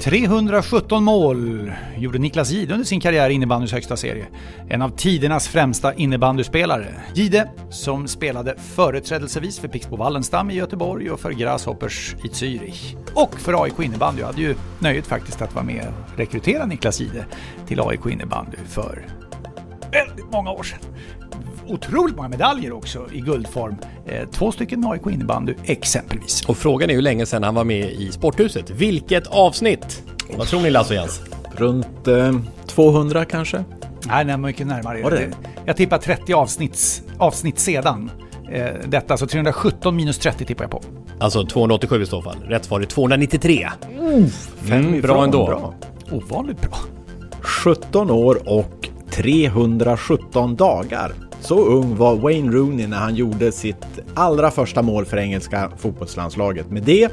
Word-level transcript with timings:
317 0.00 1.04
mål 1.04 1.72
gjorde 1.96 2.18
Niklas 2.18 2.50
Jihde 2.50 2.74
under 2.74 2.86
sin 2.86 3.00
karriär 3.00 3.30
i 3.30 3.32
innebandyns 3.32 3.72
högsta 3.72 3.96
serie. 3.96 4.26
En 4.68 4.82
av 4.82 4.90
tidernas 4.90 5.48
främsta 5.48 5.94
innebandyspelare. 5.94 6.94
Jihde, 7.14 7.50
som 7.70 8.08
spelade 8.08 8.54
företrädelsevis 8.58 9.58
för 9.58 9.68
Pixbo 9.68 9.96
Wallenstam 9.96 10.50
i 10.50 10.54
Göteborg 10.54 11.10
och 11.10 11.20
för 11.20 11.30
Grasshoppers 11.30 12.16
i 12.24 12.28
Zürich. 12.28 12.96
Och 13.14 13.40
för 13.40 13.62
AIK 13.62 13.80
innebandy. 13.80 14.20
Jag 14.20 14.26
hade 14.26 14.40
ju 14.40 14.54
nöjet 14.78 15.06
faktiskt 15.06 15.42
att 15.42 15.54
vara 15.54 15.64
med 15.64 15.86
och 15.88 16.18
rekrytera 16.18 16.66
Niklas 16.66 17.00
Jihde 17.00 17.26
till 17.66 17.80
AIK 17.80 18.06
innebandy 18.06 18.56
för 18.68 19.06
väldigt 19.92 20.32
många 20.32 20.50
år 20.50 20.62
sedan 20.62 20.80
otroligt 21.68 22.16
många 22.16 22.28
medaljer 22.28 22.72
också 22.72 23.06
i 23.12 23.20
guldform. 23.20 23.76
Eh, 24.06 24.28
två 24.28 24.52
stycken 24.52 24.80
med 24.80 24.90
AIK 24.90 25.06
innebandy 25.06 25.54
exempelvis. 25.64 26.44
Och 26.48 26.56
frågan 26.56 26.90
är 26.90 26.94
hur 26.94 27.02
länge 27.02 27.26
sedan 27.26 27.42
han 27.42 27.54
var 27.54 27.64
med 27.64 27.90
i 27.90 28.12
Sporthuset. 28.12 28.70
Vilket 28.70 29.26
avsnitt? 29.26 30.02
Vad 30.36 30.46
tror 30.46 30.60
ni 30.60 30.70
Lasse 30.70 30.94
och 30.94 31.00
Jens? 31.00 31.20
Runt 31.56 32.08
eh, 32.08 32.36
200 32.66 33.24
kanske? 33.24 33.64
Nej, 34.06 34.24
nej, 34.24 34.36
mycket 34.38 34.66
närmare. 34.66 35.02
Var 35.02 35.10
det? 35.10 35.30
Jag 35.66 35.76
tippar 35.76 35.98
30 35.98 36.32
avsnitts, 36.32 37.02
avsnitt 37.18 37.58
sedan. 37.58 38.10
Eh, 38.52 38.66
detta, 38.86 39.16
så 39.16 39.26
317 39.26 39.96
minus 39.96 40.18
30 40.18 40.44
tippar 40.44 40.64
jag 40.64 40.70
på. 40.70 40.82
Alltså 41.20 41.46
287 41.46 42.02
i 42.02 42.06
så 42.06 42.22
fall. 42.22 42.36
Rätt 42.48 42.64
svar 42.64 42.80
är 42.80 42.84
293. 42.84 43.68
Fem 43.88 44.78
Mm, 44.78 44.94
ifrån, 44.94 45.00
bra 45.00 45.24
ändå. 45.24 45.46
Bra. 45.46 45.74
Ovanligt 46.10 46.60
bra. 46.60 46.78
17 47.40 48.10
år 48.10 48.38
och 48.48 48.88
317 49.10 50.56
dagar. 50.56 51.12
Så 51.40 51.64
ung 51.64 51.96
var 51.96 52.16
Wayne 52.16 52.52
Rooney 52.52 52.86
när 52.86 52.96
han 52.96 53.14
gjorde 53.14 53.52
sitt 53.52 53.86
allra 54.14 54.50
första 54.50 54.82
mål 54.82 55.04
för 55.04 55.16
engelska 55.16 55.70
fotbollslandslaget. 55.78 56.70
Med 56.70 56.82
det 56.82 57.04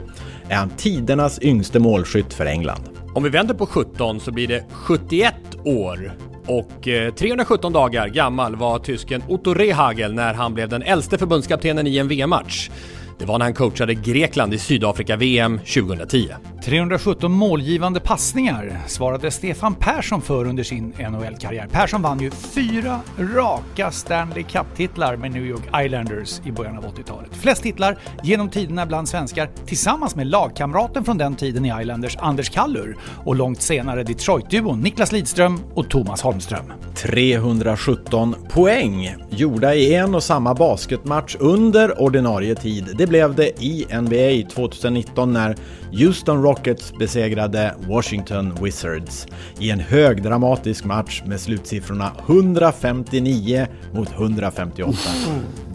är 0.50 0.56
han 0.56 0.70
tidernas 0.70 1.42
yngste 1.42 1.80
målskytt 1.80 2.34
för 2.34 2.46
England. 2.46 2.82
Om 3.14 3.24
vi 3.24 3.30
vänder 3.30 3.54
på 3.54 3.66
17 3.66 4.20
så 4.20 4.32
blir 4.32 4.48
det 4.48 4.66
71 4.72 5.36
år. 5.64 6.12
Och 6.48 6.88
eh, 6.88 7.14
317 7.14 7.74
dagar 7.74 8.08
gammal 8.08 8.56
var 8.56 8.80
tysken 8.80 9.24
Otto 9.28 9.54
Rehagel 9.54 10.14
när 10.14 10.34
han 10.34 10.54
blev 10.54 10.70
den 10.70 10.82
äldste 10.82 11.18
förbundskaptenen 11.18 11.88
i 11.88 11.98
en 11.98 12.08
VM-match. 12.08 12.70
Det 13.20 13.26
var 13.26 13.38
när 13.38 13.46
han 13.46 13.54
coachade 13.54 13.94
Grekland 13.94 14.54
i 14.54 14.58
Sydafrika-VM 14.58 15.60
2010. 15.60 16.30
317 16.66 17.32
målgivande 17.32 18.00
passningar 18.00 18.82
svarade 18.88 19.32
Stefan 19.32 19.76
Persson 19.76 20.22
för 20.22 20.46
under 20.46 20.64
sin 20.64 20.94
NHL-karriär. 21.00 21.68
Persson 21.72 22.02
vann 22.02 22.20
ju 22.20 22.32
fyra 22.32 23.00
raka 23.18 23.92
Stanley 23.92 24.44
Cup-titlar 24.44 25.18
med 25.18 25.32
New 25.32 25.46
York 25.46 25.86
Islanders 25.86 26.42
i 26.46 26.52
början 26.52 26.78
av 26.78 26.84
80-talet. 26.84 27.36
Flest 27.36 27.64
titlar 27.64 27.98
genom 28.24 28.50
tiderna 28.50 28.86
bland 28.86 29.10
svenskar 29.10 29.50
tillsammans 29.66 30.16
med 30.16 30.28
lagkamraten 30.28 31.06
från 31.06 31.18
den 31.18 31.36
tiden 31.36 31.66
i 31.66 31.82
Islanders, 31.82 32.18
Anders 32.20 32.50
Kallur, 32.50 32.98
och 33.26 33.36
långt 33.36 33.62
senare 33.62 34.04
Detroit-duon 34.04 34.82
Niklas 34.82 35.12
Lidström 35.12 35.60
och 35.74 35.90
Thomas 35.90 36.22
Holmström. 36.22 36.66
317 36.96 38.36
poäng 38.50 39.16
gjorda 39.30 39.76
i 39.76 39.96
en 39.96 40.16
och 40.16 40.24
samma 40.24 40.54
basketmatch 40.54 41.36
under 41.40 42.02
ordinarie 42.02 42.56
tid. 42.56 42.90
Det 42.98 43.08
blev 43.08 43.36
det 43.36 43.64
i 43.64 43.86
NBA 44.02 44.50
2019 44.56 45.34
när 45.34 45.56
Houston 45.98 46.42
Rockets 46.42 46.94
besegrade 47.00 47.76
Washington 47.88 48.54
Wizards 48.62 49.28
i 49.60 49.70
en 49.70 49.80
högdramatisk 49.80 50.86
match 50.86 51.24
med 51.26 51.40
slutsiffrorna 51.40 52.12
159 52.28 53.68
mot 53.94 54.12
158. 54.12 54.98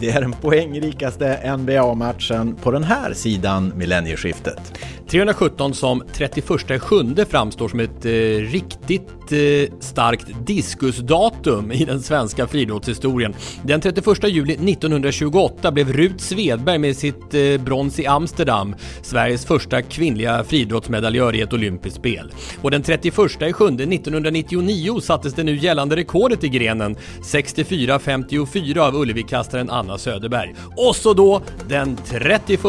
Det 0.01 0.09
är 0.09 0.21
den 0.21 0.33
poängrikaste 0.33 1.57
NBA-matchen 1.57 2.55
på 2.55 2.71
den 2.71 2.83
här 2.83 3.13
sidan 3.13 3.73
millennieskiftet. 3.75 4.73
317 5.11 5.73
som 5.73 6.03
31 6.13 6.81
sjunde 6.81 7.25
framstår 7.25 7.67
som 7.67 7.79
ett 7.79 8.05
eh, 8.05 8.11
riktigt 8.51 9.31
eh, 9.31 9.77
starkt 9.79 10.25
diskusdatum 10.45 11.71
i 11.71 11.85
den 11.85 12.01
svenska 12.01 12.47
friidrottshistorien. 12.47 13.33
Den 13.63 13.81
31 13.81 14.23
juli 14.23 14.53
1928 14.53 15.71
blev 15.71 15.93
Rut 15.93 16.21
Svedberg 16.21 16.77
med 16.77 16.97
sitt 16.97 17.33
eh, 17.33 17.61
brons 17.63 17.99
i 17.99 18.05
Amsterdam 18.05 18.75
Sveriges 19.01 19.45
första 19.45 19.81
kvinnliga 19.81 20.43
friidrottsmedaljör 20.43 21.35
i 21.35 21.41
ett 21.41 21.53
olympiskt 21.53 21.99
spel. 21.99 22.31
Och 22.61 22.71
den 22.71 22.81
31 22.81 23.17
juli 23.17 23.53
sjunde 23.53 23.83
1999 23.83 24.99
sattes 24.99 25.33
det 25.33 25.43
nu 25.43 25.55
gällande 25.55 25.95
rekordet 25.95 26.43
i 26.43 26.49
grenen 26.49 26.95
64-54 27.21 28.79
av 28.79 28.95
Ullevikastaren 28.95 29.69
Anna 29.69 29.90
Söderberg. 29.97 30.55
Och 30.77 30.95
så 30.95 31.13
då 31.13 31.41
den 31.67 31.97
31 32.05 32.59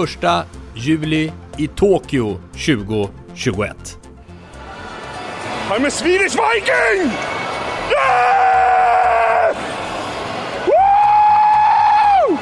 juli 0.75 1.33
i 1.59 1.67
Tokyo 1.67 2.41
2021. 2.53 3.99
I'm 5.71 5.87
a 5.87 5.91
Swedish 5.91 6.35
Viking! 6.35 7.11
Yeah! 7.91 9.57
Woo! 10.67 12.39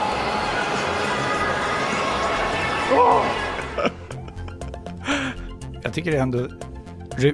Jag 5.82 5.92
tycker 5.94 6.10
det 6.10 6.16
är 6.16 6.22
ändå 6.22 6.48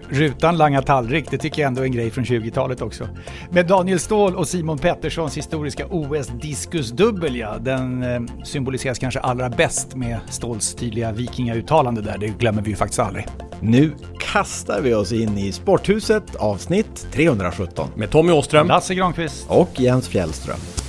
Rutan 0.08 0.56
langar 0.56 0.82
tallrik, 0.82 1.30
det 1.30 1.38
tycker 1.38 1.62
jag 1.62 1.68
ändå 1.68 1.80
är 1.80 1.84
en 1.84 1.92
grej 1.92 2.10
från 2.10 2.24
20-talet 2.24 2.82
också. 2.82 3.08
Med 3.50 3.66
Daniel 3.66 4.00
Ståhl 4.00 4.36
och 4.36 4.48
Simon 4.48 4.78
Petterssons 4.78 5.36
historiska 5.36 5.86
OS-diskusdubbel, 5.86 7.36
ja. 7.36 7.58
Den 7.58 8.02
eh, 8.02 8.20
symboliseras 8.44 8.98
kanske 8.98 9.20
allra 9.20 9.48
bäst 9.48 9.94
med 9.94 10.18
Ståhls 10.28 10.74
tydliga 10.74 11.12
vikingauttalande 11.12 12.00
där, 12.00 12.18
det 12.18 12.28
glömmer 12.28 12.62
vi 12.62 12.70
ju 12.70 12.76
faktiskt 12.76 13.00
aldrig. 13.00 13.26
Nu 13.60 13.92
kastar 14.18 14.80
vi 14.80 14.94
oss 14.94 15.12
in 15.12 15.38
i 15.38 15.52
Sporthuset 15.52 16.36
avsnitt 16.36 17.06
317 17.12 17.88
Med 17.96 18.10
Tommy 18.10 18.32
Åström. 18.32 18.68
Lasse 18.68 18.94
Granqvist. 18.94 19.46
och 19.48 19.80
Jens 19.80 20.08
Fjällström. 20.08 20.85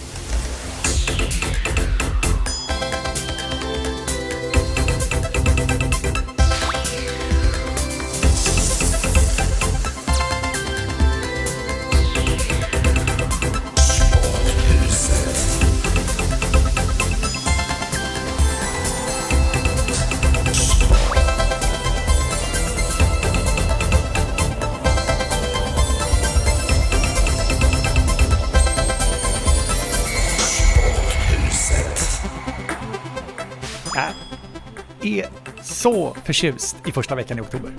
Förtjust 36.27 36.75
i 36.87 36.91
första 36.91 37.15
veckan 37.15 37.37
i 37.37 37.41
oktober. 37.41 37.71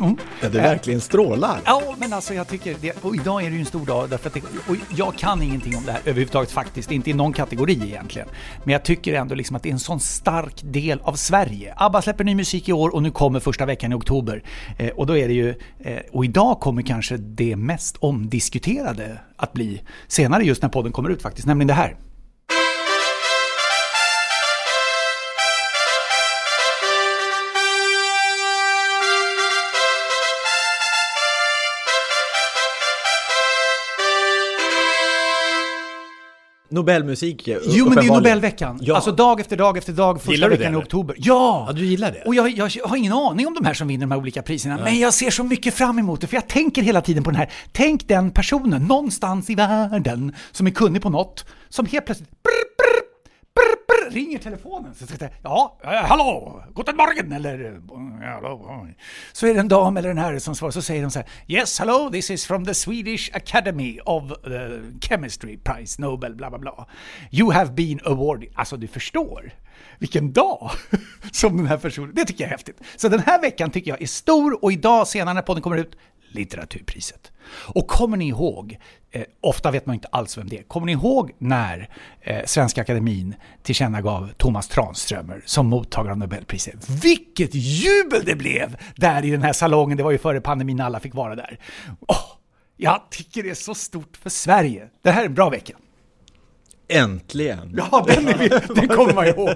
Mm. 0.00 0.16
Ja, 0.42 0.48
det 0.48 0.58
verkligen 0.58 1.00
strålar. 1.00 1.60
Ja, 1.64 1.94
men 1.98 2.12
alltså 2.12 2.34
jag 2.34 2.48
tycker 2.48 2.76
det, 2.80 3.04
och 3.04 3.14
idag 3.14 3.44
är 3.44 3.50
det 3.50 3.54
ju 3.54 3.60
en 3.60 3.66
stor 3.66 3.86
dag 3.86 4.10
därför 4.10 4.28
att 4.28 4.34
det, 4.34 4.40
och 4.40 4.76
jag 4.96 5.16
kan 5.16 5.42
ingenting 5.42 5.76
om 5.76 5.84
det 5.84 5.92
här 5.92 6.00
överhuvudtaget 6.00 6.50
faktiskt, 6.50 6.90
inte 6.90 7.10
i 7.10 7.12
någon 7.12 7.32
kategori 7.32 7.72
egentligen. 7.72 8.28
Men 8.64 8.72
jag 8.72 8.84
tycker 8.84 9.14
ändå 9.14 9.34
liksom 9.34 9.56
att 9.56 9.62
det 9.62 9.68
är 9.68 9.72
en 9.72 9.78
sån 9.78 10.00
stark 10.00 10.60
del 10.62 11.00
av 11.00 11.14
Sverige. 11.14 11.74
ABBA 11.76 12.02
släpper 12.02 12.24
ny 12.24 12.34
musik 12.34 12.68
i 12.68 12.72
år 12.72 12.94
och 12.94 13.02
nu 13.02 13.10
kommer 13.10 13.40
första 13.40 13.66
veckan 13.66 13.92
i 13.92 13.94
oktober. 13.94 14.42
Eh, 14.78 14.90
och 14.90 15.06
då 15.06 15.16
är 15.16 15.28
det 15.28 15.34
ju, 15.34 15.54
eh, 15.78 15.98
och 16.12 16.24
idag 16.24 16.60
kommer 16.60 16.82
kanske 16.82 17.16
det 17.16 17.56
mest 17.56 17.96
omdiskuterade 17.96 19.18
att 19.36 19.52
bli 19.52 19.82
senare 20.08 20.44
just 20.44 20.62
när 20.62 20.68
podden 20.68 20.92
kommer 20.92 21.10
ut 21.10 21.22
faktiskt, 21.22 21.46
nämligen 21.46 21.68
det 21.68 21.74
här. 21.74 21.96
Nobelmusik 36.76 37.48
Jo 37.48 37.84
men 37.84 37.94
det 37.94 38.00
är 38.00 38.04
ju. 38.04 38.10
Nobelveckan. 38.10 38.78
Ja. 38.82 38.94
Alltså 38.94 39.12
dag 39.12 39.40
efter 39.40 39.56
dag 39.56 39.78
efter 39.78 39.92
dag, 39.92 40.16
första 40.16 40.32
Gillar 40.32 40.48
veckan 40.48 40.72
det, 40.72 40.78
i 40.78 40.82
oktober. 40.82 41.16
Ja! 41.18 41.64
Ja, 41.68 41.72
du 41.72 41.84
gillar 41.84 42.12
det? 42.12 42.22
Och 42.26 42.34
jag, 42.34 42.50
jag 42.50 42.70
har 42.84 42.96
ingen 42.96 43.12
aning 43.12 43.46
om 43.46 43.54
de 43.54 43.64
här 43.64 43.74
som 43.74 43.88
vinner 43.88 44.06
de 44.06 44.10
här 44.10 44.18
olika 44.18 44.42
priserna, 44.42 44.78
men 44.84 44.98
jag 44.98 45.14
ser 45.14 45.30
så 45.30 45.44
mycket 45.44 45.74
fram 45.74 45.98
emot 45.98 46.20
det, 46.20 46.26
för 46.26 46.36
jag 46.36 46.48
tänker 46.48 46.82
hela 46.82 47.00
tiden 47.00 47.24
på 47.24 47.30
den 47.30 47.38
här, 47.38 47.52
tänk 47.72 48.08
den 48.08 48.30
personen 48.30 48.82
någonstans 48.82 49.50
i 49.50 49.54
världen 49.54 50.34
som 50.52 50.66
är 50.66 50.70
kunnig 50.70 51.02
på 51.02 51.10
något, 51.10 51.44
som 51.68 51.86
helt 51.86 52.06
plötsligt 52.06 52.30
brr, 52.30 52.64
brr, 52.78 53.05
ringer 54.10 54.38
telefonen. 54.38 54.94
Så 54.94 55.06
ska 55.06 55.24
jag 55.24 55.32
ja, 55.42 55.76
hallå, 55.82 56.62
guten 56.74 56.96
morgen, 56.96 57.32
eller 57.32 57.80
hallå. 58.32 58.86
Så 59.32 59.46
är 59.46 59.54
det 59.54 59.60
en 59.60 59.68
dam 59.68 59.96
eller 59.96 60.10
en 60.10 60.18
herre 60.18 60.40
som 60.40 60.54
svarar, 60.54 60.70
så 60.70 60.82
säger 60.82 61.02
de 61.02 61.10
så 61.10 61.18
här, 61.18 61.28
yes, 61.46 61.78
hello, 61.78 62.10
this 62.12 62.30
is 62.30 62.46
from 62.46 62.64
the 62.64 62.74
Swedish 62.74 63.30
Academy 63.36 64.00
of 64.04 64.30
eh, 64.30 64.80
Chemistry 65.00 65.58
Prize, 65.58 66.02
Nobel, 66.02 66.34
bla 66.34 66.50
bla 66.50 66.58
bla. 66.58 66.86
You 67.30 67.52
have 67.52 67.72
been 67.72 68.00
awarded. 68.04 68.48
Alltså 68.54 68.76
du 68.76 68.86
förstår 68.86 69.52
vilken 69.98 70.32
dag 70.32 70.70
som 71.32 71.56
den 71.56 71.66
här 71.66 71.76
personen, 71.76 72.12
det 72.14 72.24
tycker 72.24 72.44
jag 72.44 72.48
är 72.48 72.52
häftigt. 72.56 72.80
Så 72.96 73.08
den 73.08 73.20
här 73.20 73.40
veckan 73.40 73.70
tycker 73.70 73.90
jag 73.90 74.02
är 74.02 74.06
stor 74.06 74.64
och 74.64 74.72
idag 74.72 75.08
senare 75.08 75.34
när 75.34 75.42
podden 75.42 75.62
kommer 75.62 75.76
ut, 75.76 75.96
litteraturpriset. 76.28 77.32
Och 77.48 77.86
kommer 77.86 78.16
ni 78.16 78.28
ihåg, 78.28 78.78
eh, 79.10 79.22
ofta 79.40 79.70
vet 79.70 79.86
man 79.86 79.94
inte 79.94 80.08
alls 80.08 80.38
vem 80.38 80.48
det 80.48 80.58
är, 80.58 80.62
kommer 80.62 80.86
ni 80.86 80.92
ihåg 80.92 81.32
när 81.38 81.88
eh, 82.20 82.44
Svenska 82.44 82.80
Akademin 82.80 83.34
tillkännagav 83.62 84.30
Thomas 84.36 84.68
Tranströmer 84.68 85.42
som 85.44 85.66
mottagare 85.66 86.12
av 86.12 86.18
Nobelpriset? 86.18 86.90
Vilket 86.90 87.50
jubel 87.54 88.22
det 88.24 88.34
blev 88.34 88.76
där 88.96 89.24
i 89.24 89.30
den 89.30 89.42
här 89.42 89.52
salongen, 89.52 89.96
det 89.96 90.02
var 90.02 90.10
ju 90.10 90.18
före 90.18 90.40
pandemin 90.40 90.80
alla 90.80 91.00
fick 91.00 91.14
vara 91.14 91.34
där. 91.34 91.58
Oh, 92.08 92.36
jag 92.76 93.02
tycker 93.10 93.42
det 93.42 93.50
är 93.50 93.54
så 93.54 93.74
stort 93.74 94.16
för 94.16 94.30
Sverige. 94.30 94.88
Det 95.02 95.10
här 95.10 95.22
är 95.22 95.26
en 95.26 95.34
bra 95.34 95.50
vecka. 95.50 95.74
Äntligen! 96.88 97.74
Ja, 97.76 98.06
den, 98.08 98.28
är, 98.28 98.74
den 98.74 98.88
kommer 98.88 99.14
man 99.14 99.26
ihåg. 99.26 99.50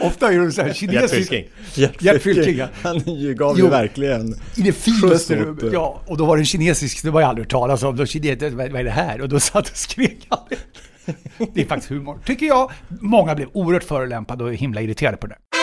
Ofta 0.00 0.32
är 0.32 0.38
det 0.38 0.52
så 0.52 0.62
här 0.62 0.72
kinesisk... 0.72 1.32
Gert 1.74 2.22
Fylking. 2.22 2.62
Han 2.82 3.02
gav 3.36 3.58
ju 3.58 3.68
verkligen 3.68 4.34
I 4.56 4.62
det 4.62 4.72
finaste. 4.72 5.54
Ja, 5.72 6.00
och 6.06 6.16
då 6.16 6.26
var 6.26 6.36
det 6.36 6.40
en 6.40 6.46
kinesisk, 6.46 7.02
det 7.02 7.10
var 7.10 7.20
jag 7.20 7.28
aldrig 7.28 7.44
hört 7.44 7.50
talas 7.50 7.82
om. 7.82 7.96
Då 7.96 8.06
kines, 8.06 8.42
vad 8.42 8.70
vad 8.70 8.80
är 8.80 8.84
det 8.84 8.90
här? 8.90 9.20
Och 9.20 9.28
då 9.28 9.40
satt 9.40 9.68
och 9.70 9.76
skrek 9.76 10.26
han. 10.28 10.38
Det 11.54 11.60
är 11.60 11.66
faktiskt 11.66 11.90
humor. 11.90 12.18
Tycker 12.24 12.46
jag. 12.46 12.70
Många 13.00 13.34
blev 13.34 13.48
oerhört 13.52 13.84
förolämpade 13.84 14.44
och 14.44 14.54
himla 14.54 14.80
irriterade 14.80 15.16
på 15.16 15.26
det 15.26 15.34
där. 15.34 15.55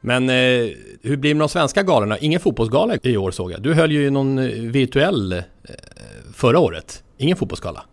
Men 0.00 0.28
eh, 0.28 0.34
hur 1.02 1.16
blir 1.16 1.30
det 1.30 1.34
med 1.34 1.40
de 1.40 1.48
svenska 1.48 1.82
galorna? 1.82 2.18
Ingen 2.18 2.40
fotbollsgala 2.40 2.96
i 3.02 3.16
år 3.16 3.30
såg 3.30 3.52
jag. 3.52 3.62
Du 3.62 3.74
höll 3.74 3.92
ju 3.92 4.10
någon 4.10 4.38
eh, 4.38 4.44
virtuell 4.44 5.32
eh, 5.32 5.42
förra 6.34 6.58
året. 6.58 7.02
Ingen 7.18 7.36
fotbollsgala. 7.36 7.84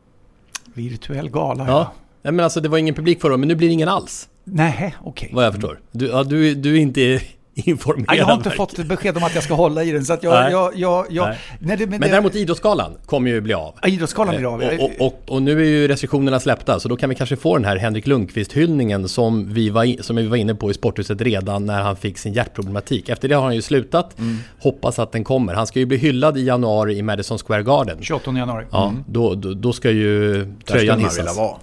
Virtuell 0.73 1.29
gala. 1.29 1.67
Ja. 1.67 1.93
Nej, 2.21 2.33
men 2.33 2.43
alltså 2.43 2.61
det 2.61 2.69
var 2.69 2.77
ingen 2.77 2.95
publik 2.95 3.21
förra 3.21 3.31
året, 3.31 3.39
men 3.39 3.47
nu 3.47 3.55
blir 3.55 3.67
det 3.67 3.73
ingen 3.73 3.89
alls. 3.89 4.29
Nej, 4.43 4.95
okej. 5.03 5.29
Vad 5.33 5.45
jag 5.45 5.53
förstår. 5.53 5.79
Du, 5.91 6.07
ja, 6.07 6.23
du, 6.23 6.55
du 6.55 6.75
är 6.75 6.79
inte 6.81 7.21
informerad. 7.55 8.17
Jag 8.17 8.25
har 8.25 8.33
inte 8.33 8.49
fått 8.49 8.77
besked 8.85 9.17
om 9.17 9.23
att 9.23 9.35
jag 9.35 9.43
ska 9.43 9.53
hålla 9.53 9.83
i 9.83 9.91
den, 9.91 10.05
så 10.05 10.13
att 10.13 10.23
jag... 10.23 10.33
Nej. 10.33 10.51
jag, 10.51 10.75
jag, 10.75 11.05
jag 11.09 11.27
Nej. 11.27 11.37
nej, 11.59 11.77
det, 11.77 11.87
men 11.87 11.99
Men 11.99 12.09
däremot 12.09 12.35
Idrottsgalan 12.35 12.97
kommer 13.05 13.29
ju 13.31 13.41
bli 13.41 13.53
av. 13.53 13.73
Ja, 13.81 13.87
Idrottsgalan 13.87 14.35
blir 14.35 14.53
av. 14.53 14.63
Eh, 14.63 14.79
Och, 14.79 14.83
och, 14.99 15.07
och, 15.07 15.21
och 15.35 15.41
nu 15.41 15.61
är 15.61 15.65
ju 15.65 15.87
restriktionerna 15.87 16.39
släppta, 16.39 16.79
så 16.79 16.89
då 16.89 16.95
kan 16.97 17.09
vi 17.09 17.15
kanske 17.15 17.35
få 17.35 17.55
den 17.57 17.65
här 17.65 17.77
Henrik 17.77 18.07
Lundqvist-hyllningen 18.07 19.07
som 19.07 19.53
vi, 19.53 19.69
var 19.69 20.01
som 20.03 20.15
vi 20.15 20.27
var 20.27 20.37
inne 20.37 20.55
på 20.55 20.71
i 20.71 20.73
Sporthuset 20.73 21.21
redan 21.21 21.65
när 21.65 21.81
han 21.81 21.95
fick 21.95 22.17
sin 22.17 22.33
hjärtproblematik. 22.33 23.09
Efter 23.09 23.27
det 23.29 23.35
har 23.35 23.43
han 23.43 23.55
ju 23.55 23.61
slutat. 23.61 24.19
Mm. 24.19 24.37
Hoppas 24.59 24.99
att 24.99 25.11
den 25.11 25.23
kommer. 25.23 25.53
Han 25.53 25.67
ska 25.67 25.79
ju 25.79 25.85
bli 25.85 25.97
hyllad 25.97 26.37
i 26.37 26.41
januari 26.45 26.97
i 26.97 27.01
Madison 27.01 27.37
Square 27.37 27.63
Garden. 27.63 27.97
28 28.01 28.31
januari. 28.31 28.65
Ja, 28.71 28.93
då, 29.07 29.35
då, 29.35 29.53
då 29.53 29.73
ska 29.73 29.91
ju 29.91 30.33
Där 30.45 30.55
ska 30.65 30.73
tröjan 30.73 31.01
man 31.01 31.09
vilja 31.09 31.21
hissas. 31.23 31.37
vara. 31.37 31.57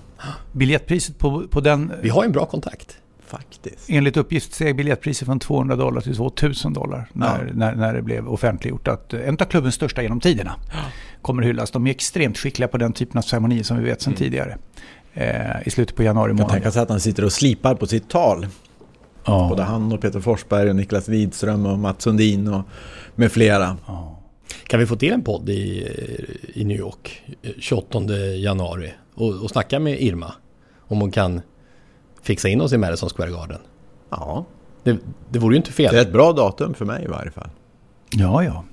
Biljettpriset 0.52 1.18
på, 1.18 1.42
på 1.50 1.60
den... 1.60 1.92
Vi 2.02 2.08
har 2.08 2.22
ju 2.22 2.26
en 2.26 2.32
bra 2.32 2.46
kontakt. 2.46 2.96
Faktiskt. 3.32 3.90
Enligt 3.90 4.16
uppgift 4.16 4.54
steg 4.54 4.76
biljettpriset 4.76 5.26
från 5.26 5.38
200 5.40 5.76
dollar 5.76 6.00
till 6.00 6.16
2000 6.16 6.72
dollar 6.72 7.08
när, 7.12 7.50
när, 7.54 7.74
när 7.74 7.94
det 7.94 8.02
blev 8.02 8.28
offentliggjort 8.28 8.88
att 8.88 9.14
en 9.14 9.34
av 9.40 9.44
klubbens 9.44 9.74
största 9.74 10.02
genom 10.02 10.20
tiderna 10.20 10.54
kommer 11.22 11.42
hyllas. 11.42 11.70
De 11.70 11.86
är 11.86 11.90
extremt 11.90 12.38
skickliga 12.38 12.68
på 12.68 12.78
den 12.78 12.92
typen 12.92 13.18
av 13.18 13.22
ceremonier 13.22 13.62
som 13.62 13.78
vi 13.78 13.84
vet 13.84 14.02
sedan 14.02 14.14
tidigare. 14.14 14.58
Eh, 15.14 15.66
I 15.66 15.70
slutet 15.70 15.96
på 15.96 16.02
januari 16.02 16.28
Man 16.28 16.36
månad. 16.36 16.50
tänka 16.50 16.70
sig 16.70 16.82
att 16.82 16.88
han 16.88 17.00
sitter 17.00 17.24
och 17.24 17.32
slipar 17.32 17.74
på 17.74 17.86
sitt 17.86 18.08
tal. 18.08 18.46
Ja. 19.24 19.46
Både 19.48 19.62
han 19.62 19.92
och 19.92 20.00
Peter 20.00 20.20
Forsberg 20.20 20.68
och 20.70 20.76
Niklas 20.76 21.08
Widström 21.08 21.66
och 21.66 21.78
Mats 21.78 22.02
Sundin 22.02 22.48
och 22.48 22.62
med 23.14 23.32
flera. 23.32 23.76
Kan 24.66 24.80
vi 24.80 24.86
få 24.86 24.96
till 24.96 25.12
en 25.12 25.22
podd 25.22 25.48
i, 25.48 25.88
i 26.54 26.64
New 26.64 26.78
York 26.78 27.22
eh, 27.42 27.50
28 27.58 27.98
januari 28.36 28.92
och, 29.14 29.42
och 29.42 29.50
snacka 29.50 29.78
med 29.78 30.02
Irma 30.02 30.32
om 30.78 31.00
hon 31.00 31.10
kan 31.10 31.40
fixa 32.22 32.48
in 32.48 32.60
oss 32.60 32.72
i 32.72 32.78
Madison 32.78 33.08
Square 33.08 33.30
Garden? 33.30 33.58
Ja, 34.10 34.44
Det, 34.82 34.98
det 35.30 35.38
vore 35.38 35.54
ju 35.54 35.56
inte 35.56 35.72
fel. 35.72 35.92
det 35.92 35.98
är 35.98 36.02
ett 36.02 36.12
bra 36.12 36.32
datum 36.32 36.74
för 36.74 36.84
mig 36.84 37.04
i 37.04 37.06
varje 37.06 37.30
fall. 37.30 37.48
ja, 38.10 38.44
ja. 38.44 38.64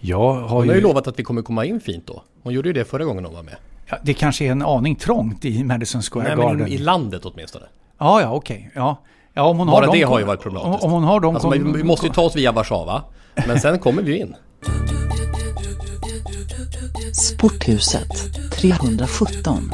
Jag 0.00 0.18
har 0.34 0.48
Hon 0.48 0.64
ju... 0.64 0.70
har 0.70 0.76
ju 0.76 0.80
lovat 0.82 1.06
att 1.08 1.18
vi 1.18 1.22
kommer 1.22 1.42
komma 1.42 1.64
in 1.64 1.80
fint 1.80 2.06
då. 2.06 2.22
Hon 2.42 2.52
gjorde 2.52 2.68
ju 2.68 2.72
det 2.72 2.84
förra 2.84 3.04
gången 3.04 3.24
hon 3.24 3.34
var 3.34 3.42
med. 3.42 3.56
ja, 3.86 3.96
det 4.02 4.14
kanske 4.14 4.44
är 4.44 4.50
en 4.52 4.62
aning 4.62 4.96
trångt 4.96 5.44
i 5.44 5.64
Madison 5.64 6.02
Square 6.02 6.28
Nej, 6.28 6.36
Garden. 6.36 6.58
men 6.58 6.68
i, 6.68 6.78
landet 6.78 7.24
åtminstone. 7.24 7.64
Ja, 7.98 8.20
ja, 8.20 8.32
okej. 8.32 8.70
Ja. 8.74 9.02
Ja, 9.34 9.42
om 9.42 9.58
hon 9.58 9.66
Bara 9.66 9.86
har 9.86 9.92
det 9.92 9.98
de, 9.98 10.04
har 10.04 10.18
ju 10.18 10.24
varit 10.24 10.40
problematiskt. 10.40 10.84
Om, 10.84 10.90
hon 10.92 11.04
har 11.04 11.20
de... 11.20 11.34
Alltså, 11.34 11.50
kom- 11.50 11.72
vi 11.72 11.82
måste 11.84 12.06
ju 12.06 12.12
ta 12.12 12.22
oss 12.22 12.36
via 12.36 12.52
Warszawa, 12.52 13.02
men 13.46 13.60
sen 13.60 13.78
kommer 13.78 14.02
vi 14.02 14.12
ju 14.12 14.18
in. 14.18 14.34
Sporthuset 17.12 18.08
317. 18.52 19.70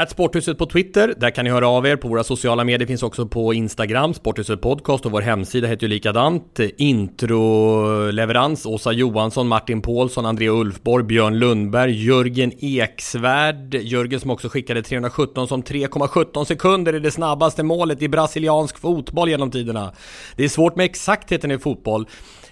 Att 0.00 0.10
Sporthuset 0.10 0.58
på 0.58 0.66
Twitter, 0.66 1.14
där 1.16 1.30
kan 1.30 1.44
ni 1.44 1.50
höra 1.50 1.68
av 1.68 1.86
er 1.86 1.96
på 1.96 2.08
våra 2.08 2.24
sociala 2.24 2.64
medier, 2.64 2.86
finns 2.86 3.02
också 3.02 3.26
på 3.26 3.54
Instagram, 3.54 4.14
Sporthuset 4.14 4.60
Podcast 4.60 5.06
och 5.06 5.12
vår 5.12 5.20
hemsida 5.20 5.68
heter 5.68 5.82
ju 5.82 5.88
likadant. 5.88 6.60
Introleverans, 6.76 8.66
Åsa 8.66 8.92
Johansson, 8.92 9.48
Martin 9.48 9.82
Paulsson, 9.82 10.26
André 10.26 10.48
Ulfborg, 10.48 11.04
Björn 11.04 11.38
Lundberg, 11.38 12.04
Jörgen 12.04 12.52
Eksvärd, 12.60 13.74
Jörgen 13.74 14.20
som 14.20 14.30
också 14.30 14.48
skickade 14.48 14.82
317 14.82 15.48
som 15.48 15.62
3,17 15.62 16.44
sekunder 16.44 16.92
är 16.92 17.00
det 17.00 17.10
snabbaste 17.10 17.62
målet 17.62 18.02
i 18.02 18.08
brasiliansk 18.08 18.78
fotboll 18.78 19.28
genom 19.28 19.50
tiderna. 19.50 19.92
Det 20.36 20.44
är 20.44 20.48
svårt 20.48 20.76
med 20.76 20.84
exaktheten 20.84 21.50
i 21.50 21.58
fotboll. 21.58 22.06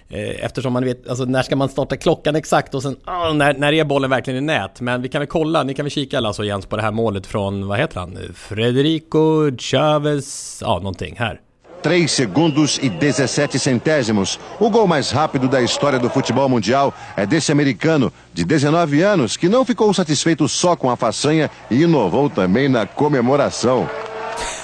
Eh, 0.09 0.45
Eftersom 0.45 0.73
man 0.73 0.85
vet, 0.85 1.07
alltså 1.07 1.25
när 1.25 1.43
ska 1.43 1.55
man 1.55 1.69
starta 1.69 1.97
klockan 1.97 2.35
exakt 2.35 2.75
och 2.75 2.83
sen, 2.83 2.97
ah, 3.05 3.33
när, 3.33 3.53
när 3.53 3.73
är 3.73 3.83
bollen 3.83 4.09
verkligen 4.09 4.43
i 4.43 4.45
nät? 4.45 4.81
Men 4.81 5.01
vi 5.01 5.09
kan 5.09 5.19
väl 5.19 5.27
kolla, 5.27 5.63
ni 5.63 5.73
kan 5.73 5.85
väl 5.85 5.91
kika 5.91 6.19
och 6.19 6.45
Jens 6.45 6.65
på 6.65 6.75
det 6.75 6.81
här 6.81 6.91
målet 6.91 7.27
från, 7.27 7.67
vad 7.67 7.79
heter 7.79 7.99
han? 7.99 8.17
Frederico 8.35 9.51
Chavez, 9.57 10.59
ja 10.61 10.75
någonting 10.75 11.15
här. 11.19 11.41
3 11.81 12.07
segundos 12.07 12.79
e 12.83 12.89
17 13.13 13.59
centésimos. 13.59 14.39
O 14.59 14.69
gol 14.69 14.87
mais 14.87 15.13
rápido 15.13 15.47
da 15.47 15.61
história 15.61 15.99
do 15.99 16.09
futebol 16.09 16.49
mundial 16.49 16.93
é 17.15 17.25
desse 17.25 17.51
americano 17.51 18.11
de 18.33 18.43
19 18.43 19.03
anos 19.03 19.37
que 19.37 19.49
não 19.49 19.65
ficou 19.65 19.93
satisfeito 19.93 20.47
só 20.47 20.75
com 20.75 20.89
a 20.89 20.97
façanha 20.97 21.49
e 21.71 21.83
inovou 21.83 22.29
também 22.29 22.69
na 22.69 22.85
comemoração. 22.85 23.89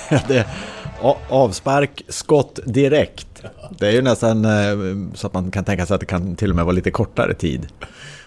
avspark, 1.29 2.03
skott 2.09 2.61
direkt. 2.65 3.34
Det 3.79 3.87
är 3.87 3.91
ju 3.91 4.01
nästan 4.01 4.45
eh, 4.45 5.13
så 5.13 5.27
att 5.27 5.33
man 5.33 5.51
kan 5.51 5.63
tänka 5.63 5.85
sig 5.85 5.95
att 5.95 5.99
det 5.99 6.05
kan 6.05 6.35
till 6.35 6.49
och 6.49 6.55
med 6.55 6.65
vara 6.65 6.75
lite 6.75 6.91
kortare 6.91 7.33
tid. 7.33 7.67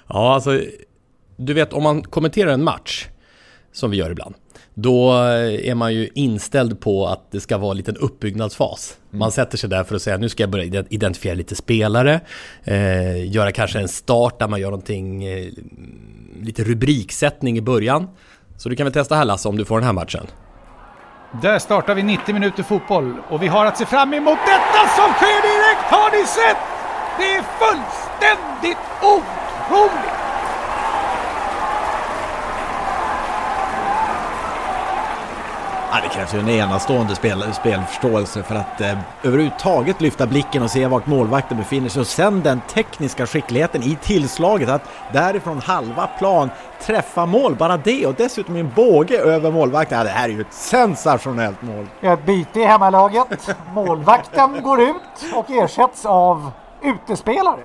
Ja, 0.08 0.34
alltså, 0.34 0.60
du 1.36 1.54
vet 1.54 1.72
om 1.72 1.82
man 1.82 2.02
kommenterar 2.02 2.52
en 2.52 2.64
match, 2.64 3.06
som 3.72 3.90
vi 3.90 3.96
gör 3.96 4.10
ibland, 4.10 4.34
då 4.74 5.12
är 5.12 5.74
man 5.74 5.94
ju 5.94 6.08
inställd 6.14 6.80
på 6.80 7.06
att 7.06 7.30
det 7.30 7.40
ska 7.40 7.58
vara 7.58 7.70
en 7.70 7.76
liten 7.76 7.96
uppbyggnadsfas. 7.96 8.96
Mm. 9.10 9.18
Man 9.18 9.32
sätter 9.32 9.58
sig 9.58 9.70
där 9.70 9.84
för 9.84 9.94
att 9.94 10.02
säga 10.02 10.16
nu 10.16 10.28
ska 10.28 10.42
jag 10.42 10.50
börja 10.50 10.84
identifiera 10.88 11.34
lite 11.34 11.54
spelare, 11.54 12.20
eh, 12.64 13.32
göra 13.32 13.52
kanske 13.52 13.78
en 13.78 13.88
start 13.88 14.38
där 14.38 14.48
man 14.48 14.60
gör 14.60 14.70
någonting, 14.70 15.24
eh, 15.24 15.46
lite 16.42 16.64
rubriksättning 16.64 17.58
i 17.58 17.60
början. 17.60 18.08
Så 18.56 18.68
du 18.68 18.76
kan 18.76 18.84
väl 18.84 18.92
testa 18.92 19.14
här 19.14 19.24
Lasse 19.24 19.48
om 19.48 19.56
du 19.56 19.64
får 19.64 19.76
den 19.76 19.86
här 19.86 19.92
matchen. 19.92 20.26
Där 21.32 21.58
startar 21.58 21.94
vi 21.94 22.02
90 22.02 22.34
minuter 22.34 22.62
fotboll 22.62 23.14
och 23.28 23.42
vi 23.42 23.46
har 23.46 23.66
att 23.66 23.78
se 23.78 23.86
fram 23.86 24.14
emot 24.14 24.38
detta 24.46 24.88
som 24.88 25.12
sker 25.12 25.42
direkt! 25.42 25.90
Har 25.90 26.10
ni 26.10 26.26
sett? 26.26 26.56
Det 27.18 27.36
är 27.36 27.42
fullständigt 27.42 28.78
otroligt! 29.02 30.27
Ja, 35.90 35.98
det 36.02 36.08
krävs 36.08 36.34
ju 36.34 36.38
en 36.38 36.48
enastående 36.48 37.14
spel, 37.14 37.44
spelförståelse 37.52 38.42
för 38.42 38.54
att 38.54 38.80
eh, 38.80 38.98
överhuvudtaget 39.22 40.00
lyfta 40.00 40.26
blicken 40.26 40.62
och 40.62 40.70
se 40.70 40.86
vart 40.86 41.06
målvakten 41.06 41.58
befinner 41.58 41.88
sig 41.88 42.00
och 42.00 42.06
sen 42.06 42.42
den 42.42 42.60
tekniska 42.60 43.26
skickligheten 43.26 43.82
i 43.82 43.98
tillslaget 44.02 44.68
att 44.68 44.82
därifrån 45.12 45.58
halva 45.58 46.06
plan 46.06 46.50
träffa 46.82 47.26
mål, 47.26 47.54
bara 47.54 47.76
det 47.76 48.06
och 48.06 48.14
dessutom 48.14 48.56
en 48.56 48.72
båge 48.76 49.18
över 49.18 49.50
målvakten. 49.50 49.98
Ja, 49.98 50.04
det 50.04 50.10
här 50.10 50.28
är 50.28 50.32
ju 50.32 50.40
ett 50.40 50.52
sensationellt 50.52 51.62
mål. 51.62 51.86
Ett 52.00 52.26
byte 52.26 52.60
i 52.60 52.64
hemmalaget. 52.64 53.56
Målvakten 53.72 54.62
går 54.62 54.80
ut 54.80 55.34
och 55.34 55.50
ersätts 55.50 56.06
av 56.06 56.50
utespelare. 56.82 57.60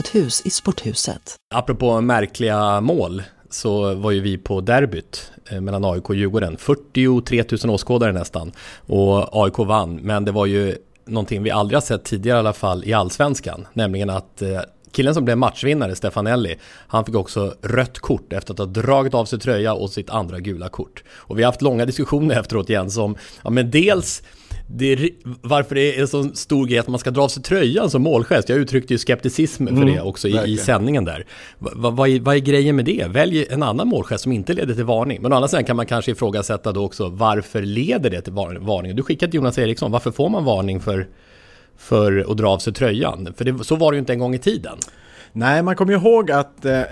Öppet 0.00 0.14
hus 0.14 0.42
i 0.44 0.50
sporthuset. 0.50 1.36
Apropå 1.54 2.00
märkliga 2.00 2.80
mål 2.80 3.22
så 3.50 3.94
var 3.94 4.10
ju 4.10 4.20
vi 4.20 4.38
på 4.38 4.60
derbyt 4.60 5.32
eh, 5.50 5.60
mellan 5.60 5.84
AIK 5.84 6.10
och 6.10 6.16
Djurgården. 6.16 6.56
43 6.56 7.44
000 7.64 7.74
åskådare 7.74 8.12
nästan. 8.12 8.52
Och 8.86 9.44
AIK 9.44 9.58
vann, 9.58 9.96
men 9.96 10.24
det 10.24 10.32
var 10.32 10.46
ju 10.46 10.76
någonting 11.06 11.42
vi 11.42 11.50
aldrig 11.50 11.76
har 11.76 11.80
sett 11.80 12.04
tidigare 12.04 12.36
i 12.36 12.40
alla 12.40 12.52
fall 12.52 12.84
i 12.84 12.92
allsvenskan. 12.92 13.66
Nämligen 13.72 14.10
att 14.10 14.42
eh, 14.42 14.60
killen 14.92 15.14
som 15.14 15.24
blev 15.24 15.38
matchvinnare, 15.38 15.96
Stefanelli, 15.96 16.56
han 16.86 17.04
fick 17.04 17.14
också 17.14 17.54
rött 17.62 17.98
kort 17.98 18.32
efter 18.32 18.52
att 18.52 18.58
ha 18.58 18.66
dragit 18.66 19.14
av 19.14 19.24
sig 19.24 19.38
tröja 19.38 19.74
och 19.74 19.90
sitt 19.90 20.10
andra 20.10 20.40
gula 20.40 20.68
kort. 20.68 21.02
Och 21.10 21.38
vi 21.38 21.42
har 21.42 21.48
haft 21.48 21.62
långa 21.62 21.86
diskussioner 21.86 22.40
efteråt 22.40 22.70
igen 22.70 22.90
som, 22.90 23.16
ja 23.44 23.50
men 23.50 23.70
dels 23.70 24.22
det 24.72 24.92
är, 24.92 25.10
varför 25.42 25.74
det 25.74 25.96
är 25.96 26.00
en 26.00 26.08
så 26.08 26.24
stor 26.24 26.66
grej 26.66 26.78
att 26.78 26.88
man 26.88 26.98
ska 26.98 27.10
dra 27.10 27.22
av 27.22 27.28
sig 27.28 27.42
tröjan 27.42 27.90
som 27.90 28.02
målgest. 28.02 28.48
Jag 28.48 28.58
uttryckte 28.58 28.94
ju 28.94 28.98
skepticism 28.98 29.66
för 29.66 29.74
mm, 29.74 29.94
det 29.94 30.00
också 30.00 30.28
i, 30.28 30.52
i, 30.52 30.56
sändningen 30.56 31.04
där. 31.04 31.26
Va, 31.58 31.70
va, 31.74 31.90
vad, 31.90 32.08
är, 32.08 32.20
vad 32.20 32.36
är 32.36 32.40
grejen 32.40 32.76
med 32.76 32.84
det? 32.84 33.06
Välj 33.08 33.46
en 33.50 33.62
annan 33.62 33.88
målgest 33.88 34.22
som 34.22 34.32
inte 34.32 34.52
leder 34.52 34.74
till 34.74 34.84
varning. 34.84 35.22
Men 35.22 35.32
å 35.32 35.36
andra 35.36 35.48
sidan 35.48 35.64
kan 35.64 35.76
man 35.76 35.86
kanske 35.86 36.10
ifrågasätta 36.10 36.72
då 36.72 36.84
också 36.84 37.08
varför 37.08 37.62
leder 37.62 38.10
det 38.10 38.20
till 38.20 38.32
varning? 38.32 38.96
Du 38.96 39.02
skickade 39.02 39.30
till 39.30 39.38
Jonas 39.38 39.58
Eriksson, 39.58 39.90
varför 39.90 40.10
får 40.10 40.28
man 40.28 40.44
varning 40.44 40.80
för, 40.80 41.08
för 41.76 42.30
att 42.30 42.36
dra 42.36 42.48
av 42.48 42.58
sig 42.58 42.72
tröjan? 42.72 43.28
För 43.36 43.44
det, 43.44 43.64
så 43.64 43.76
var 43.76 43.92
det 43.92 43.96
ju 43.96 44.00
inte 44.00 44.12
en 44.12 44.18
gång 44.18 44.34
i 44.34 44.38
tiden. 44.38 44.78
Nej, 45.32 45.62
man 45.62 45.76
kommer 45.76 45.92
ihåg 45.92 46.30
att 46.30 46.64
eh, 46.64 46.82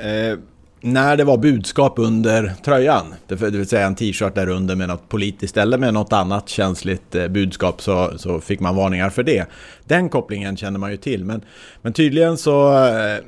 när 0.80 1.16
det 1.16 1.24
var 1.24 1.36
budskap 1.36 1.94
under 1.96 2.54
tröjan, 2.64 3.14
det 3.26 3.34
vill 3.34 3.68
säga 3.68 3.86
en 3.86 3.94
t-shirt 3.94 4.34
där 4.34 4.48
under 4.48 4.76
med 4.76 4.88
något 4.88 5.08
politiskt 5.08 5.56
eller 5.56 5.78
med 5.78 5.94
något 5.94 6.12
annat 6.12 6.48
känsligt 6.48 7.14
eh, 7.14 7.28
budskap 7.28 7.82
så, 7.82 8.18
så 8.18 8.40
fick 8.40 8.60
man 8.60 8.76
varningar 8.76 9.10
för 9.10 9.22
det. 9.22 9.46
Den 9.84 10.08
kopplingen 10.08 10.56
känner 10.56 10.78
man 10.78 10.90
ju 10.90 10.96
till, 10.96 11.24
men, 11.24 11.44
men 11.82 11.92
tydligen 11.92 12.36
så 12.36 12.72
eh, 12.72 13.18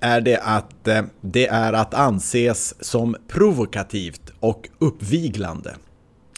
är 0.00 0.20
det 0.20 0.38
att 0.38 0.88
eh, 0.88 1.02
det 1.20 1.46
är 1.46 1.72
att 1.72 1.94
anses 1.94 2.84
som 2.84 3.16
provokativt 3.28 4.32
och 4.40 4.68
uppviglande 4.78 5.74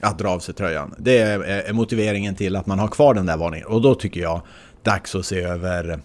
att 0.02 0.18
dra 0.18 0.28
av 0.28 0.38
sig 0.38 0.54
tröjan. 0.54 0.94
Det 0.98 1.18
är 1.18 1.72
motiveringen 1.72 2.34
till 2.34 2.56
att 2.56 2.66
man 2.66 2.78
har 2.78 2.88
kvar 2.88 3.14
den 3.14 3.26
där 3.26 3.36
varningen 3.36 3.66
och 3.66 3.82
då 3.82 3.94
tycker 3.94 4.20
jag 4.20 4.40
dags 4.82 5.14
att 5.14 5.26
se 5.26 5.40
över, 5.40 6.00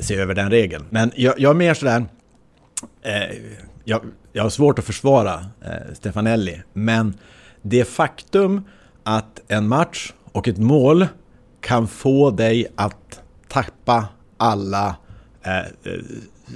se 0.00 0.16
över 0.16 0.34
den 0.34 0.50
regeln. 0.50 0.84
Men 0.90 1.12
jag, 1.14 1.34
jag 1.38 1.50
är 1.50 1.54
mer 1.54 1.74
sådär 1.74 2.04
eh, 3.02 3.36
jag, 3.84 4.00
jag 4.32 4.42
har 4.42 4.50
svårt 4.50 4.78
att 4.78 4.84
försvara 4.84 5.46
eh, 5.64 5.94
Stefanelli, 5.94 6.62
men 6.72 7.14
det 7.62 7.84
faktum 7.84 8.64
att 9.02 9.40
en 9.48 9.68
match 9.68 10.12
och 10.32 10.48
ett 10.48 10.58
mål 10.58 11.06
kan 11.60 11.88
få 11.88 12.30
dig 12.30 12.66
att 12.76 13.20
tappa 13.48 14.08
alla 14.36 14.96
eh, 15.42 15.58
eh, 15.58 15.64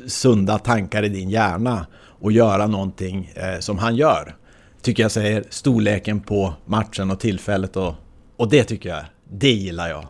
sunda 0.07 0.59
tankar 0.59 1.03
i 1.03 1.09
din 1.09 1.31
hjärna 1.31 1.87
och 2.21 2.33
göra 2.33 2.67
någonting 2.67 3.33
eh, 3.35 3.59
som 3.59 3.79
han 3.79 3.97
gör. 3.97 4.37
Tycker 4.83 5.03
jag 5.03 5.13
säger 5.13 5.45
storleken 5.51 6.21
på 6.21 6.55
matchen 6.65 7.11
och 7.11 7.21
tillfället 7.21 7.77
och, 7.77 7.95
och 8.37 8.51
det 8.51 8.65
tycker 8.65 8.89
jag, 8.89 9.05
det 9.31 9.53
gillar 9.53 9.89
jag. 9.89 10.07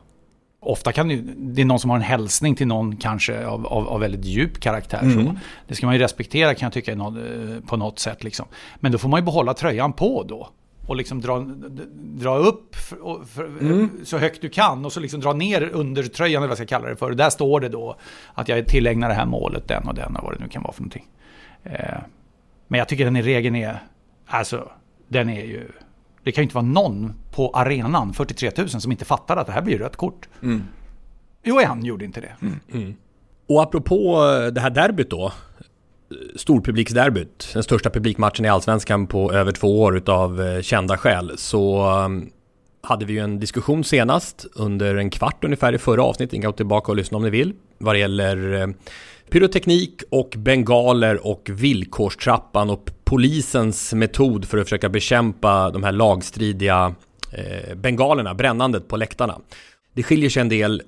Ofta 0.60 0.92
kan 0.92 1.08
det, 1.08 1.16
det 1.36 1.62
är 1.62 1.66
någon 1.66 1.80
som 1.80 1.90
har 1.90 1.96
en 1.96 2.02
hälsning 2.02 2.54
till 2.54 2.66
någon 2.66 2.96
kanske 2.96 3.46
av, 3.46 3.66
av, 3.66 3.88
av 3.88 4.00
väldigt 4.00 4.24
djup 4.24 4.60
karaktär. 4.60 5.02
Mm. 5.02 5.26
Så 5.26 5.34
det 5.68 5.74
ska 5.74 5.86
man 5.86 5.94
ju 5.94 6.00
respektera 6.00 6.54
kan 6.54 6.66
jag 6.66 6.72
tycka 6.72 6.92
eh, 6.92 6.98
på 7.66 7.76
något 7.76 7.98
sätt. 7.98 8.24
Liksom. 8.24 8.46
Men 8.76 8.92
då 8.92 8.98
får 8.98 9.08
man 9.08 9.20
ju 9.20 9.24
behålla 9.24 9.54
tröjan 9.54 9.92
på 9.92 10.22
då. 10.22 10.48
Och 10.86 10.96
liksom 10.96 11.20
dra, 11.20 11.38
dra 11.96 12.36
upp 12.36 12.76
för, 12.76 13.24
för, 13.24 13.44
mm. 13.44 13.90
så 14.04 14.18
högt 14.18 14.42
du 14.42 14.48
kan 14.48 14.84
och 14.84 14.92
så 14.92 15.00
liksom 15.00 15.20
dra 15.20 15.32
ner 15.32 15.70
under 15.72 16.02
tröjan 16.02 16.42
eller 16.42 16.48
vad 16.48 16.58
jag 16.58 16.68
ska 16.68 16.76
kalla 16.76 16.88
det 16.88 16.96
för. 16.96 17.10
Och 17.10 17.16
där 17.16 17.30
står 17.30 17.60
det 17.60 17.68
då 17.68 17.96
att 18.34 18.48
jag 18.48 18.66
tillägnar 18.66 19.08
det 19.08 19.14
här 19.14 19.26
målet 19.26 19.68
den 19.68 19.88
och 19.88 19.94
den 19.94 20.16
och 20.16 20.24
vad 20.24 20.34
det 20.34 20.44
nu 20.44 20.48
kan 20.48 20.62
vara 20.62 20.72
för 20.72 20.82
någonting. 20.82 21.06
Eh, 21.64 21.98
men 22.68 22.78
jag 22.78 22.88
tycker 22.88 23.04
den 23.04 23.16
i 23.16 23.22
regeln 23.22 23.56
är, 23.56 23.82
alltså 24.26 24.68
den 25.08 25.28
är 25.28 25.44
ju 25.44 25.68
det 26.28 26.32
kan 26.32 26.42
ju 26.42 26.44
inte 26.44 26.54
vara 26.54 26.66
någon 26.66 27.14
på 27.30 27.50
arenan, 27.50 28.12
43 28.12 28.50
000, 28.56 28.68
som 28.68 28.92
inte 28.92 29.04
fattar 29.04 29.36
att 29.36 29.46
det 29.46 29.52
här 29.52 29.62
blir 29.62 29.78
rött 29.78 29.96
kort. 29.96 30.28
Mm. 30.42 30.62
Jo, 31.44 31.60
han 31.66 31.84
gjorde 31.84 32.04
inte 32.04 32.20
det. 32.20 32.32
Mm. 32.42 32.60
Mm. 32.72 32.94
Och 33.46 33.62
apropå 33.62 34.16
eh, 34.24 34.52
det 34.52 34.60
här 34.60 34.70
derbyt 34.70 35.10
då, 35.10 35.32
storpubliksderbyt, 36.36 37.50
den 37.54 37.62
största 37.62 37.90
publikmatchen 37.90 38.44
i 38.44 38.48
Allsvenskan 38.48 39.06
på 39.06 39.32
över 39.32 39.52
två 39.52 39.82
år 39.82 39.96
utav 39.96 40.42
eh, 40.42 40.62
kända 40.62 40.96
skäl, 40.96 41.32
så 41.36 41.90
um, 42.04 42.30
hade 42.82 43.04
vi 43.04 43.12
ju 43.12 43.18
en 43.18 43.40
diskussion 43.40 43.84
senast 43.84 44.46
under 44.54 44.94
en 44.94 45.10
kvart 45.10 45.44
ungefär 45.44 45.72
i 45.72 45.78
förra 45.78 46.02
avsnittet, 46.02 46.32
ni 46.32 46.40
kan 46.40 46.50
gå 46.50 46.56
tillbaka 46.56 46.92
och 46.92 46.96
lyssna 46.96 47.16
om 47.16 47.22
ni 47.22 47.30
vill, 47.30 47.52
vad 47.78 47.94
det 47.94 47.98
gäller 47.98 48.36
uh, 48.36 48.74
pyroteknik 49.30 50.02
och 50.10 50.34
bengaler 50.36 51.26
och 51.26 51.50
villkorstrappan 51.52 52.70
och 52.70 52.90
polisens 53.04 53.94
metod 53.94 54.44
för 54.44 54.58
att 54.58 54.64
försöka 54.64 54.88
bekämpa 54.88 55.70
de 55.70 55.82
här 55.82 55.92
lagstridiga 55.92 56.94
eh, 57.32 57.74
bengalerna, 57.74 58.34
brännandet 58.34 58.88
på 58.88 58.96
läktarna. 58.96 59.40
Det 59.94 60.02
skiljer 60.02 60.30
sig 60.30 60.40
en 60.40 60.48
del 60.48 60.82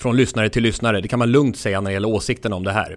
från 0.00 0.16
lyssnare 0.16 0.48
till 0.48 0.62
lyssnare, 0.62 1.00
det 1.00 1.08
kan 1.08 1.18
man 1.18 1.30
lugnt 1.30 1.56
säga 1.56 1.80
när 1.80 1.90
det 1.90 1.94
gäller 1.94 2.08
åsikterna 2.08 2.56
om 2.56 2.64
det 2.64 2.72
här. 2.72 2.96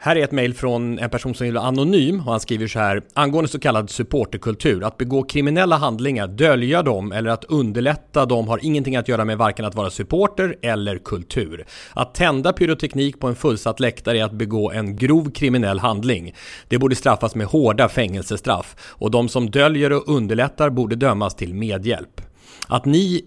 Här 0.00 0.16
är 0.16 0.24
ett 0.24 0.32
mejl 0.32 0.54
från 0.54 0.98
en 0.98 1.10
person 1.10 1.34
som 1.34 1.44
vill 1.44 1.54
vara 1.54 1.64
anonym 1.64 2.20
och 2.20 2.30
han 2.30 2.40
skriver 2.40 2.66
så 2.66 2.78
här 2.78 3.02
angående 3.14 3.48
så 3.48 3.60
kallad 3.60 3.90
supporterkultur. 3.90 4.84
Att 4.84 4.96
begå 4.96 5.22
kriminella 5.22 5.76
handlingar, 5.76 6.28
dölja 6.28 6.82
dem 6.82 7.12
eller 7.12 7.30
att 7.30 7.44
underlätta 7.44 8.26
dem 8.26 8.48
har 8.48 8.60
ingenting 8.62 8.96
att 8.96 9.08
göra 9.08 9.24
med 9.24 9.38
varken 9.38 9.64
att 9.64 9.74
vara 9.74 9.90
supporter 9.90 10.56
eller 10.62 10.98
kultur. 10.98 11.66
Att 11.92 12.14
tända 12.14 12.52
pyroteknik 12.52 13.20
på 13.20 13.26
en 13.26 13.36
fullsatt 13.36 13.80
läktare 13.80 14.18
är 14.18 14.24
att 14.24 14.32
begå 14.32 14.70
en 14.70 14.96
grov 14.96 15.30
kriminell 15.30 15.78
handling. 15.78 16.34
Det 16.68 16.78
borde 16.78 16.96
straffas 16.96 17.34
med 17.34 17.46
hårda 17.46 17.88
fängelsestraff 17.88 18.76
och 18.80 19.10
de 19.10 19.28
som 19.28 19.50
döljer 19.50 19.92
och 19.92 20.08
underlättar 20.08 20.70
borde 20.70 20.96
dömas 20.96 21.34
till 21.34 21.54
medhjälp. 21.54 22.20
Att 22.68 22.84
ni 22.84 23.24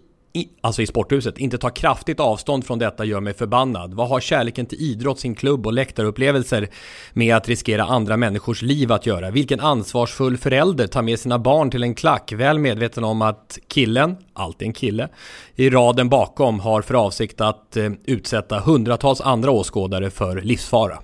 alltså 0.61 0.81
i 0.81 0.87
sporthuset, 0.87 1.37
inte 1.37 1.57
tar 1.57 1.69
kraftigt 1.69 2.19
avstånd 2.19 2.65
från 2.65 2.79
detta 2.79 3.05
gör 3.05 3.19
mig 3.19 3.33
förbannad. 3.33 3.93
Vad 3.93 4.09
har 4.09 4.19
kärleken 4.19 4.65
till 4.65 4.81
idrott, 4.81 5.19
sin 5.19 5.35
klubb 5.35 5.67
och 5.67 5.73
läktarupplevelser 5.73 6.69
med 7.13 7.35
att 7.35 7.49
riskera 7.49 7.83
andra 7.83 8.17
människors 8.17 8.61
liv 8.61 8.91
att 8.91 9.05
göra? 9.05 9.31
Vilken 9.31 9.59
ansvarsfull 9.59 10.37
förälder 10.37 10.87
tar 10.87 11.01
med 11.01 11.19
sina 11.19 11.39
barn 11.39 11.71
till 11.71 11.83
en 11.83 11.95
klack, 11.95 12.31
väl 12.31 12.59
medveten 12.59 13.03
om 13.03 13.21
att 13.21 13.59
killen, 13.67 14.17
alltid 14.33 14.67
en 14.67 14.73
kille, 14.73 15.09
i 15.55 15.69
raden 15.69 16.09
bakom 16.09 16.59
har 16.59 16.81
för 16.81 16.93
avsikt 16.93 17.41
att 17.41 17.77
eh, 17.77 17.91
utsätta 18.05 18.59
hundratals 18.59 19.21
andra 19.21 19.51
åskådare 19.51 20.09
för 20.09 20.41
livsfara? 20.41 20.97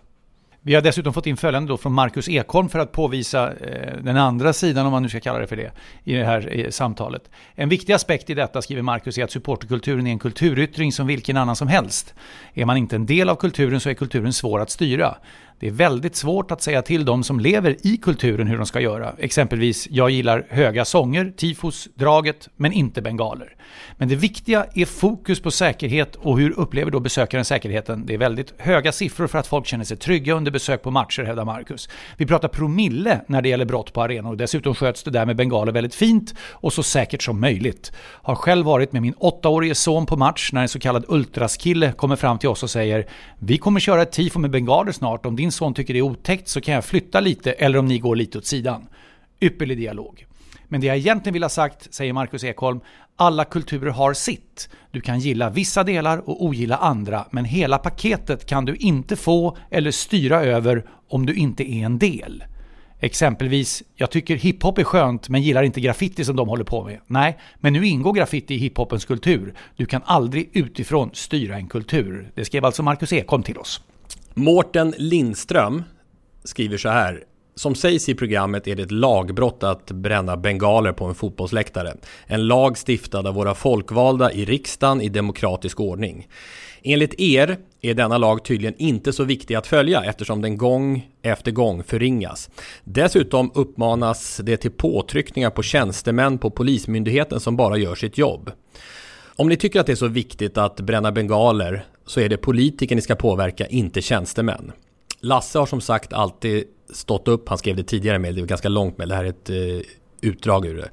Vi 0.67 0.75
har 0.75 0.81
dessutom 0.81 1.13
fått 1.13 1.27
in 1.27 1.37
följande 1.37 1.69
då 1.69 1.77
från 1.77 1.93
Marcus 1.93 2.29
Ekholm 2.29 2.69
för 2.69 2.79
att 2.79 2.91
påvisa 2.91 3.53
eh, 3.53 3.97
den 4.01 4.17
andra 4.17 4.53
sidan, 4.53 4.85
om 4.85 4.91
man 4.91 5.03
nu 5.03 5.09
ska 5.09 5.19
kalla 5.19 5.39
det 5.39 5.47
för 5.47 5.55
det, 5.55 5.71
i 6.03 6.13
det 6.13 6.25
här 6.25 6.59
eh, 6.59 6.69
samtalet. 6.69 7.29
En 7.55 7.69
viktig 7.69 7.93
aspekt 7.93 8.29
i 8.29 8.33
detta, 8.33 8.61
skriver 8.61 8.81
Marcus, 8.81 9.17
är 9.17 9.23
att 9.23 9.31
supporterkulturen 9.31 10.07
är 10.07 10.11
en 10.11 10.19
kulturyttring 10.19 10.91
som 10.91 11.07
vilken 11.07 11.37
annan 11.37 11.55
som 11.55 11.67
helst. 11.67 12.13
Är 12.53 12.65
man 12.65 12.77
inte 12.77 12.95
en 12.95 13.05
del 13.05 13.29
av 13.29 13.35
kulturen 13.35 13.79
så 13.79 13.89
är 13.89 13.93
kulturen 13.93 14.33
svår 14.33 14.59
att 14.59 14.69
styra. 14.69 15.15
Det 15.59 15.67
är 15.67 15.71
väldigt 15.71 16.15
svårt 16.15 16.51
att 16.51 16.61
säga 16.61 16.81
till 16.81 17.05
de 17.05 17.23
som 17.23 17.39
lever 17.39 17.77
i 17.87 17.97
kulturen 17.97 18.47
hur 18.47 18.57
de 18.57 18.65
ska 18.65 18.79
göra. 18.79 19.13
Exempelvis, 19.17 19.87
jag 19.91 20.09
gillar 20.09 20.45
höga 20.49 20.85
sånger, 20.85 21.33
tifos, 21.37 21.87
draget, 21.95 22.49
men 22.55 22.73
inte 22.73 23.01
bengaler. 23.01 23.55
Men 23.97 24.07
det 24.07 24.15
viktiga 24.15 24.65
är 24.73 24.85
fokus 24.85 25.39
på 25.39 25.51
säkerhet 25.51 26.15
och 26.15 26.39
hur 26.39 26.59
upplever 26.59 26.91
då 26.91 26.99
besökaren 26.99 27.45
säkerheten? 27.45 28.05
Det 28.05 28.13
är 28.13 28.17
väldigt 28.17 28.53
höga 28.57 28.91
siffror 28.91 29.27
för 29.27 29.39
att 29.39 29.47
folk 29.47 29.67
känner 29.67 29.83
sig 29.83 29.97
trygga 29.97 30.33
under 30.33 30.51
besök 30.51 30.81
på 30.81 30.91
matcher, 30.91 31.23
hävdar 31.23 31.45
Marcus. 31.45 31.89
Vi 32.17 32.25
pratar 32.25 32.47
promille 32.47 33.21
när 33.27 33.41
det 33.41 33.49
gäller 33.49 33.65
brott 33.65 33.93
på 33.93 34.01
arenor. 34.01 34.35
Dessutom 34.35 34.75
sköts 34.75 35.03
det 35.03 35.11
där 35.11 35.25
med 35.25 35.35
bengaler 35.35 35.71
väldigt 35.71 35.95
fint 35.95 36.33
och 36.51 36.73
så 36.73 36.83
säkert 36.83 37.21
som 37.21 37.39
möjligt. 37.39 37.91
Har 37.97 38.35
själv 38.35 38.65
varit 38.65 38.93
med 38.93 39.01
min 39.01 39.13
åttaårige 39.17 39.75
son 39.75 40.05
på 40.05 40.17
match 40.17 40.49
när 40.53 40.61
en 40.61 40.69
så 40.69 40.79
kallad 40.79 41.05
ultraskille 41.07 41.91
kommer 41.91 42.15
fram 42.15 42.39
till 42.39 42.49
oss 42.49 42.63
och 42.63 42.69
säger 42.69 43.07
Vi 43.39 43.57
kommer 43.57 43.79
köra 43.79 44.01
ett 44.01 44.11
tifo 44.11 44.39
med 44.39 44.51
bengaler 44.51 44.91
snart. 44.91 45.25
Om 45.25 45.35
din 45.35 45.46
son 45.51 45.73
tycker 45.73 45.93
det 45.93 45.99
är 45.99 46.01
otäckt 46.01 46.47
så 46.47 46.61
kan 46.61 46.73
jag 46.73 46.85
flytta 46.85 47.19
lite 47.19 47.51
eller 47.51 47.79
om 47.79 47.85
ni 47.85 47.99
går 47.99 48.15
lite 48.15 48.37
åt 48.37 48.45
sidan. 48.45 48.87
Ypperlig 49.39 49.77
dialog. 49.77 50.25
Men 50.67 50.81
det 50.81 50.87
jag 50.87 50.97
egentligen 50.97 51.33
vill 51.33 51.43
ha 51.43 51.49
sagt, 51.49 51.93
säger 51.93 52.13
Marcus 52.13 52.43
Ekholm, 52.43 52.79
alla 53.15 53.45
kulturer 53.45 53.91
har 53.91 54.13
sitt. 54.13 54.69
Du 54.91 55.01
kan 55.01 55.19
gilla 55.19 55.49
vissa 55.49 55.83
delar 55.83 56.29
och 56.29 56.45
ogilla 56.45 56.77
andra, 56.77 57.25
men 57.31 57.45
hela 57.45 57.77
paketet 57.77 58.45
kan 58.45 58.65
du 58.65 58.75
inte 58.75 59.15
få 59.15 59.57
eller 59.69 59.91
styra 59.91 60.43
över 60.43 60.85
om 61.09 61.25
du 61.25 61.33
inte 61.33 61.71
är 61.71 61.85
en 61.85 61.99
del. 61.99 62.43
Exempelvis, 62.99 63.83
jag 63.95 64.11
tycker 64.11 64.35
hiphop 64.35 64.77
är 64.77 64.83
skönt 64.83 65.29
men 65.29 65.41
gillar 65.41 65.63
inte 65.63 65.81
graffiti 65.81 66.25
som 66.25 66.35
de 66.35 66.47
håller 66.47 66.63
på 66.63 66.83
med. 66.83 66.99
Nej, 67.07 67.37
men 67.59 67.73
nu 67.73 67.85
ingår 67.85 68.13
graffiti 68.13 68.55
i 68.55 68.57
hiphopens 68.57 69.05
kultur. 69.05 69.53
Du 69.75 69.85
kan 69.85 70.01
aldrig 70.05 70.49
utifrån 70.53 71.09
styra 71.13 71.55
en 71.55 71.67
kultur. 71.67 72.31
Det 72.35 72.45
skrev 72.45 72.65
alltså 72.65 72.83
Marcus 72.83 73.13
Ekholm 73.13 73.43
till 73.43 73.57
oss. 73.57 73.81
Mårten 74.39 74.93
Lindström 74.97 75.83
skriver 76.43 76.77
så 76.77 76.89
här. 76.89 77.23
Som 77.55 77.75
sägs 77.75 78.09
i 78.09 78.15
programmet 78.15 78.67
är 78.67 78.75
det 78.75 78.83
ett 78.83 78.91
lagbrott 78.91 79.63
att 79.63 79.91
bränna 79.91 80.37
bengaler 80.37 80.91
på 80.91 81.05
en 81.05 81.15
fotbollsläktare. 81.15 81.93
En 82.25 82.47
lag 82.47 82.77
stiftad 82.77 83.27
av 83.27 83.33
våra 83.33 83.55
folkvalda 83.55 84.31
i 84.31 84.45
riksdagen 84.45 85.01
i 85.01 85.09
demokratisk 85.09 85.79
ordning. 85.79 86.27
Enligt 86.83 87.19
er 87.19 87.57
är 87.81 87.93
denna 87.93 88.17
lag 88.17 88.45
tydligen 88.45 88.75
inte 88.77 89.13
så 89.13 89.23
viktig 89.23 89.55
att 89.55 89.67
följa 89.67 90.03
eftersom 90.03 90.41
den 90.41 90.57
gång 90.57 91.09
efter 91.21 91.51
gång 91.51 91.83
förringas. 91.83 92.49
Dessutom 92.83 93.51
uppmanas 93.55 94.41
det 94.43 94.57
till 94.57 94.71
påtryckningar 94.71 95.49
på 95.49 95.63
tjänstemän 95.63 96.37
på 96.37 96.49
Polismyndigheten 96.49 97.39
som 97.39 97.55
bara 97.55 97.77
gör 97.77 97.95
sitt 97.95 98.17
jobb. 98.17 98.51
Om 99.35 99.49
ni 99.49 99.57
tycker 99.57 99.79
att 99.79 99.85
det 99.85 99.91
är 99.91 99.95
så 99.95 100.07
viktigt 100.07 100.57
att 100.57 100.79
bränna 100.79 101.11
bengaler 101.11 101.85
så 102.07 102.19
är 102.19 102.29
det 102.29 102.37
politiker 102.37 102.95
ni 102.95 103.01
ska 103.01 103.15
påverka, 103.15 103.67
inte 103.67 104.01
tjänstemän. 104.01 104.71
Lasse 105.19 105.59
har 105.59 105.65
som 105.65 105.81
sagt 105.81 106.13
alltid 106.13 106.63
stått 106.93 107.27
upp, 107.27 107.49
han 107.49 107.57
skrev 107.57 107.75
det 107.75 107.83
tidigare 107.83 108.19
med, 108.19 108.35
det 108.35 108.41
var 108.41 108.47
ganska 108.47 108.69
långt 108.69 108.97
med, 108.97 109.09
det 109.09 109.15
här 109.15 109.23
är 109.23 109.29
ett 109.29 109.49
eh, 109.49 109.87
utdrag 110.21 110.65
ur 110.65 110.75
det. 110.75 110.89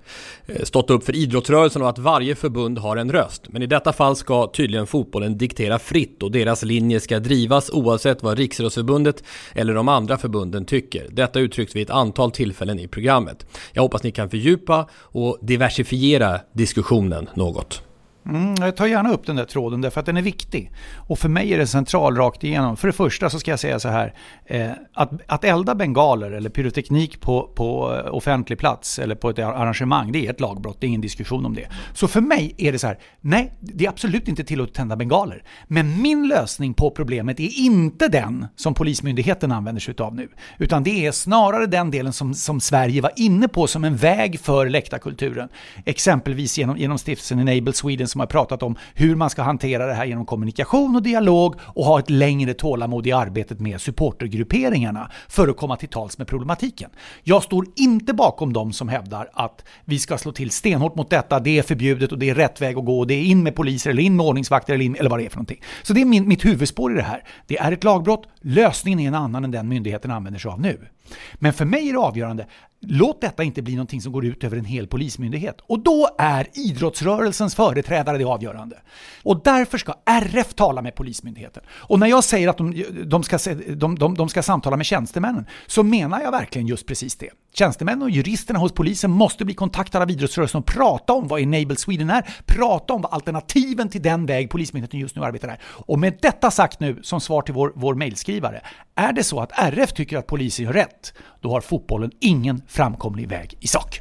Eh, 0.54 0.64
stått 0.64 0.90
upp 0.90 1.04
för 1.04 1.14
idrottsrörelsen 1.14 1.82
och 1.82 1.88
att 1.88 1.98
varje 1.98 2.34
förbund 2.34 2.78
har 2.78 2.96
en 2.96 3.12
röst. 3.12 3.42
Men 3.48 3.62
i 3.62 3.66
detta 3.66 3.92
fall 3.92 4.16
ska 4.16 4.46
tydligen 4.46 4.86
fotbollen 4.86 5.38
diktera 5.38 5.78
fritt 5.78 6.22
och 6.22 6.30
deras 6.30 6.62
linje 6.64 7.00
ska 7.00 7.20
drivas 7.20 7.70
oavsett 7.70 8.22
vad 8.22 8.38
Riksidrottsförbundet 8.38 9.24
eller 9.54 9.74
de 9.74 9.88
andra 9.88 10.18
förbunden 10.18 10.64
tycker. 10.64 11.06
Detta 11.10 11.40
uttrycks 11.40 11.76
vid 11.76 11.82
ett 11.82 11.90
antal 11.90 12.30
tillfällen 12.30 12.78
i 12.78 12.88
programmet. 12.88 13.46
Jag 13.72 13.82
hoppas 13.82 14.02
ni 14.02 14.10
kan 14.10 14.30
fördjupa 14.30 14.88
och 14.94 15.38
diversifiera 15.42 16.40
diskussionen 16.52 17.28
något. 17.34 17.82
Mm, 18.26 18.54
jag 18.60 18.76
tar 18.76 18.86
gärna 18.86 19.12
upp 19.12 19.26
den 19.26 19.36
där 19.36 19.44
tråden 19.44 19.80
därför 19.80 20.00
att 20.00 20.06
den 20.06 20.16
är 20.16 20.22
viktig. 20.22 20.72
Och 20.96 21.18
för 21.18 21.28
mig 21.28 21.54
är 21.54 21.58
det 21.58 21.66
central 21.66 22.16
rakt 22.16 22.44
igenom. 22.44 22.76
För 22.76 22.88
det 22.88 22.92
första 22.92 23.30
så 23.30 23.38
ska 23.38 23.50
jag 23.50 23.60
säga 23.60 23.78
så 23.80 23.88
här. 23.88 24.14
Eh, 24.46 24.70
att, 24.94 25.10
att 25.26 25.44
elda 25.44 25.74
bengaler 25.74 26.30
eller 26.30 26.50
pyroteknik 26.50 27.20
på, 27.20 27.52
på 27.54 27.94
eh, 27.94 28.14
offentlig 28.14 28.58
plats 28.58 28.98
eller 28.98 29.14
på 29.14 29.30
ett 29.30 29.38
arrangemang, 29.38 30.12
det 30.12 30.26
är 30.26 30.30
ett 30.30 30.40
lagbrott. 30.40 30.80
Det 30.80 30.86
är 30.86 30.88
ingen 30.88 31.00
diskussion 31.00 31.46
om 31.46 31.54
det. 31.54 31.68
Så 31.92 32.08
för 32.08 32.20
mig 32.20 32.54
är 32.58 32.72
det 32.72 32.78
så 32.78 32.86
här. 32.86 32.98
Nej, 33.20 33.52
det 33.60 33.84
är 33.84 33.88
absolut 33.88 34.28
inte 34.28 34.44
tillåtet 34.44 34.70
att 34.70 34.76
tända 34.76 34.96
bengaler. 34.96 35.44
Men 35.66 36.02
min 36.02 36.28
lösning 36.28 36.74
på 36.74 36.90
problemet 36.90 37.40
är 37.40 37.58
inte 37.58 38.08
den 38.08 38.46
som 38.56 38.74
Polismyndigheten 38.74 39.52
använder 39.52 39.80
sig 39.80 39.94
av 39.98 40.14
nu. 40.14 40.28
Utan 40.58 40.82
det 40.82 41.06
är 41.06 41.12
snarare 41.12 41.66
den 41.66 41.90
delen 41.90 42.12
som, 42.12 42.34
som 42.34 42.60
Sverige 42.60 43.00
var 43.00 43.12
inne 43.16 43.48
på 43.48 43.66
som 43.66 43.84
en 43.84 43.96
väg 43.96 44.40
för 44.40 44.68
läktarkulturen. 44.68 45.48
Exempelvis 45.84 46.58
genom, 46.58 46.76
genom 46.76 46.98
stiftelsen 46.98 47.38
Enable 47.38 47.72
Sweden 47.72 48.08
som 48.14 48.20
har 48.20 48.26
pratat 48.26 48.62
om 48.62 48.76
hur 48.94 49.16
man 49.16 49.30
ska 49.30 49.42
hantera 49.42 49.86
det 49.86 49.94
här 49.94 50.04
genom 50.04 50.26
kommunikation 50.26 50.96
och 50.96 51.02
dialog 51.02 51.54
och 51.60 51.84
ha 51.84 51.98
ett 51.98 52.10
längre 52.10 52.54
tålamod 52.54 53.06
i 53.06 53.12
arbetet 53.12 53.60
med 53.60 53.80
supportergrupperingarna 53.80 55.10
för 55.28 55.48
att 55.48 55.56
komma 55.56 55.76
till 55.76 55.88
tals 55.88 56.18
med 56.18 56.26
problematiken. 56.26 56.90
Jag 57.22 57.42
står 57.42 57.66
inte 57.76 58.14
bakom 58.14 58.52
de 58.52 58.72
som 58.72 58.88
hävdar 58.88 59.30
att 59.32 59.64
vi 59.84 59.98
ska 59.98 60.18
slå 60.18 60.32
till 60.32 60.50
stenhårt 60.50 60.94
mot 60.94 61.10
detta, 61.10 61.40
det 61.40 61.58
är 61.58 61.62
förbjudet 61.62 62.12
och 62.12 62.18
det 62.18 62.30
är 62.30 62.34
rätt 62.34 62.60
väg 62.60 62.78
att 62.78 62.84
gå, 62.84 62.98
och 62.98 63.06
det 63.06 63.14
är 63.14 63.24
in 63.24 63.42
med 63.42 63.54
poliser 63.54 63.90
eller 63.90 64.02
in 64.02 64.16
med 64.16 64.26
ordningsvakter 64.26 64.74
eller, 64.74 64.84
in, 64.84 64.96
eller 64.96 65.10
vad 65.10 65.18
det 65.18 65.24
är 65.24 65.30
för 65.30 65.36
någonting. 65.36 65.62
Så 65.82 65.92
det 65.92 66.00
är 66.00 66.04
min, 66.04 66.28
mitt 66.28 66.44
huvudspår 66.44 66.92
i 66.92 66.96
det 66.96 67.02
här. 67.02 67.24
Det 67.46 67.58
är 67.58 67.72
ett 67.72 67.84
lagbrott, 67.84 68.28
lösningen 68.40 69.00
är 69.00 69.08
en 69.08 69.14
annan 69.14 69.44
än 69.44 69.50
den 69.50 69.68
myndigheten 69.68 70.10
använder 70.10 70.40
sig 70.40 70.50
av 70.50 70.60
nu. 70.60 70.88
Men 71.34 71.52
för 71.52 71.64
mig 71.64 71.88
är 71.88 71.92
det 71.92 71.98
avgörande, 71.98 72.46
låt 72.80 73.20
detta 73.20 73.42
inte 73.42 73.62
bli 73.62 73.74
någonting 73.74 74.00
som 74.00 74.12
går 74.12 74.24
ut 74.24 74.44
över 74.44 74.56
en 74.56 74.64
hel 74.64 74.86
polismyndighet. 74.86 75.60
Och 75.60 75.78
då 75.78 76.08
är 76.18 76.46
idrottsrörelsens 76.52 77.54
företrädare 77.54 78.18
det 78.18 78.24
avgörande. 78.24 78.76
Och 79.22 79.40
därför 79.44 79.78
ska 79.78 79.94
RF 80.04 80.54
tala 80.54 80.82
med 80.82 80.94
Polismyndigheten. 80.94 81.62
Och 81.68 81.98
när 81.98 82.06
jag 82.06 82.24
säger 82.24 82.48
att 82.48 82.58
de, 82.58 82.84
de, 83.04 83.22
ska, 83.22 83.38
de, 83.68 83.98
de, 83.98 84.14
de 84.14 84.28
ska 84.28 84.42
samtala 84.42 84.76
med 84.76 84.86
tjänstemännen 84.86 85.46
så 85.66 85.82
menar 85.82 86.20
jag 86.20 86.30
verkligen 86.30 86.66
just 86.66 86.86
precis 86.86 87.16
det. 87.16 87.30
Tjänstemännen 87.56 88.02
och 88.02 88.10
juristerna 88.10 88.58
hos 88.58 88.72
polisen 88.72 89.10
måste 89.10 89.44
bli 89.44 89.54
kontaktade 89.54 90.02
av 90.02 90.10
idrottsrörelsen 90.10 90.58
och 90.58 90.66
prata 90.66 91.12
om 91.12 91.28
vad 91.28 91.40
Enable 91.40 91.76
Sweden 91.76 92.10
är, 92.10 92.28
prata 92.46 92.92
om 92.92 93.02
vad 93.02 93.12
alternativen 93.12 93.88
till 93.88 94.02
den 94.02 94.26
väg 94.26 94.50
Polismyndigheten 94.50 95.00
just 95.00 95.16
nu 95.16 95.24
arbetar 95.24 95.48
är. 95.48 95.60
Och 95.64 95.98
med 95.98 96.18
detta 96.22 96.50
sagt 96.50 96.80
nu, 96.80 96.98
som 97.02 97.20
svar 97.20 97.42
till 97.42 97.54
vår, 97.54 97.72
vår 97.74 97.94
mejlskrivare, 97.94 98.60
är 98.94 99.12
det 99.12 99.24
så 99.24 99.40
att 99.40 99.52
RF 99.58 99.92
tycker 99.92 100.18
att 100.18 100.26
polisen 100.26 100.64
gör 100.64 100.72
rätt, 100.72 101.14
då 101.40 101.50
har 101.50 101.60
fotbollen 101.60 102.10
ingen 102.20 102.62
framkomlig 102.68 103.28
väg 103.28 103.56
i 103.60 103.66
sak. 103.66 104.00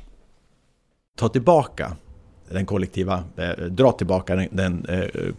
Ta 1.18 1.30
tillbaka 1.30 1.96
den 2.50 2.66
kollektiva, 2.66 3.24
eh, 3.38 3.66
dra 3.66 3.92
tillbaka 3.92 4.36
den, 4.36 4.48
den 4.52 4.86
eh, 4.86 5.34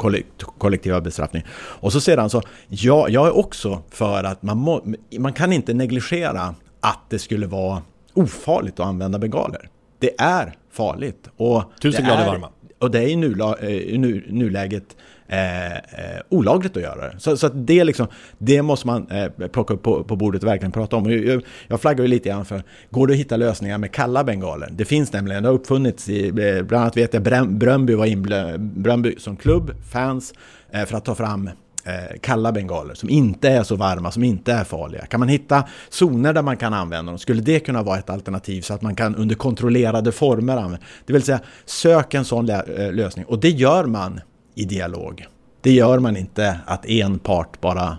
kollektiva 0.58 1.00
bestraffningen. 1.00 1.48
Och 1.54 1.92
så 1.92 2.00
sedan 2.00 2.30
så, 2.30 2.42
ja, 2.68 3.08
jag 3.08 3.26
är 3.26 3.36
också 3.36 3.82
för 3.90 4.24
att 4.24 4.42
man, 4.42 4.58
må, 4.58 4.84
man 5.18 5.32
kan 5.32 5.52
inte 5.52 5.74
negligera 5.74 6.54
att 6.80 7.10
det 7.10 7.18
skulle 7.18 7.46
vara 7.46 7.82
ofarligt 8.14 8.80
att 8.80 8.86
använda 8.86 9.18
bengaler. 9.18 9.68
Det 9.98 10.20
är 10.20 10.54
farligt. 10.70 11.28
Och 11.36 11.62
Tusen 11.82 12.04
grader 12.04 12.26
varma. 12.26 12.48
Och 12.78 12.90
det 12.90 12.98
är 12.98 13.08
i 13.08 13.16
nula, 13.16 13.56
eh, 13.56 13.98
nu, 13.98 14.24
nuläget 14.28 14.96
eh, 15.28 15.72
eh, 15.72 15.80
olagligt 16.28 16.76
att 16.76 16.82
göra 16.82 17.10
det. 17.10 17.20
Så, 17.20 17.36
så 17.36 17.48
det, 17.48 17.84
liksom, 17.84 18.06
det 18.38 18.62
måste 18.62 18.86
man 18.86 19.10
eh, 19.10 19.48
plocka 19.48 19.74
upp 19.74 19.82
på, 19.82 20.04
på 20.04 20.16
bordet 20.16 20.42
och 20.42 20.48
verkligen 20.48 20.72
prata 20.72 20.96
om. 20.96 21.10
Jag, 21.10 21.42
jag 21.68 21.80
flaggar 21.80 22.04
ju 22.04 22.08
lite 22.08 22.28
grann 22.28 22.44
för, 22.44 22.62
går 22.90 23.06
det 23.06 23.12
att 23.12 23.18
hitta 23.18 23.36
lösningar 23.36 23.78
med 23.78 23.92
kalla 23.92 24.24
bengaler? 24.24 24.68
Det 24.72 24.84
finns 24.84 25.12
nämligen, 25.12 25.42
det 25.42 25.48
har 25.48 25.54
uppfunnits 25.54 26.08
i, 26.08 26.28
eh, 26.28 26.62
bland 26.62 26.82
annat 26.82 26.96
vet 26.96 27.14
jag 27.14 27.22
Bröndby 27.48 27.94
var 27.94 28.06
inblandad, 28.06 28.60
Bröndby 28.60 29.14
som 29.18 29.36
klubb, 29.36 29.70
fans, 29.92 30.34
eh, 30.70 30.84
för 30.84 30.96
att 30.96 31.04
ta 31.04 31.14
fram 31.14 31.50
Eh, 31.86 32.18
kalla 32.20 32.52
bengaler 32.52 32.94
som 32.94 33.10
inte 33.10 33.48
är 33.48 33.62
så 33.62 33.76
varma, 33.76 34.10
som 34.10 34.24
inte 34.24 34.52
är 34.52 34.64
farliga. 34.64 35.06
Kan 35.06 35.20
man 35.20 35.28
hitta 35.28 35.64
zoner 35.88 36.32
där 36.32 36.42
man 36.42 36.56
kan 36.56 36.74
använda 36.74 37.12
dem, 37.12 37.18
skulle 37.18 37.42
det 37.42 37.60
kunna 37.60 37.82
vara 37.82 37.98
ett 37.98 38.10
alternativ 38.10 38.62
så 38.62 38.74
att 38.74 38.82
man 38.82 38.96
kan 38.96 39.14
under 39.14 39.34
kontrollerade 39.34 40.12
former 40.12 40.56
använda. 40.56 40.86
Det 41.06 41.12
vill 41.12 41.22
säga, 41.22 41.40
sök 41.64 42.14
en 42.14 42.24
sån 42.24 42.48
eh, 42.48 42.92
lösning 42.92 43.24
och 43.24 43.38
det 43.38 43.50
gör 43.50 43.84
man 43.84 44.20
i 44.54 44.64
dialog. 44.64 45.26
Det 45.60 45.72
gör 45.72 45.98
man 45.98 46.16
inte 46.16 46.60
att 46.66 46.86
en 46.86 47.18
part 47.18 47.60
bara 47.60 47.98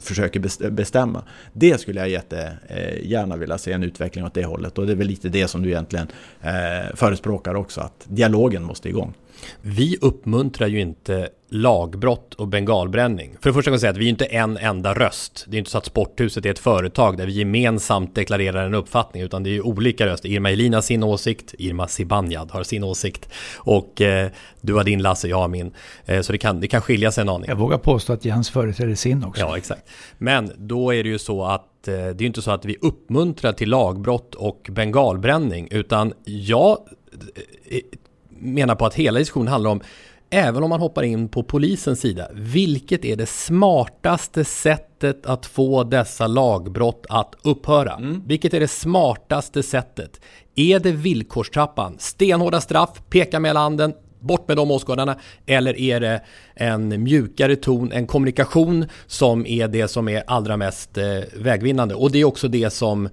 försöker 0.00 0.70
bestämma. 0.70 1.22
Det 1.52 1.80
skulle 1.80 2.00
jag 2.00 2.08
jättegärna 2.08 3.34
eh, 3.34 3.40
vilja 3.40 3.58
se 3.58 3.72
en 3.72 3.82
utveckling 3.82 4.24
åt 4.24 4.34
det 4.34 4.44
hållet 4.44 4.78
och 4.78 4.86
det 4.86 4.92
är 4.92 4.96
väl 4.96 5.06
lite 5.06 5.28
det 5.28 5.48
som 5.48 5.62
du 5.62 5.68
egentligen 5.68 6.06
förespråkar 6.94 7.54
också, 7.54 7.80
att 7.80 8.04
dialogen 8.08 8.62
måste 8.64 8.88
igång. 8.88 9.14
Vi 9.60 9.98
uppmuntrar 10.00 10.68
ju 10.68 10.80
inte 10.80 11.28
lagbrott 11.48 12.34
och 12.34 12.48
bengalbränning. 12.48 13.36
För 13.40 13.50
det 13.50 13.54
första 13.54 13.68
kan 13.68 13.72
jag 13.72 13.80
säga 13.80 13.90
att 13.90 13.96
vi 13.96 14.04
är 14.04 14.08
inte 14.08 14.24
en 14.24 14.56
enda 14.56 14.94
röst. 14.94 15.44
Det 15.48 15.56
är 15.56 15.58
inte 15.58 15.70
så 15.70 15.78
att 15.78 15.86
Sporthuset 15.86 16.46
är 16.46 16.50
ett 16.50 16.58
företag 16.58 17.16
där 17.16 17.26
vi 17.26 17.32
gemensamt 17.32 18.14
deklarerar 18.14 18.66
en 18.66 18.74
uppfattning, 18.74 19.22
utan 19.22 19.42
det 19.42 19.50
är 19.50 19.52
ju 19.52 19.60
olika 19.60 20.06
röster. 20.06 20.28
Irma 20.28 20.50
Elin 20.50 20.74
har 20.74 20.80
sin 20.80 21.02
åsikt, 21.02 21.54
Irma 21.58 21.88
Sibanjad 21.88 22.50
har 22.50 22.62
sin 22.62 22.84
åsikt 22.84 23.28
och 23.56 24.00
eh, 24.00 24.30
du 24.60 24.74
har 24.74 24.84
din 24.84 25.02
Lasse, 25.02 25.28
jag 25.28 25.36
har 25.36 25.48
min. 25.48 25.72
Eh, 26.04 26.20
så 26.20 26.32
det 26.32 26.38
kan, 26.38 26.60
det 26.60 26.68
kan 26.68 26.82
skilja 26.82 27.12
sig 27.12 27.22
en 27.22 27.28
aning. 27.28 27.48
Jag 27.48 27.56
vågar 27.56 27.78
påstå 27.78 28.12
att 28.12 28.24
Jens 28.24 28.50
företräder 28.50 28.94
sin 28.94 29.24
också. 29.24 29.40
Ja, 29.40 29.56
exakt. 29.56 29.88
Men 30.18 30.52
då 30.56 30.94
är 30.94 31.02
det 31.02 31.08
ju 31.08 31.18
så 31.18 31.44
att 31.44 31.88
eh, 31.88 31.94
det 31.94 31.98
är 31.98 32.22
inte 32.22 32.42
så 32.42 32.50
att 32.50 32.64
vi 32.64 32.76
uppmuntrar 32.80 33.52
till 33.52 33.68
lagbrott 33.68 34.34
och 34.34 34.68
bengalbränning, 34.70 35.68
utan 35.70 36.12
jag 36.24 36.78
eh, 37.64 37.80
menar 38.38 38.74
på 38.74 38.86
att 38.86 38.94
hela 38.94 39.18
diskussionen 39.18 39.48
handlar 39.48 39.70
om 39.70 39.80
även 40.30 40.62
om 40.62 40.70
man 40.70 40.80
hoppar 40.80 41.02
in 41.02 41.28
på 41.28 41.42
polisens 41.42 42.00
sida, 42.00 42.28
vilket 42.32 43.04
är 43.04 43.16
det 43.16 43.26
smartaste 43.26 44.44
sättet 44.44 45.26
att 45.26 45.46
få 45.46 45.84
dessa 45.84 46.26
lagbrott 46.26 47.06
att 47.08 47.34
upphöra? 47.42 47.94
Mm. 47.94 48.22
Vilket 48.26 48.54
är 48.54 48.60
det 48.60 48.68
smartaste 48.68 49.62
sättet? 49.62 50.20
Är 50.54 50.78
det 50.78 50.92
villkorstrappan? 50.92 51.96
Stenhårda 51.98 52.60
straff, 52.60 53.02
peka 53.10 53.40
med 53.40 53.56
handen, 53.56 53.94
bort 54.20 54.48
med 54.48 54.56
de 54.56 54.70
åskådarna. 54.70 55.16
Eller 55.46 55.80
är 55.80 56.00
det 56.00 56.20
en 56.54 57.02
mjukare 57.02 57.56
ton, 57.56 57.92
en 57.92 58.06
kommunikation 58.06 58.86
som 59.06 59.46
är 59.46 59.68
det 59.68 59.88
som 59.88 60.08
är 60.08 60.22
allra 60.26 60.56
mest 60.56 60.98
eh, 60.98 61.04
vägvinnande? 61.34 61.94
Och 61.94 62.10
det 62.10 62.18
är 62.18 62.24
också 62.24 62.48
det 62.48 62.70
som 62.70 63.08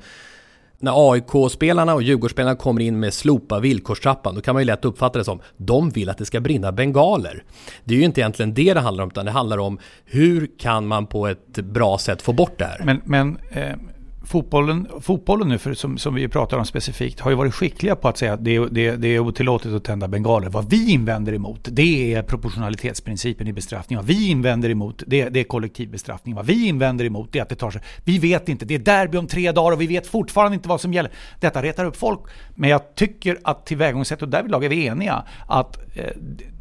när 0.83 1.11
AIK-spelarna 1.11 1.93
och 1.93 2.03
Djurgårdsspelarna 2.03 2.55
kommer 2.55 2.81
in 2.81 2.99
med 2.99 3.13
slopa 3.13 3.59
villkorstrappan, 3.59 4.35
då 4.35 4.41
kan 4.41 4.55
man 4.55 4.61
ju 4.61 4.65
lätt 4.65 4.85
uppfatta 4.85 5.19
det 5.19 5.25
som 5.25 5.39
de 5.57 5.89
vill 5.89 6.09
att 6.09 6.17
det 6.17 6.25
ska 6.25 6.39
brinna 6.39 6.71
bengaler. 6.71 7.43
Det 7.83 7.93
är 7.93 7.99
ju 7.99 8.05
inte 8.05 8.21
egentligen 8.21 8.53
det 8.53 8.73
det 8.73 8.79
handlar 8.79 9.03
om, 9.03 9.09
utan 9.09 9.25
det 9.25 9.31
handlar 9.31 9.57
om 9.57 9.79
hur 10.05 10.49
kan 10.59 10.87
man 10.87 11.07
på 11.07 11.27
ett 11.27 11.55
bra 11.55 11.97
sätt 11.97 12.21
få 12.21 12.33
bort 12.33 12.59
det 12.59 12.65
här? 12.65 12.81
Men, 12.83 13.01
men 13.05 13.37
eh, 13.51 13.75
fotbollen, 14.23 14.87
fotbollen 15.01 15.47
nu, 15.47 15.57
för, 15.57 15.73
som, 15.73 15.97
som 15.97 16.15
vi 16.15 16.27
pratar 16.27 16.57
om 16.57 16.65
specifikt, 16.65 17.19
har 17.19 17.31
ju 17.31 17.37
varit 17.37 17.53
skickliga 17.53 17.95
på 17.95 18.07
att 18.07 18.17
säga 18.17 18.33
att 18.33 18.43
det 18.43 18.55
är, 18.55 18.67
det, 18.71 18.95
det 18.95 19.07
är 19.07 19.19
otillåtet 19.19 19.73
att 19.73 19.83
tända 19.83 20.07
bengaler. 20.07 20.49
Vad 20.49 20.69
vi 20.69 20.91
invänder 20.91 21.33
emot, 21.33 21.67
det 21.71 22.13
är 22.13 22.23
proportionalitetsprincipen 22.23 23.47
i 23.47 23.53
bestraffning. 23.53 23.97
Vad 23.97 24.05
vi 24.05 24.29
invänder 24.29 24.69
emot, 24.69 25.03
det, 25.07 25.29
det 25.29 25.39
är 25.39 25.43
kollektiv 25.43 25.91
bestraffning. 25.91 26.35
Vad 26.35 26.45
vi 26.45 26.67
invänder 26.67 27.05
emot, 27.05 27.29
det 27.31 27.39
är 27.39 27.43
att 27.43 27.49
det 27.49 27.55
tar 27.55 27.71
sig... 27.71 27.81
Vi 28.03 28.19
vet 28.19 28.49
inte, 28.49 28.65
det 28.65 28.75
är 28.75 28.79
derby 28.79 29.17
om 29.17 29.27
tre 29.27 29.51
dagar 29.51 29.71
och 29.71 29.81
vi 29.81 29.87
vet 29.87 30.07
fortfarande 30.07 30.55
inte 30.55 30.69
vad 30.69 30.81
som 30.81 30.93
gäller. 30.93 31.11
Detta 31.39 31.61
retar 31.61 31.85
upp 31.85 31.95
folk. 31.95 32.19
Men 32.55 32.69
jag 32.69 32.95
tycker 32.95 33.37
att 33.43 33.65
tillvägagångssättet, 33.65 34.23
och 34.23 34.29
därvidlag 34.29 34.65
är 34.65 34.69
vi 34.69 34.85
eniga, 34.85 35.23
att 35.47 35.77
eh, 35.95 36.05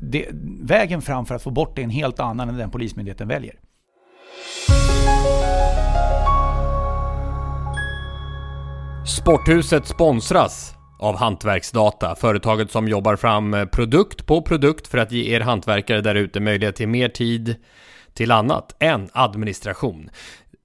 det, 0.00 0.26
vägen 0.60 1.02
fram 1.02 1.26
för 1.26 1.34
att 1.34 1.42
få 1.42 1.50
bort 1.50 1.76
det 1.76 1.82
är 1.82 1.84
en 1.84 1.90
helt 1.90 2.20
annan 2.20 2.48
än 2.48 2.56
den 2.56 2.70
Polismyndigheten 2.70 3.28
väljer. 3.28 3.54
Sporthuset 9.06 9.86
sponsras 9.86 10.74
av 10.98 11.16
Hantverksdata, 11.16 12.14
företaget 12.14 12.70
som 12.70 12.88
jobbar 12.88 13.16
fram 13.16 13.54
eh, 13.54 13.64
produkt 13.64 14.26
på 14.26 14.42
produkt 14.42 14.86
för 14.86 14.98
att 14.98 15.12
ge 15.12 15.34
er 15.34 15.40
hantverkare 15.40 16.00
där 16.00 16.14
ute 16.14 16.40
möjlighet 16.40 16.76
till 16.76 16.88
mer 16.88 17.08
tid 17.08 17.56
till 18.14 18.30
annat 18.30 18.76
än 18.78 19.08
administration. 19.12 20.10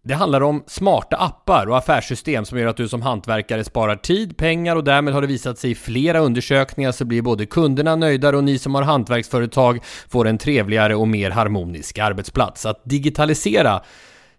Det 0.04 0.14
handlar 0.14 0.42
om 0.42 0.64
smarta 0.68 1.18
appar 1.18 1.70
och 1.70 1.78
affärssystem 1.78 2.46
som 2.46 2.60
gör 2.60 2.68
att 2.68 2.78
du 2.78 2.88
som 2.88 3.02
hantverkare 3.02 3.64
sparar 3.64 3.96
tid, 3.96 4.38
pengar 4.38 4.76
och 4.76 4.84
därmed 4.84 5.14
har 5.14 5.22
det 5.22 5.28
visat 5.28 5.58
sig 5.58 5.72
i 5.72 5.76
flera 5.76 6.20
undersökningar 6.20 6.92
så 6.92 7.06
blir 7.06 7.22
både 7.22 7.46
kunderna 7.46 7.96
nöjdare 7.96 8.38
och 8.38 8.44
ni 8.44 8.60
som 8.60 8.76
har 8.76 8.82
hantverksföretag 8.82 9.80
får 10.10 10.28
en 10.28 10.38
trevligare 10.38 10.96
och 10.96 11.08
mer 11.08 11.32
harmonisk 11.32 11.98
arbetsplats. 11.98 12.66
Att 12.66 12.82
digitalisera 12.84 13.82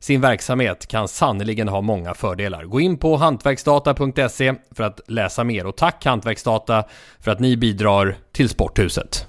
sin 0.01 0.21
verksamhet 0.21 0.87
kan 0.87 1.09
sannoliken 1.09 1.69
ha 1.69 1.81
många 1.81 2.15
fördelar. 2.15 2.65
Gå 2.65 2.81
in 2.81 2.99
på 2.99 3.17
hantverksdata.se 3.17 4.55
för 4.71 4.85
att 4.85 5.01
läsa 5.07 5.45
mer 5.45 5.67
och 5.67 5.77
tack 5.77 6.05
Hantverksdata 6.05 6.85
för 7.21 7.31
att 7.31 7.41
ni 7.41 7.57
bidrar 7.57 8.17
till 8.33 8.49
Sporthuset. 8.49 9.27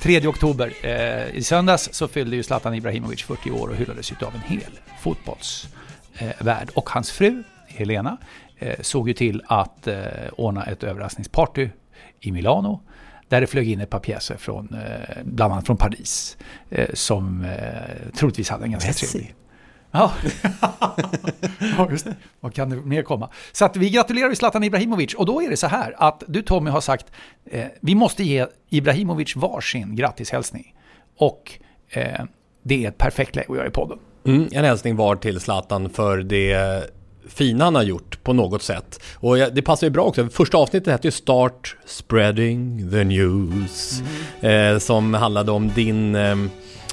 Tredje 0.00 0.28
oktober 0.28 0.72
eh, 0.82 1.36
i 1.36 1.42
söndags 1.42 1.88
så 1.92 2.08
fyllde 2.08 2.36
ju 2.36 2.42
Zlatan 2.42 2.74
Ibrahimovic 2.74 3.22
40 3.22 3.50
år 3.50 3.68
och 3.68 3.76
hyllades 3.76 4.12
av 4.12 4.34
en 4.34 4.40
hel 4.40 4.78
fotbollsvärld. 5.02 6.68
Eh, 6.68 6.74
och 6.74 6.90
hans 6.90 7.10
fru 7.10 7.42
Helena 7.66 8.16
såg 8.80 9.08
ju 9.08 9.14
till 9.14 9.42
att 9.46 9.86
eh, 9.86 9.96
ordna 10.32 10.64
ett 10.64 10.84
överraskningsparty 10.84 11.68
i 12.20 12.32
Milano. 12.32 12.80
Där 13.28 13.40
det 13.40 13.46
flög 13.46 13.70
in 13.70 13.80
ett 13.80 13.90
par 13.90 13.98
pjäser 13.98 14.36
från, 14.36 14.74
eh, 14.74 15.18
bland 15.24 15.52
annat 15.52 15.66
från 15.66 15.76
Paris, 15.76 16.36
eh, 16.70 16.88
som 16.94 17.44
eh, 17.44 18.12
troligtvis 18.14 18.50
hade 18.50 18.64
en 18.64 18.70
ganska 18.70 18.88
Messi. 18.88 19.06
trevlig... 19.06 19.34
Ja. 19.90 20.12
ja, 21.76 21.88
just 21.90 22.04
det. 22.04 22.16
Vad 22.40 22.54
kan 22.54 22.70
det 22.70 22.76
mer 22.76 23.02
komma? 23.02 23.30
Så 23.52 23.64
att 23.64 23.76
vi 23.76 23.90
gratulerar 23.90 24.34
Zlatan 24.34 24.64
Ibrahimovic. 24.64 25.14
Och 25.14 25.26
då 25.26 25.42
är 25.42 25.50
det 25.50 25.56
så 25.56 25.66
här 25.66 25.94
att 25.98 26.22
du 26.26 26.42
Tommy 26.42 26.70
har 26.70 26.80
sagt 26.80 27.06
eh, 27.44 27.66
vi 27.80 27.94
måste 27.94 28.24
ge 28.24 28.46
Ibrahimovic 28.68 29.36
varsin 29.36 29.96
grattishälsning. 29.96 30.74
Och 31.16 31.52
eh, 31.88 32.24
det 32.62 32.84
är 32.84 32.88
ett 32.88 32.98
perfekt 32.98 33.36
läge 33.36 33.46
att 33.50 33.56
göra 33.56 33.66
i 33.66 33.70
podden. 33.70 33.98
Mm, 34.26 34.48
en 34.52 34.64
hälsning 34.64 34.96
var 34.96 35.16
till 35.16 35.40
Zlatan 35.40 35.90
för 35.90 36.18
det 36.18 36.90
fina 37.28 37.64
han 37.64 37.74
har 37.74 37.82
gjort 37.82 38.24
på 38.24 38.32
något 38.32 38.62
sätt. 38.62 39.00
Och 39.14 39.36
det 39.36 39.62
passar 39.62 39.86
ju 39.86 39.90
bra 39.90 40.04
också. 40.04 40.28
Första 40.28 40.58
avsnittet 40.58 40.92
hette 40.92 41.06
ju 41.06 41.12
Start 41.12 41.76
Spreading 41.86 42.90
the 42.90 43.04
News. 43.04 44.02
Mm. 44.40 44.74
Eh, 44.74 44.78
som 44.78 45.14
handlade 45.14 45.52
om 45.52 45.70
din 45.74 46.14
eh, 46.14 46.36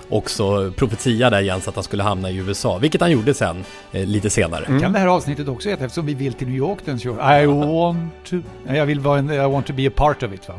också 0.10 0.72
profetia 0.72 1.30
där 1.30 1.42
Jens 1.42 1.68
att 1.68 1.76
han 1.76 1.84
skulle 1.84 2.04
hamna 2.04 2.32
i 2.32 2.38
USA. 2.38 2.78
Vilket 2.78 3.02
han 3.02 3.12
gjorde 3.12 3.34
sen, 3.34 3.64
eh, 3.92 4.06
lite 4.06 4.30
senare. 4.30 4.66
Mm. 4.66 4.82
Kan 4.82 4.94
det 4.94 5.00
här 5.00 5.08
avsnittet 5.08 5.48
också 5.48 5.70
heta 5.70 5.86
eftersom 5.86 6.06
vi 6.06 6.14
vill 6.14 6.34
till 6.34 6.48
New 6.48 6.58
York 6.58 6.80
den 6.86 7.00
20... 7.00 7.12
I 7.12 7.46
want 7.46 8.14
to... 8.30 8.36
Jag 8.68 8.86
vill 8.86 9.00
vara 9.00 9.20
en... 9.20 9.32
I 9.32 9.38
want 9.38 9.68
to 9.68 9.74
be 9.74 9.88
a 9.88 9.92
part 9.96 10.24
of 10.24 10.34
it 10.34 10.50
va? 10.50 10.56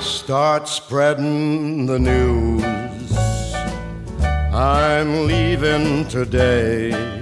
Start 0.00 0.68
spreading 0.68 1.86
the 1.86 1.98
news 1.98 2.64
I'm 4.54 5.26
leaving 5.26 6.04
today 6.04 7.21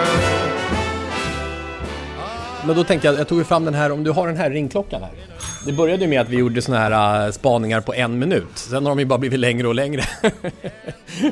Men 2.65 2.75
då 2.75 2.83
tänkte 2.83 3.07
jag, 3.07 3.19
jag 3.19 3.27
tog 3.27 3.47
fram 3.47 3.65
den 3.65 3.73
här, 3.73 3.91
om 3.91 4.03
du 4.03 4.11
har 4.11 4.27
den 4.27 4.37
här 4.37 4.49
ringklockan 4.49 5.01
här. 5.01 5.11
Det 5.65 5.71
började 5.71 6.03
ju 6.03 6.09
med 6.09 6.21
att 6.21 6.29
vi 6.29 6.37
gjorde 6.37 6.61
såna 6.61 6.77
här 6.77 7.25
uh, 7.25 7.31
spaningar 7.31 7.81
på 7.81 7.93
en 7.93 8.19
minut. 8.19 8.47
Sen 8.55 8.85
har 8.85 8.91
de 8.91 8.99
ju 8.99 9.05
bara 9.05 9.19
blivit 9.19 9.39
längre 9.39 9.67
och 9.67 9.75
längre. 9.75 10.03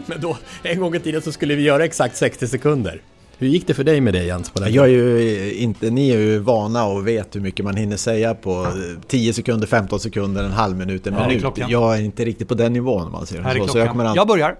Men 0.05 0.21
då, 0.21 0.37
en 0.63 0.79
gång 0.79 0.95
i 0.95 0.99
tiden 0.99 1.21
så 1.21 1.31
skulle 1.31 1.55
vi 1.55 1.63
göra 1.63 1.85
exakt 1.85 2.15
60 2.15 2.47
sekunder. 2.47 3.01
Hur 3.37 3.47
gick 3.47 3.67
det 3.67 3.73
för 3.73 3.83
dig 3.83 4.01
med 4.01 4.13
det 4.13 4.23
Jens? 4.23 4.49
På 4.49 4.59
den 4.59 4.73
jag 4.73 4.85
är 4.85 4.89
ju 4.89 5.53
inte, 5.53 5.89
ni 5.89 6.09
är 6.09 6.17
ju 6.17 6.39
vana 6.39 6.85
och 6.85 7.07
vet 7.07 7.35
hur 7.35 7.41
mycket 7.41 7.65
man 7.65 7.75
hinner 7.75 7.97
säga 7.97 8.35
på 8.35 8.67
10 9.07 9.33
sekunder, 9.33 9.67
15 9.67 9.99
sekunder, 9.99 10.43
en 10.43 10.51
halv 10.51 10.77
minut, 10.77 11.07
en 11.07 11.15
minut. 11.15 11.43
Jag 11.67 11.97
är 11.97 12.01
inte 12.01 12.25
riktigt 12.25 12.47
på 12.47 12.53
den 12.53 12.73
nivån 12.73 13.05
om 13.05 13.11
man 13.11 13.25
säger 13.25 13.59
så. 13.59 13.67
så 13.67 13.77
jag, 13.77 13.89
kommer 13.89 14.15
jag 14.15 14.27
börjar. 14.27 14.55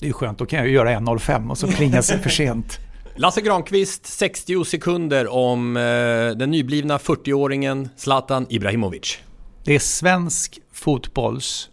Det 0.00 0.08
är 0.08 0.12
skönt, 0.12 0.38
då 0.38 0.46
kan 0.46 0.58
jag 0.58 0.68
ju 0.68 0.74
göra 0.74 0.90
1.05 0.90 1.50
och 1.50 1.58
så 1.58 1.66
plingas 1.66 2.08
det 2.08 2.18
för 2.18 2.30
sent. 2.30 2.78
Lasse 3.16 3.40
Granqvist, 3.40 4.06
60 4.06 4.64
sekunder 4.64 5.28
om 5.28 5.76
eh, 5.76 5.82
den 6.36 6.50
nyblivna 6.50 6.98
40-åringen 6.98 7.88
Zlatan 7.96 8.46
Ibrahimovic. 8.48 9.18
Det 9.64 9.74
är 9.74 9.78
svensk 9.78 10.58
fotbolls, 10.72 11.70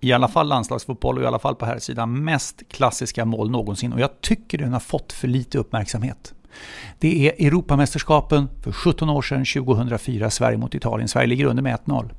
i 0.00 0.12
alla 0.12 0.28
fall 0.28 0.48
landslagsfotboll 0.48 1.16
och 1.18 1.24
i 1.24 1.26
alla 1.26 1.38
fall 1.38 1.54
på 1.54 1.66
här 1.66 1.78
sidan 1.78 2.24
mest 2.24 2.62
klassiska 2.68 3.24
mål 3.24 3.50
någonsin. 3.50 3.92
Och 3.92 4.00
jag 4.00 4.20
tycker 4.20 4.58
den 4.58 4.72
har 4.72 4.80
fått 4.80 5.12
för 5.12 5.28
lite 5.28 5.58
uppmärksamhet. 5.58 6.34
Det 6.98 7.28
är 7.28 7.46
Europamästerskapen 7.46 8.48
för 8.62 8.72
17 8.72 9.10
år 9.10 9.22
sedan, 9.22 9.44
2004, 9.44 10.30
Sverige 10.30 10.58
mot 10.58 10.74
Italien. 10.74 11.08
Sverige 11.08 11.26
ligger 11.26 11.44
under 11.44 11.62
med 11.62 11.78
1-0. 11.84 12.10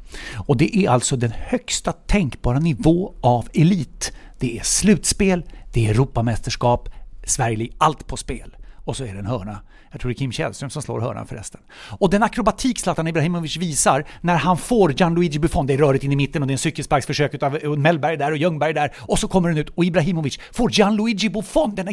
Och 0.48 0.58
det 0.58 0.78
är 0.78 0.90
alltså 0.90 1.16
den 1.16 1.32
högsta 1.32 1.92
tänkbara 1.92 2.60
nivå 2.60 3.14
av 3.22 3.48
elit. 3.54 4.14
Det 4.40 4.58
är 4.58 4.64
slutspel, 4.64 5.44
det 5.74 5.86
är 5.86 5.92
Europamästerskap, 5.92 6.90
Sverige 7.24 7.58
ligger 7.58 7.76
allt 7.78 8.08
på 8.08 8.18
spel. 8.18 8.56
Och 8.86 8.98
så 8.98 9.04
är 9.04 9.14
det 9.14 9.20
en 9.20 9.26
hörna. 9.26 9.62
Jag 9.92 10.02
tror 10.02 10.10
det 10.10 10.14
är 10.14 10.18
Kim 10.18 10.32
Källström 10.32 10.70
som 10.70 10.82
slår 10.82 11.00
hörnan 11.02 11.28
förresten. 11.28 11.62
Och 12.00 12.10
den 12.10 12.24
akrobatik 12.24 12.80
Zlatan 12.80 13.08
Ibrahimovic 13.08 13.58
visar 13.58 14.06
när 14.22 14.36
han 14.36 14.58
får 14.58 14.92
Gianluigi 14.92 15.40
Buffon, 15.40 15.68
det 15.68 15.74
är 15.74 15.78
rörigt 15.78 16.04
in 16.04 16.12
i 16.12 16.16
mitten 16.16 16.42
och 16.42 16.48
det 16.48 16.52
är 16.52 16.56
en 16.56 16.58
cykelsparksförsök 16.58 17.44
av 17.44 17.78
Mellberg 17.78 18.18
där 18.18 18.32
och 18.32 18.38
Ljungberg 18.38 18.74
där 18.74 18.94
och 19.00 19.20
så 19.20 19.28
kommer 19.28 19.50
den 19.50 19.58
ut 19.58 19.70
och 19.70 19.86
Ibrahimovic 19.86 20.40
får 20.52 20.72
Gianluigi 20.72 21.30
Buffon 21.30 21.76
den 21.76 21.88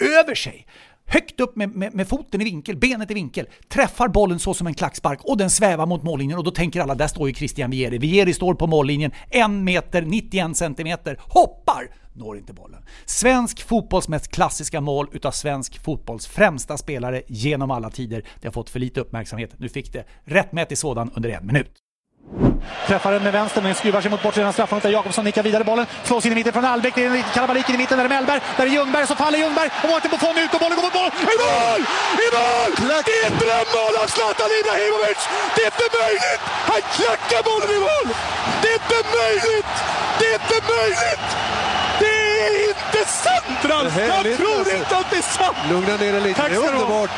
över 0.00 0.34
sig 0.34 0.66
högt 1.10 1.40
upp 1.40 1.56
med, 1.56 1.76
med, 1.76 1.94
med, 1.94 2.08
foten 2.08 2.40
i 2.40 2.44
vinkel, 2.44 2.76
benet 2.76 3.10
i 3.10 3.14
vinkel, 3.14 3.46
träffar 3.68 4.08
bollen 4.08 4.38
så 4.38 4.54
som 4.54 4.66
en 4.66 4.74
klackspark 4.74 5.20
och 5.24 5.36
den 5.36 5.50
svävar 5.50 5.86
mot 5.86 6.02
mållinjen 6.02 6.38
och 6.38 6.44
då 6.44 6.50
tänker 6.50 6.80
alla, 6.80 6.94
där 6.94 7.06
står 7.06 7.28
ju 7.28 7.34
Christian 7.34 7.70
Vieri. 7.70 7.98
Vieri 7.98 8.34
står 8.34 8.54
på 8.54 8.66
mållinjen, 8.66 9.10
en 9.30 9.64
meter, 9.64 10.02
91 10.02 10.56
centimeter, 10.56 11.20
hoppar! 11.20 11.90
Når 12.12 12.36
inte 12.36 12.52
bollen. 12.52 12.82
Svensk 13.04 13.62
fotbolls 13.62 14.08
mest 14.08 14.28
klassiska 14.28 14.80
mål 14.80 15.08
utav 15.12 15.30
svensk 15.30 15.78
fotbolls 15.84 16.26
främsta 16.26 16.76
spelare 16.76 17.22
genom 17.28 17.70
alla 17.70 17.90
tider. 17.90 18.24
Det 18.40 18.48
har 18.48 18.52
fått 18.52 18.70
för 18.70 18.80
lite 18.80 19.00
uppmärksamhet. 19.00 19.50
Nu 19.58 19.68
fick 19.68 19.92
det 19.92 20.04
rättmätig 20.24 20.78
sådan 20.78 21.10
under 21.14 21.30
en 21.30 21.46
minut. 21.46 21.79
Träffar 22.86 23.12
den 23.12 23.22
med 23.22 23.32
vänster 23.32 23.62
men 23.62 23.74
skruvar 23.74 24.00
sig 24.00 24.10
mot 24.10 24.22
bortre 24.22 24.52
straffområdet. 24.52 24.92
Jakobsson 24.92 25.24
nickar 25.24 25.42
vidare 25.42 25.64
bollen. 25.64 25.86
Slås 26.04 26.26
in 26.26 26.32
i 26.32 26.34
mitten 26.34 26.52
från 26.52 26.64
Albeck. 26.64 26.94
Det 26.94 27.04
är 27.04 27.24
kalabalik 27.34 27.70
i 27.70 27.76
mitten. 27.76 27.98
Där 27.98 28.04
är 28.04 28.08
Mellberg. 28.08 28.40
Där 28.56 28.66
är 28.66 28.70
Ljungberg. 28.70 29.06
Så 29.06 29.14
faller 29.14 29.38
Ljungberg. 29.38 29.70
Och 29.82 29.88
Mårten 29.90 30.10
Buffon 30.10 30.38
ut 30.38 30.54
och 30.54 30.60
bollen 30.60 30.76
går 30.76 30.84
mot 30.88 30.94
mål. 30.94 31.10
I 31.34 31.36
mål! 31.44 31.80
I 32.24 32.28
mål! 32.36 32.70
Det 33.08 33.14
är 33.20 33.26
ett 33.30 33.38
drömmål 33.44 33.94
av 34.02 34.06
Zlatan 34.14 34.50
Ibrahimovic! 34.60 35.20
Det 35.54 35.62
är 35.66 35.70
inte 35.74 35.88
möjligt! 36.02 36.42
Han 36.70 36.80
klackar 36.96 37.40
bollen 37.48 37.70
i 37.76 37.80
mål! 37.88 38.06
Det 38.62 38.68
är 38.74 38.78
inte 38.82 38.98
möjligt! 39.20 39.72
Det 40.18 40.26
är 40.30 40.34
inte 40.42 40.58
möjligt! 40.74 41.26
Det 42.00 42.14
är 42.46 42.68
inte 42.70 43.00
sant 43.24 43.58
Ralf! 43.70 43.92
Jag 44.14 44.36
tror 44.40 44.64
inte 44.78 44.96
att 45.00 45.10
det 45.10 45.18
är 45.24 45.28
sant! 45.38 45.58
Lugna 45.70 45.96
ner 46.02 46.12
dig 46.12 46.20
lite. 46.20 46.40
Tack 46.40 46.50
Det 46.50 46.56
är 46.56 46.60
ska 46.62 46.70
du 46.70 46.76
ha. 46.76 46.82
underbart. 46.82 47.10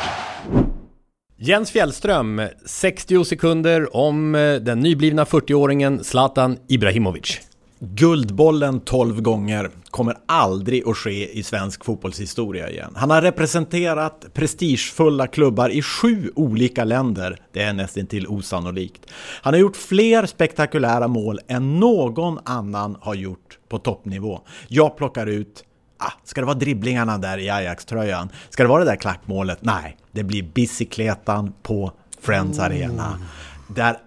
Jens 1.45 1.71
Fjällström, 1.71 2.41
60 2.65 3.25
sekunder 3.25 3.95
om 3.95 4.35
eh, 4.35 4.55
den 4.55 4.79
nyblivna 4.79 5.23
40-åringen 5.23 6.03
Zlatan 6.03 6.57
Ibrahimovic. 6.67 7.39
Guldbollen 7.79 8.79
12 8.79 9.21
gånger 9.21 9.69
kommer 9.89 10.17
aldrig 10.25 10.87
att 10.87 10.97
ske 10.97 11.39
i 11.39 11.43
svensk 11.43 11.85
fotbollshistoria 11.85 12.69
igen. 12.69 12.93
Han 12.95 13.09
har 13.09 13.21
representerat 13.21 14.25
prestigefulla 14.33 15.27
klubbar 15.27 15.69
i 15.69 15.81
sju 15.81 16.31
olika 16.35 16.83
länder. 16.83 17.37
Det 17.53 17.61
är 17.61 17.73
nästan 17.73 18.07
till 18.07 18.27
osannolikt. 18.27 19.05
Han 19.41 19.53
har 19.53 19.59
gjort 19.59 19.77
fler 19.77 20.25
spektakulära 20.25 21.07
mål 21.07 21.39
än 21.47 21.79
någon 21.79 22.39
annan 22.45 22.97
har 23.01 23.15
gjort 23.15 23.59
på 23.69 23.77
toppnivå. 23.77 24.41
Jag 24.67 24.97
plockar 24.97 25.27
ut 25.27 25.63
Ah, 25.97 26.11
ska 26.23 26.41
det 26.41 26.45
vara 26.45 26.57
dribblingarna 26.57 27.17
där 27.17 27.37
i 27.37 27.49
Ajax-tröjan? 27.49 28.29
Ska 28.49 28.63
det 28.63 28.69
vara 28.69 28.83
det 28.83 28.91
där 28.91 28.95
klackmålet? 28.95 29.57
Nej, 29.61 29.97
det 30.11 30.23
blir 30.23 30.43
bicykletan 30.43 31.53
på 31.63 31.91
Friends 32.21 32.59
Arena. 32.59 33.19
Där 33.67 33.97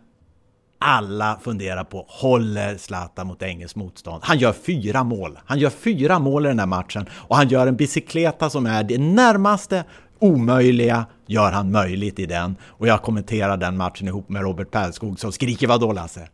alla 0.79 1.39
funderar 1.43 1.85
på, 1.85 2.05
håller 2.09 2.77
Zlatan 2.77 3.27
mot 3.27 3.43
engelskt 3.43 3.77
motstånd? 3.77 4.23
Han 4.25 4.39
gör 4.39 4.53
fyra 4.53 5.05
mål. 5.05 5.39
Han 5.45 5.59
gör 5.59 5.71
fyra 5.71 6.19
mål 6.19 6.47
i 6.47 6.49
den 6.49 6.59
här 6.59 6.67
matchen 6.67 7.07
och 7.13 7.37
han 7.37 7.49
gör 7.49 7.67
en 7.67 7.77
bicykleta 7.77 8.51
som 8.51 8.67
är 8.67 8.83
det 8.83 8.99
närmaste 8.99 9.85
omöjliga 10.19 11.07
gör 11.27 11.53
han 11.53 11.73
möjligt 11.73 12.19
i 12.19 12.27
den. 12.27 12.57
Och 12.65 12.87
jag 12.87 13.03
kommenterar 13.03 13.57
den 13.57 13.77
matchen 13.77 14.09
ihop 14.09 14.29
med 14.29 14.43
Robert 14.43 14.71
Pärlskog 14.71 15.21
som 15.21 15.33
skriker 15.33 15.67
vadå 15.67 15.93
Lasse? 15.93 16.29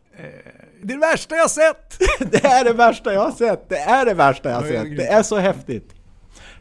Det 0.83 0.93
är 0.93 0.97
det 0.97 1.07
värsta 1.07 1.35
jag 1.35 1.51
sett! 1.51 1.99
Det 2.31 2.45
är 2.45 2.63
det 2.63 2.73
värsta 2.73 3.13
jag 3.13 3.21
har 3.21 3.31
sett! 3.31 3.69
Det 3.69 3.77
är 3.77 4.05
det 4.05 4.13
värsta 4.13 4.49
jag 4.49 4.55
har 4.55 4.67
sett! 4.67 4.97
Det 4.97 5.07
är 5.07 5.23
så 5.23 5.37
häftigt! 5.37 5.95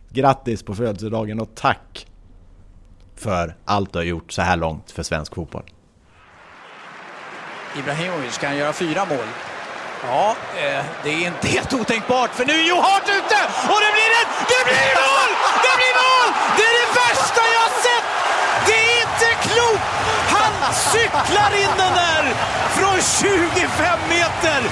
Grattis 0.09 0.63
på 0.63 0.75
födelsedagen 0.75 1.41
och 1.41 1.55
tack 1.55 2.07
för 3.17 3.57
allt 3.65 3.93
du 3.93 3.99
har 3.99 4.05
gjort 4.05 4.33
så 4.33 4.43
här 4.43 4.57
långt 4.57 4.91
för 4.91 5.03
svensk 5.03 5.35
fotboll. 5.35 5.65
Ibrahimovic 7.79 8.39
kan 8.39 8.57
göra 8.57 8.73
fyra 8.73 9.05
mål. 9.05 9.29
Ja, 10.07 10.37
eh, 10.57 10.85
det 11.05 11.11
är 11.11 11.27
inte 11.27 11.49
helt 11.49 11.73
otänkbart 11.73 12.31
för 12.31 12.45
nu 12.45 12.53
är 12.53 12.69
Joe 12.69 12.81
Hart 12.81 13.09
ute 13.19 13.39
och 13.73 13.81
det 13.85 13.93
blir 13.97 14.11
ett... 14.21 14.33
Det 14.53 14.63
blir 14.71 14.93
mål! 15.03 15.31
Det 15.67 15.75
blir 15.81 15.95
mål! 16.03 16.29
Det 16.57 16.65
är 16.71 16.75
det 16.83 16.91
värsta 17.03 17.41
jag 17.55 17.63
har 17.67 17.75
sett! 17.87 18.07
Det 18.67 18.79
är 18.89 18.95
inte 19.05 19.29
klokt! 19.47 19.92
Han 20.73 20.81
cyklar 20.93 21.53
in 21.63 21.71
den 21.79 21.95
där 21.95 22.35
från 22.71 23.01
25 23.01 23.99
meter! 24.09 24.63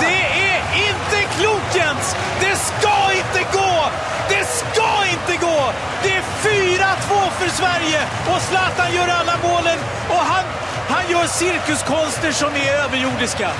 Det 0.00 0.20
är 0.50 0.62
inte 0.88 1.34
klokt 1.38 1.76
Jens! 1.76 2.16
Det 2.40 2.56
ska 2.56 3.12
inte 3.12 3.52
gå! 3.52 3.90
Det 4.28 4.44
ska 4.44 5.06
inte 5.06 5.46
gå! 5.46 5.72
Det 6.02 6.16
är 6.16 6.22
4-2 6.22 7.30
för 7.30 7.48
Sverige 7.48 8.00
och 8.34 8.42
Zlatan 8.42 8.94
gör 8.94 9.08
alla 9.08 9.36
målen 9.42 9.78
och 10.08 10.16
han, 10.16 10.44
han 10.88 11.10
gör 11.10 11.26
cirkuskonster 11.26 12.32
som 12.32 12.48
är 12.56 12.72
överjordiska. 12.84 13.50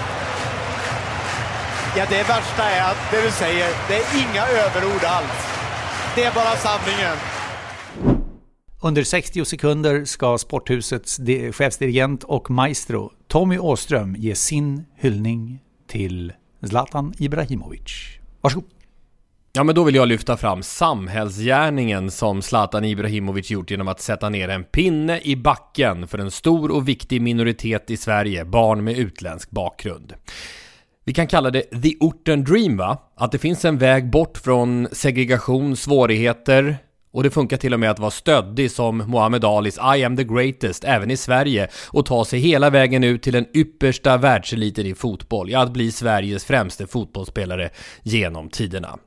Ja, 1.97 2.05
det 2.09 2.23
värsta 2.23 2.71
är 2.71 2.83
att 2.83 3.11
det 3.11 3.21
du 3.21 3.31
säger, 3.31 3.69
det 3.89 3.97
är 3.97 4.05
inga 4.15 4.47
överord 4.47 5.05
alls. 5.05 5.39
Det 6.15 6.25
är 6.25 6.33
bara 6.33 6.57
sanningen. 6.57 7.38
Under 8.81 9.05
60 9.05 9.45
sekunder 9.45 10.05
ska 10.05 10.39
Sporthusets 10.39 11.21
chefsdirigent 11.53 12.25
och 12.25 12.51
maestro 12.51 13.13
Tommy 13.29 13.59
Åström 13.59 14.17
ge 14.19 14.35
sin 14.35 14.85
hyllning 14.97 15.59
till 15.87 16.33
Zlatan 16.69 17.15
Ibrahimovic. 17.19 18.19
Varsågod. 18.41 18.71
Ja, 19.53 19.65
men 19.65 19.75
då 19.75 19.85
vill 19.85 19.95
jag 19.95 20.09
lyfta 20.09 20.37
fram 20.37 20.63
samhällsgärningen 20.63 22.11
som 22.11 22.43
Zlatan 22.43 22.85
Ibrahimovic 22.85 23.51
gjort 23.51 23.71
genom 23.71 23.89
att 23.89 24.01
sätta 24.01 24.29
ner 24.29 24.49
en 24.49 24.65
pinne 24.65 25.21
i 25.21 25.37
backen 25.37 26.09
för 26.09 26.19
en 26.19 26.31
stor 26.31 26.71
och 26.71 26.89
viktig 26.89 27.23
minoritet 27.23 27.91
i 27.91 27.97
Sverige, 27.97 28.45
barn 28.45 28.85
med 28.85 28.99
utländsk 28.99 29.51
bakgrund. 29.51 30.15
Vi 31.05 31.15
kan 31.15 31.27
kalla 31.27 31.51
det 31.51 31.63
the 31.63 31.97
orten 32.01 32.45
dream 32.45 32.77
va? 32.77 32.99
Att 33.17 33.33
det 33.33 33.39
finns 33.39 33.65
en 33.65 33.79
väg 33.79 34.11
bort 34.11 34.39
från 34.39 34.89
segregation, 34.93 35.77
svårigheter 35.77 36.79
och 37.19 37.25
det 37.25 37.31
funkar 37.31 37.57
till 37.57 37.75
och 37.75 37.81
med 37.81 37.91
att 37.91 37.99
vara 37.99 38.11
stöddig 38.11 38.71
som 38.71 38.99
Muhammed 38.99 39.45
Alis 39.45 39.79
I 39.97 40.05
am 40.05 40.17
the 40.17 40.25
greatest 40.25 40.85
även 40.85 41.11
i 41.11 41.17
Sverige 41.17 41.69
och 41.89 42.07
ta 42.07 42.25
sig 42.25 42.41
hela 42.41 42.71
vägen 42.71 43.05
ut 43.05 43.23
till 43.23 43.33
den 43.33 43.47
yppersta 43.55 44.17
världseliten 44.17 44.87
i 44.87 44.95
fotboll, 44.95 45.51
ja 45.51 45.63
att 45.63 45.73
bli 45.73 45.93
Sveriges 45.93 46.45
främste 46.45 46.87
fotbollsspelare 46.87 47.71
genom 48.03 48.49
tiderna. 48.49 48.99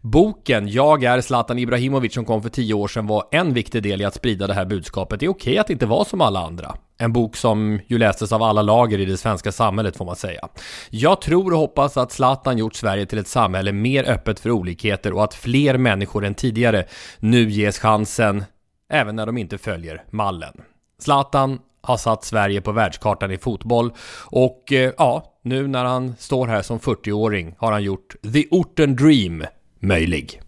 Boken 0.00 0.68
Jag 0.68 1.04
är 1.04 1.20
Zlatan 1.20 1.58
Ibrahimovic 1.58 2.14
som 2.14 2.24
kom 2.24 2.42
för 2.42 2.48
tio 2.48 2.74
år 2.74 2.88
sedan 2.88 3.06
var 3.06 3.24
en 3.30 3.54
viktig 3.54 3.82
del 3.82 4.00
i 4.00 4.04
att 4.04 4.14
sprida 4.14 4.46
det 4.46 4.54
här 4.54 4.64
budskapet. 4.64 5.20
Det 5.20 5.26
är 5.26 5.30
okej 5.30 5.58
att 5.58 5.70
inte 5.70 5.86
vara 5.86 6.04
som 6.04 6.20
alla 6.20 6.40
andra. 6.40 6.76
En 7.02 7.12
bok 7.12 7.36
som 7.36 7.80
ju 7.86 7.98
lästes 7.98 8.32
av 8.32 8.42
alla 8.42 8.62
lager 8.62 8.98
i 8.98 9.04
det 9.04 9.16
svenska 9.16 9.52
samhället 9.52 9.96
får 9.96 10.04
man 10.04 10.16
säga. 10.16 10.48
Jag 10.90 11.20
tror 11.20 11.52
och 11.52 11.58
hoppas 11.58 11.96
att 11.96 12.12
Zlatan 12.12 12.58
gjort 12.58 12.74
Sverige 12.74 13.06
till 13.06 13.18
ett 13.18 13.28
samhälle 13.28 13.72
mer 13.72 14.10
öppet 14.10 14.40
för 14.40 14.50
olikheter 14.50 15.12
och 15.12 15.24
att 15.24 15.34
fler 15.34 15.78
människor 15.78 16.24
än 16.24 16.34
tidigare 16.34 16.84
nu 17.18 17.50
ges 17.50 17.78
chansen, 17.78 18.44
även 18.90 19.16
när 19.16 19.26
de 19.26 19.38
inte 19.38 19.58
följer 19.58 20.04
mallen. 20.10 20.52
Zlatan 20.98 21.58
har 21.80 21.96
satt 21.96 22.24
Sverige 22.24 22.60
på 22.60 22.72
världskartan 22.72 23.30
i 23.30 23.38
fotboll 23.38 23.92
och 24.24 24.72
eh, 24.72 24.92
ja, 24.98 25.38
nu 25.42 25.66
när 25.66 25.84
han 25.84 26.16
står 26.18 26.46
här 26.46 26.62
som 26.62 26.78
40-åring 26.78 27.54
har 27.58 27.72
han 27.72 27.82
gjort 27.82 28.16
The 28.32 28.44
Orten 28.50 28.96
Dream 28.96 29.44
möjlig. 29.78 30.42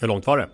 Hur 0.00 0.08
långt 0.08 0.26
var 0.26 0.38
det? 0.38 0.48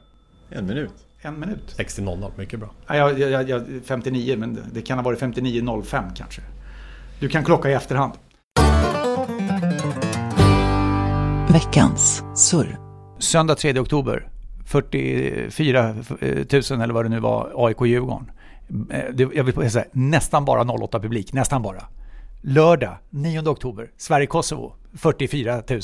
En 0.50 0.66
minut. 0.66 1.05
En 1.26 1.40
minut. 1.40 1.74
60.00, 1.78 2.30
mycket 2.36 2.60
bra. 2.60 2.70
Ja, 2.86 2.96
jag, 2.96 3.18
jag, 3.18 3.48
jag, 3.50 3.62
59, 3.84 4.36
men 4.38 4.58
det- 4.72 4.82
kan 4.82 4.98
ha 4.98 5.04
varit 5.04 5.20
59.05 5.20 6.14
kanske. 6.16 6.42
Du 7.20 7.28
kan 7.28 7.44
klocka 7.44 7.70
i 7.70 7.72
efterhand. 7.72 8.12
Veckans 11.52 12.22
surr. 12.34 12.78
Söndag 13.18 13.54
3 13.54 13.78
oktober. 13.80 14.28
44 14.66 15.92
000 15.92 16.02
eller 16.82 16.94
vad 16.94 17.04
det 17.04 17.08
nu 17.08 17.20
var, 17.20 17.52
AIK-Djurgården. 17.54 18.30
Eh, 18.90 19.00
Jag 19.34 19.44
vill 19.44 19.70
säga 19.70 19.84
nästan 19.92 20.44
bara 20.44 20.62
08 20.84 21.00
publik, 21.00 21.32
nästan 21.32 21.62
bara. 21.62 21.82
Lördag 22.42 22.96
9 23.10 23.40
oktober, 23.48 23.90
Sverige-Kosovo, 23.96 24.72
44 24.94 25.62
000. 25.70 25.80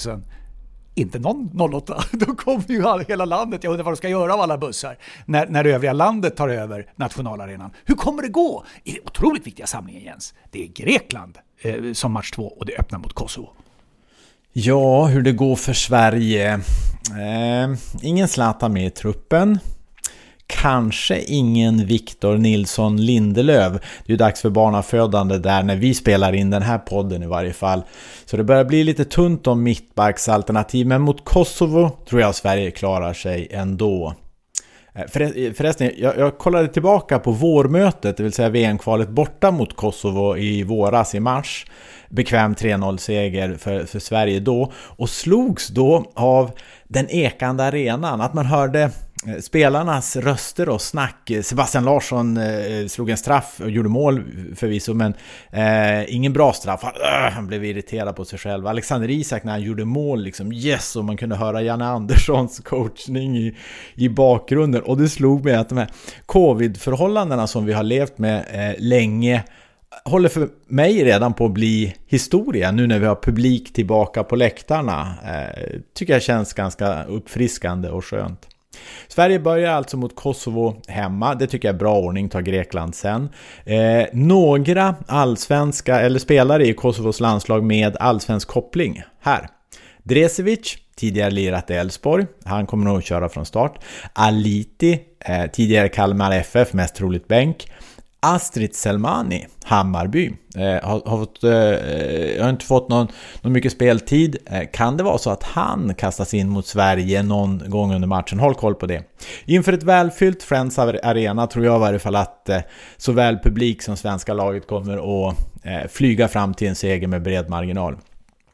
Inte 0.94 1.18
någon 1.18 1.74
08. 1.74 2.04
Då 2.12 2.26
kommer 2.34 2.64
ju 2.68 3.04
hela 3.08 3.24
landet. 3.24 3.64
Jag 3.64 3.70
undrar 3.70 3.84
vad 3.84 3.92
de 3.92 3.96
ska 3.96 4.08
göra 4.08 4.34
av 4.34 4.40
alla 4.40 4.58
bussar 4.58 4.98
när, 5.26 5.46
när 5.46 5.64
övriga 5.64 5.92
landet 5.92 6.36
tar 6.36 6.48
över 6.48 6.92
nationalarenan. 6.96 7.70
Hur 7.84 7.94
kommer 7.94 8.22
det 8.22 8.28
gå 8.28 8.64
i 8.84 8.92
den 8.92 9.00
otroligt 9.04 9.46
viktiga 9.46 9.66
samlingen 9.66 10.02
Jens? 10.02 10.34
Det 10.50 10.62
är 10.62 10.66
Grekland 10.66 11.38
eh, 11.62 11.92
som 11.92 12.12
match 12.12 12.30
två 12.30 12.48
och 12.48 12.66
det 12.66 12.76
öppnar 12.78 12.98
mot 12.98 13.12
Kosovo. 13.12 13.50
Ja, 14.52 15.06
hur 15.06 15.22
det 15.22 15.32
går 15.32 15.56
för 15.56 15.72
Sverige. 15.72 16.52
Eh, 17.18 17.74
ingen 18.02 18.28
Zlatan 18.28 18.72
med 18.72 18.86
i 18.86 18.90
truppen. 18.90 19.58
Kanske 20.46 21.22
ingen 21.22 21.86
Victor 21.86 22.38
Nilsson 22.38 22.96
Lindelöf. 22.96 23.72
Det 23.72 23.78
är 24.06 24.12
ju 24.12 24.16
dags 24.16 24.40
för 24.40 24.50
barnafödande 24.50 25.38
där 25.38 25.62
när 25.62 25.76
vi 25.76 25.94
spelar 25.94 26.32
in 26.32 26.50
den 26.50 26.62
här 26.62 26.78
podden 26.78 27.22
i 27.22 27.26
varje 27.26 27.52
fall. 27.52 27.82
Så 28.24 28.36
det 28.36 28.44
börjar 28.44 28.64
bli 28.64 28.84
lite 28.84 29.04
tunt 29.04 29.46
om 29.46 29.62
mittbacksalternativ. 29.62 30.86
Men 30.86 31.02
mot 31.02 31.24
Kosovo 31.24 31.90
tror 32.08 32.20
jag 32.20 32.34
Sverige 32.34 32.70
klarar 32.70 33.12
sig 33.12 33.48
ändå. 33.50 34.14
Eh, 34.94 35.02
eh, 35.02 35.52
förresten, 35.52 35.90
jag, 35.96 36.18
jag 36.18 36.38
kollade 36.38 36.68
tillbaka 36.68 37.18
på 37.18 37.30
vårmötet, 37.30 38.16
det 38.16 38.22
vill 38.22 38.32
säga 38.32 38.48
VM-kvalet 38.48 39.08
borta 39.08 39.50
mot 39.50 39.76
Kosovo 39.76 40.36
i 40.36 40.62
våras, 40.62 41.14
i 41.14 41.20
mars. 41.20 41.66
Bekväm 42.08 42.54
3-0-seger 42.54 43.54
för, 43.54 43.84
för 43.84 43.98
Sverige 43.98 44.40
då 44.40 44.72
och 44.76 45.08
slogs 45.08 45.68
då 45.68 46.12
av 46.14 46.50
den 46.88 47.10
ekande 47.10 47.64
arenan. 47.64 48.20
Att 48.20 48.34
man 48.34 48.46
hörde 48.46 48.90
Eh, 49.26 49.38
spelarnas 49.40 50.16
röster 50.16 50.68
och 50.68 50.80
snack. 50.80 51.30
Eh, 51.30 51.42
Sebastian 51.42 51.84
Larsson 51.84 52.36
eh, 52.36 52.86
slog 52.86 53.10
en 53.10 53.16
straff 53.16 53.60
och 53.60 53.70
gjorde 53.70 53.88
mål 53.88 54.18
eh, 54.18 54.54
förvisso, 54.54 54.94
men 54.94 55.14
eh, 55.50 56.14
ingen 56.14 56.32
bra 56.32 56.52
straff. 56.52 56.80
Han, 56.82 56.92
äh, 56.92 57.32
han, 57.32 57.46
blev 57.46 57.64
irriterad 57.64 58.16
på 58.16 58.24
sig 58.24 58.38
själv. 58.38 58.66
Alexander 58.66 59.10
Isak 59.10 59.44
när 59.44 59.52
han 59.52 59.62
gjorde 59.62 59.84
mål, 59.84 60.22
liksom 60.22 60.52
yes, 60.52 60.96
och 60.96 61.04
man 61.04 61.16
kunde 61.16 61.36
höra 61.36 61.62
Janne 61.62 61.84
Anderssons 61.84 62.60
coachning 62.64 63.38
i, 63.38 63.56
i 63.94 64.08
bakgrunden. 64.08 64.82
Och 64.82 64.98
det 64.98 65.08
slog 65.08 65.44
mig 65.44 65.54
att 65.54 65.68
de 65.68 65.78
här 65.78 65.88
covid-förhållandena 66.26 67.46
som 67.46 67.66
vi 67.66 67.72
har 67.72 67.82
levt 67.82 68.18
med 68.18 68.44
eh, 68.52 68.74
länge 68.78 69.44
håller 70.04 70.28
för 70.28 70.48
mig 70.66 71.04
redan 71.04 71.34
på 71.34 71.46
att 71.46 71.52
bli 71.52 71.94
historia 72.06 72.70
nu 72.70 72.86
när 72.86 72.98
vi 72.98 73.06
har 73.06 73.14
publik 73.14 73.72
tillbaka 73.72 74.24
på 74.24 74.36
läktarna. 74.36 75.14
Tycker 75.94 76.12
jag 76.12 76.22
känns 76.22 76.52
ganska 76.52 77.04
uppfriskande 77.04 77.88
och 77.88 78.04
skönt. 78.04 78.51
Sverige 79.08 79.38
börjar 79.38 79.72
alltså 79.72 79.96
mot 79.96 80.16
Kosovo 80.16 80.82
hemma. 80.88 81.34
Det 81.34 81.46
tycker 81.46 81.68
jag 81.68 81.74
är 81.74 81.78
bra 81.78 81.98
ordning, 81.98 82.28
tar 82.28 82.40
Grekland 82.40 82.94
sen. 82.94 83.28
Eh, 83.64 84.06
några 84.12 84.94
allsvenska, 85.06 86.00
eller 86.00 86.18
spelare 86.18 86.66
i 86.66 86.74
Kosovos 86.74 87.20
landslag 87.20 87.64
med 87.64 87.96
allsvensk 87.96 88.48
koppling 88.48 89.02
här. 89.20 89.48
Dresevic, 90.02 90.76
tidigare 90.96 91.30
lirat 91.30 91.70
i 91.70 91.74
Elfsborg. 91.74 92.26
Han 92.44 92.66
kommer 92.66 92.84
nog 92.84 92.98
att 92.98 93.04
köra 93.04 93.28
från 93.28 93.46
start. 93.46 93.78
Aliti, 94.12 95.00
eh, 95.20 95.46
tidigare 95.52 95.88
Kalmar 95.88 96.32
FF, 96.32 96.72
mest 96.72 96.94
troligt 96.94 97.28
bänk. 97.28 97.68
Astrid 98.24 98.74
Selmani, 98.74 99.46
Hammarby, 99.64 100.32
eh, 100.56 100.88
har, 100.88 101.08
har, 101.10 101.18
fått, 101.18 101.44
eh, 101.44 101.52
eh 101.52 102.42
har 102.42 102.50
inte 102.50 102.64
fått 102.64 102.88
någon, 102.88 103.08
någon 103.40 103.52
mycket 103.52 103.72
speltid. 103.72 104.36
Eh, 104.46 104.62
kan 104.72 104.96
det 104.96 105.02
vara 105.02 105.18
så 105.18 105.30
att 105.30 105.42
han 105.42 105.94
kastas 105.94 106.34
in 106.34 106.48
mot 106.48 106.66
Sverige 106.66 107.22
någon 107.22 107.62
gång 107.66 107.94
under 107.94 108.08
matchen? 108.08 108.40
Håll 108.40 108.54
koll 108.54 108.74
på 108.74 108.86
det. 108.86 109.02
Inför 109.44 109.72
ett 109.72 109.82
välfyllt 109.82 110.42
Friends 110.42 110.78
Arena 110.78 111.46
tror 111.46 111.64
jag 111.64 111.76
i 111.76 111.80
varje 111.80 111.98
fall 111.98 112.16
att 112.16 112.48
eh, 112.48 112.60
såväl 112.96 113.38
publik 113.38 113.82
som 113.82 113.96
svenska 113.96 114.34
laget 114.34 114.66
kommer 114.66 115.28
att 115.28 115.36
eh, 115.62 115.88
flyga 115.90 116.28
fram 116.28 116.54
till 116.54 116.68
en 116.68 116.74
seger 116.74 117.06
med 117.06 117.22
bred 117.22 117.50
marginal. 117.50 117.96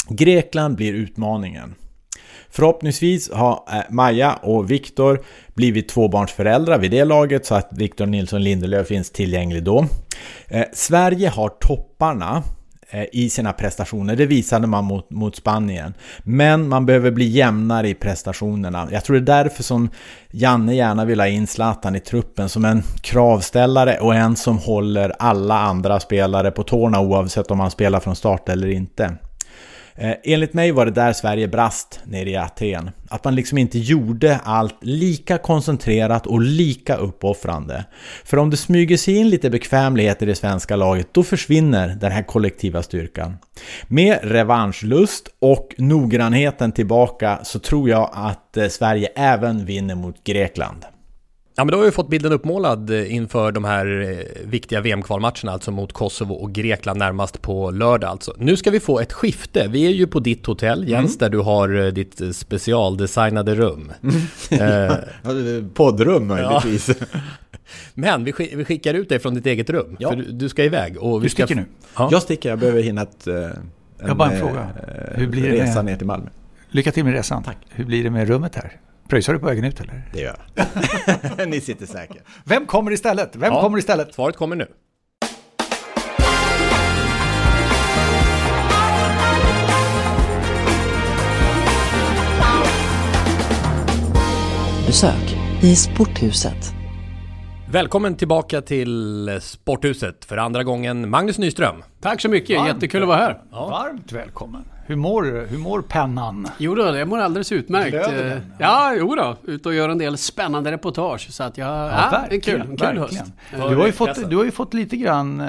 Grekland 0.09 0.76
blir 0.76 0.92
utmaningen. 0.92 1.74
Förhoppningsvis 2.50 3.30
har 3.32 3.62
eh, 3.72 3.80
Maja 3.90 4.32
och 4.32 4.70
Viktor 4.70 5.20
blivit 5.54 5.88
tvåbarnsföräldrar 5.88 6.78
vid 6.78 6.90
det 6.90 7.04
laget 7.04 7.46
så 7.46 7.54
att 7.54 7.68
Viktor 7.70 8.06
Nilsson 8.06 8.42
Lindelöf 8.42 8.87
finns 8.87 9.11
tillgänglig 9.11 9.62
då. 9.62 9.87
Eh, 10.48 10.64
Sverige 10.72 11.28
har 11.28 11.48
topparna 11.48 12.42
eh, 12.90 13.04
i 13.12 13.30
sina 13.30 13.52
prestationer. 13.52 14.16
Det 14.16 14.26
visade 14.26 14.66
man 14.66 14.84
mot, 14.84 15.11
mot 15.11 15.37
Spanien. 15.37 15.94
Men 16.22 16.68
man 16.68 16.87
behöver 16.87 17.11
bli 17.11 17.28
jämnare 17.28 17.88
i 17.88 17.94
prestationerna. 17.94 18.88
Jag 18.92 19.04
tror 19.04 19.16
det 19.16 19.32
är 19.32 19.44
därför 19.44 19.62
som 19.62 19.90
Janne 20.30 20.74
gärna 20.74 21.04
vill 21.04 21.20
ha 21.20 21.26
in 21.26 21.46
Zlatan 21.46 21.96
i 21.96 22.00
truppen 22.00 22.48
som 22.48 22.64
en 22.64 22.82
kravställare 23.02 23.98
och 23.98 24.14
en 24.14 24.37
som 24.37 24.58
håller 24.58 25.12
alla 25.18 25.58
andra 25.58 26.00
spelare 26.00 26.50
på 26.50 26.62
tårna 26.62 27.00
oavsett 27.00 27.50
om 27.50 27.58
man 27.58 27.70
spelar 27.70 28.00
från 28.00 28.16
start 28.16 28.48
eller 28.48 28.68
inte. 28.68 29.16
Eh, 30.00 30.14
enligt 30.24 30.54
mig 30.54 30.72
var 30.72 30.84
det 30.84 30.90
där 30.90 31.12
Sverige 31.12 31.48
brast 31.48 32.00
nere 32.04 32.30
i 32.30 32.37
Aten. 32.37 32.90
Att 33.08 33.24
man 33.24 33.34
liksom 33.34 33.58
inte 33.58 33.78
gjorde 33.78 34.37
allt 34.44 34.76
lika 34.80 35.38
koncentrerat 35.38 36.26
och 36.26 36.40
lika 36.40 36.96
uppoffrande. 36.96 37.84
För 38.24 38.37
om 38.37 38.50
det 38.50 38.56
smyger 38.56 38.96
sig 38.96 39.16
in 39.16 39.28
lite 39.28 39.50
bekvämlighet 39.50 40.22
i 40.22 40.26
det 40.26 40.34
svenska 40.34 40.76
laget, 40.76 41.14
då 41.14 41.22
försvinner 41.22 41.88
den 41.88 42.12
här 42.12 42.22
kollektiva 42.22 42.82
styrkan. 42.82 43.37
Med 43.87 44.18
revanschlust 44.22 45.28
och 45.38 45.74
noggrannheten 45.78 46.72
tillbaka 46.72 47.38
så 47.44 47.58
tror 47.58 47.88
jag 47.88 48.11
att 48.12 48.56
eh, 48.56 48.68
Sverige 48.68 49.08
även 49.16 49.64
vinner 49.64 49.94
mot 49.94 50.24
Grekland. 50.24 50.84
Ja, 51.59 51.64
men 51.64 51.73
då 51.73 51.79
har 51.79 51.85
vi 51.85 51.90
fått 51.90 52.09
bilden 52.09 52.33
uppmålad 52.33 52.90
eh, 52.90 53.14
inför 53.14 53.53
de 53.53 53.64
här 53.64 54.01
eh, 54.01 54.49
viktiga 54.49 54.81
VM-kvalmatcherna, 54.81 55.53
alltså 55.53 55.71
mot 55.71 55.92
Kosovo 55.92 56.35
och 56.35 56.53
Grekland 56.53 56.99
närmast 56.99 57.42
på 57.42 57.71
lördag 57.71 58.11
alltså. 58.11 58.35
Nu 58.38 58.57
ska 58.57 58.71
vi 58.71 58.81
få 58.81 59.01
ett 59.01 59.12
skifte. 59.12 59.68
Vi 59.68 59.87
är 59.87 59.90
ju 59.90 60.07
på 60.07 60.21
ditt 60.21 60.47
hotell, 60.47 60.88
Jens, 60.88 61.11
mm. 61.11 61.18
där 61.18 61.29
du 61.31 61.38
har 61.38 61.85
eh, 61.85 61.87
ditt 61.87 62.37
specialdesignade 62.37 63.55
rum. 63.55 63.92
eh, 64.51 64.94
Poddrum 65.75 66.27
möjligtvis. 66.27 66.88
Ja. 66.88 67.18
Men 67.94 68.25
vi, 68.25 68.33
skickar 68.33 68.94
ut 68.94 69.09
dig 69.09 69.18
från 69.18 69.35
ditt 69.35 69.47
eget 69.47 69.71
rum, 69.71 69.97
ja. 69.99 70.11
för 70.11 70.16
du 70.16 70.49
ska 70.49 70.64
iväg. 70.64 70.99
Och 70.99 71.23
vi 71.23 71.27
du 71.27 71.31
sticker 71.31 71.55
nu? 71.55 71.64
Ja. 71.97 72.09
Jag 72.12 72.23
sticker, 72.23 72.49
jag 72.49 72.59
behöver 72.59 72.83
hinna 72.83 73.03
ett, 73.03 73.27
en, 73.27 73.71
jag 73.99 74.16
bara 74.16 74.31
en 74.31 74.38
fråga. 74.38 74.68
Hur 75.14 75.29
blir 75.29 75.42
resa 75.42 75.66
det 75.66 75.75
med... 75.75 75.85
ner 75.85 75.97
till 75.97 76.07
Malmö. 76.07 76.29
Lycka 76.71 76.92
till 76.92 77.05
med 77.05 77.12
resan. 77.12 77.42
Tack. 77.42 77.57
Hur 77.68 77.85
blir 77.85 78.05
det 78.05 78.11
med 78.11 78.29
rummet 78.29 78.55
här? 78.55 78.73
Pröjsar 79.09 79.33
du 79.33 79.38
på 79.38 79.47
vägen 79.47 79.64
ut 79.64 79.81
eller? 79.81 80.03
Det 80.12 80.21
gör 80.21 80.37
jag. 81.37 81.49
Ni 81.49 81.61
sitter 81.61 81.87
säkert. 81.87 82.23
Vem 82.44 82.66
kommer 82.66 82.90
istället? 82.90 83.37
Vem 83.37 83.53
ja, 83.53 83.61
kommer 83.62 83.79
istället? 83.79 84.14
Svaret 84.14 84.37
kommer 84.37 84.57
nu. 84.57 84.66
Besök 94.87 95.37
i 95.62 95.77
Sporthuset. 95.77 96.75
Välkommen 97.71 98.16
tillbaka 98.16 98.61
till 98.62 99.38
Sporthuset 99.42 100.25
för 100.25 100.37
andra 100.37 100.64
gången, 100.64 101.11
Magnus 101.11 101.38
Nyström. 101.38 101.83
Tack 102.01 102.21
så 102.21 102.29
mycket, 102.29 102.57
Varmt. 102.59 102.68
jättekul 102.68 103.03
att 103.03 103.09
vara 103.09 103.18
här. 103.18 103.40
Ja. 103.51 103.68
Varmt 103.68 104.12
välkommen. 104.12 104.64
Hur 104.88 104.96
mår, 104.96 105.46
hur 105.51 105.59
mår 105.59 105.83
pennan? 105.83 106.48
Jo 106.59 106.74
då, 106.74 106.96
jag 106.96 107.09
mår 107.09 107.18
alldeles 107.18 107.53
utmärkt. 107.53 107.90
Glöder 107.90 108.24
den? 108.24 108.53
Ja, 108.59 108.94
jo 108.98 109.14
då. 109.14 109.37
Ut 109.53 109.66
och 109.66 109.74
gör 109.74 109.88
en 109.88 109.98
del 109.98 110.18
spännande 110.18 110.72
reportage. 110.72 111.27
Så 111.31 111.42
att 111.42 111.59
jag... 111.59 111.68
Ja, 111.68 112.11
ja 112.11 112.27
verkligen, 112.31 112.61
en 112.61 112.66
kul, 112.66 112.87
en 112.87 112.92
kul 112.92 112.98
höst. 112.98 113.24
Du 113.51 113.77
har, 113.77 113.87
ju 113.87 113.92
fått, 113.92 114.31
du 114.31 114.37
har 114.37 114.44
ju 114.44 114.51
fått 114.51 114.74
lite 114.74 114.96
grann 114.96 115.40
eh, 115.40 115.46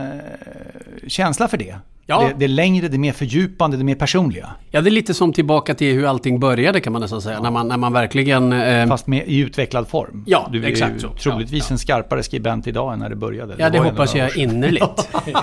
känsla 1.08 1.47
för 1.47 1.58
det. 1.58 1.75
Ja. 2.06 2.21
Det, 2.21 2.34
det 2.38 2.45
är 2.45 2.49
längre, 2.49 2.88
det 2.88 2.95
är 2.95 2.99
mer 2.99 3.13
fördjupande, 3.13 3.78
det 3.78 3.82
är 3.82 3.86
mer 3.86 3.95
personliga. 3.95 4.49
Ja, 4.71 4.82
det 4.82 4.89
är 4.89 4.91
lite 4.91 5.13
som 5.13 5.34
tillbaka 5.34 5.75
till 5.75 5.93
hur 5.95 6.06
allting 6.06 6.39
började 6.39 6.80
kan 6.80 6.93
man 6.93 7.02
nästan 7.02 7.21
säga. 7.21 7.36
Ja. 7.36 7.41
När, 7.41 7.52
man, 7.52 7.67
när 7.67 7.78
man 7.78 7.93
verkligen... 7.93 8.54
Eh... 8.54 8.88
Fast 8.88 9.08
med, 9.08 9.28
i 9.28 9.39
utvecklad 9.39 9.88
form. 9.88 10.23
Ja, 10.28 10.49
du 10.52 10.63
är 10.63 10.67
exakt 10.67 11.02
så. 11.02 11.10
troligtvis 11.10 11.69
ja, 11.69 11.73
en 11.73 11.78
skarpare 11.78 12.23
skribent 12.23 12.67
idag 12.67 12.93
än 12.93 12.99
när 12.99 13.10
det 13.10 13.15
började. 13.15 13.56
Ja, 13.58 13.69
det, 13.69 13.78
det 13.78 13.84
hoppas 13.84 14.15
jag 14.15 14.38
innerligt. 14.38 15.10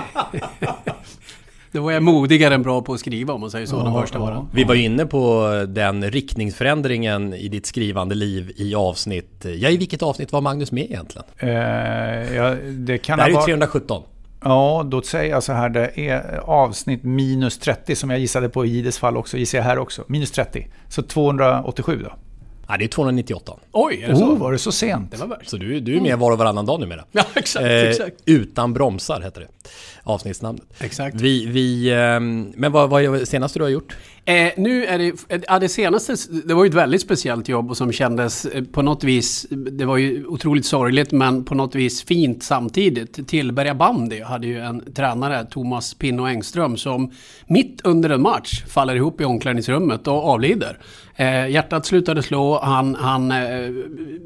Då 1.77 1.83
var 1.83 1.91
jag 1.91 2.03
modigare 2.03 2.55
än 2.55 2.63
bra 2.63 2.81
på 2.81 2.93
att 2.93 2.99
skriva 2.99 3.33
om 3.33 3.41
man 3.41 3.51
säger 3.51 3.65
så, 3.65 3.75
ja, 3.75 3.83
den 3.83 3.93
första 4.01 4.19
ja. 4.19 4.47
Vi 4.51 4.63
var 4.63 4.75
inne 4.75 5.05
på 5.05 5.49
den 5.67 6.11
riktningsförändringen 6.11 7.33
i 7.33 7.47
ditt 7.47 7.65
skrivande 7.65 8.15
liv 8.15 8.51
i 8.55 8.75
avsnitt... 8.75 9.45
Ja, 9.57 9.69
i 9.69 9.77
vilket 9.77 10.01
avsnitt 10.01 10.31
var 10.31 10.41
Magnus 10.41 10.71
med 10.71 10.83
egentligen? 10.83 11.27
Uh, 11.43 11.49
ja, 12.35 12.55
det 12.71 12.97
kan 12.97 13.17
det 13.17 13.23
här 13.23 13.29
är 13.29 13.33
ju 13.33 13.41
317. 13.41 14.03
Ja, 14.43 14.85
då 14.91 15.01
säger 15.01 15.31
jag 15.31 15.43
så 15.43 15.53
här, 15.53 15.69
det 15.69 15.99
är 16.09 16.37
avsnitt 16.37 17.03
minus 17.03 17.59
30 17.59 17.95
som 17.95 18.09
jag 18.09 18.19
gissade 18.19 18.49
på 18.49 18.65
i 18.65 18.69
Gides 18.69 18.99
fall 18.99 19.17
också, 19.17 19.37
gissar 19.37 19.57
jag 19.57 19.65
här 19.65 19.77
också. 19.77 20.03
Minus 20.07 20.31
30. 20.31 20.67
Så 20.89 21.01
287 21.01 22.01
då. 22.03 22.13
Ja, 22.67 22.77
det 22.77 22.85
är 22.85 22.87
298. 22.87 23.53
Oj, 23.71 24.01
är 24.03 24.07
det 24.07 24.15
så? 24.15 24.25
Oh, 24.25 24.37
var 24.37 24.51
det 24.51 24.59
så 24.59 24.71
sent? 24.71 25.11
Det 25.11 25.17
var. 25.17 25.39
Så 25.45 25.57
du, 25.57 25.79
du 25.79 25.97
är 25.97 26.01
med 26.01 26.19
var 26.19 26.31
och 26.31 26.37
varannan 26.37 26.65
dag 26.65 26.79
numera. 26.79 27.05
Ja, 27.11 27.23
exakt, 27.35 27.65
eh, 27.65 27.71
exakt. 27.71 28.15
Utan 28.25 28.73
bromsar 28.73 29.21
heter 29.21 29.41
det. 29.41 29.47
Avsnittsnamnet. 30.07 30.65
Exakt. 30.79 31.21
Vi, 31.21 31.45
vi, 31.45 31.89
eh, 31.89 32.19
men 32.59 32.71
vad, 32.71 32.89
vad 32.89 33.03
är 33.03 33.11
det 33.11 33.25
senaste 33.25 33.59
du 33.59 33.63
har 33.63 33.69
gjort? 33.69 33.97
Eh, 34.27 34.51
nu 34.57 34.85
är 34.85 34.97
det, 34.97 35.05
eh, 35.29 35.41
ja, 35.47 35.59
det 35.59 35.69
senaste, 35.69 36.15
det 36.45 36.53
var 36.53 36.63
ju 36.63 36.67
ett 36.67 36.73
väldigt 36.73 37.01
speciellt 37.01 37.49
jobb 37.49 37.69
och 37.69 37.77
som 37.77 37.91
kändes 37.91 38.45
eh, 38.45 38.63
på 38.63 38.81
något 38.81 39.03
vis, 39.03 39.47
det 39.49 39.85
var 39.85 39.97
ju 39.97 40.25
otroligt 40.25 40.65
sorgligt 40.65 41.11
men 41.11 41.45
på 41.45 41.55
något 41.55 41.75
vis 41.75 42.03
fint 42.03 42.43
samtidigt. 42.43 43.27
Tillberga 43.27 43.75
bandy 43.75 44.21
hade 44.21 44.47
ju 44.47 44.59
en 44.59 44.93
tränare, 44.93 45.45
Thomas 45.45 45.93
Pinno 45.93 46.27
Engström, 46.27 46.77
som 46.77 47.11
mitt 47.45 47.81
under 47.83 48.09
en 48.09 48.21
match 48.21 48.63
faller 48.65 48.95
ihop 48.95 49.21
i 49.21 49.25
omklädningsrummet 49.25 50.07
och 50.07 50.29
avlider. 50.29 50.79
Eh, 51.15 51.49
hjärtat 51.49 51.85
slutade 51.85 52.23
slå, 52.23 52.59
han, 52.63 52.95
han 52.95 53.31
eh, 53.31 53.69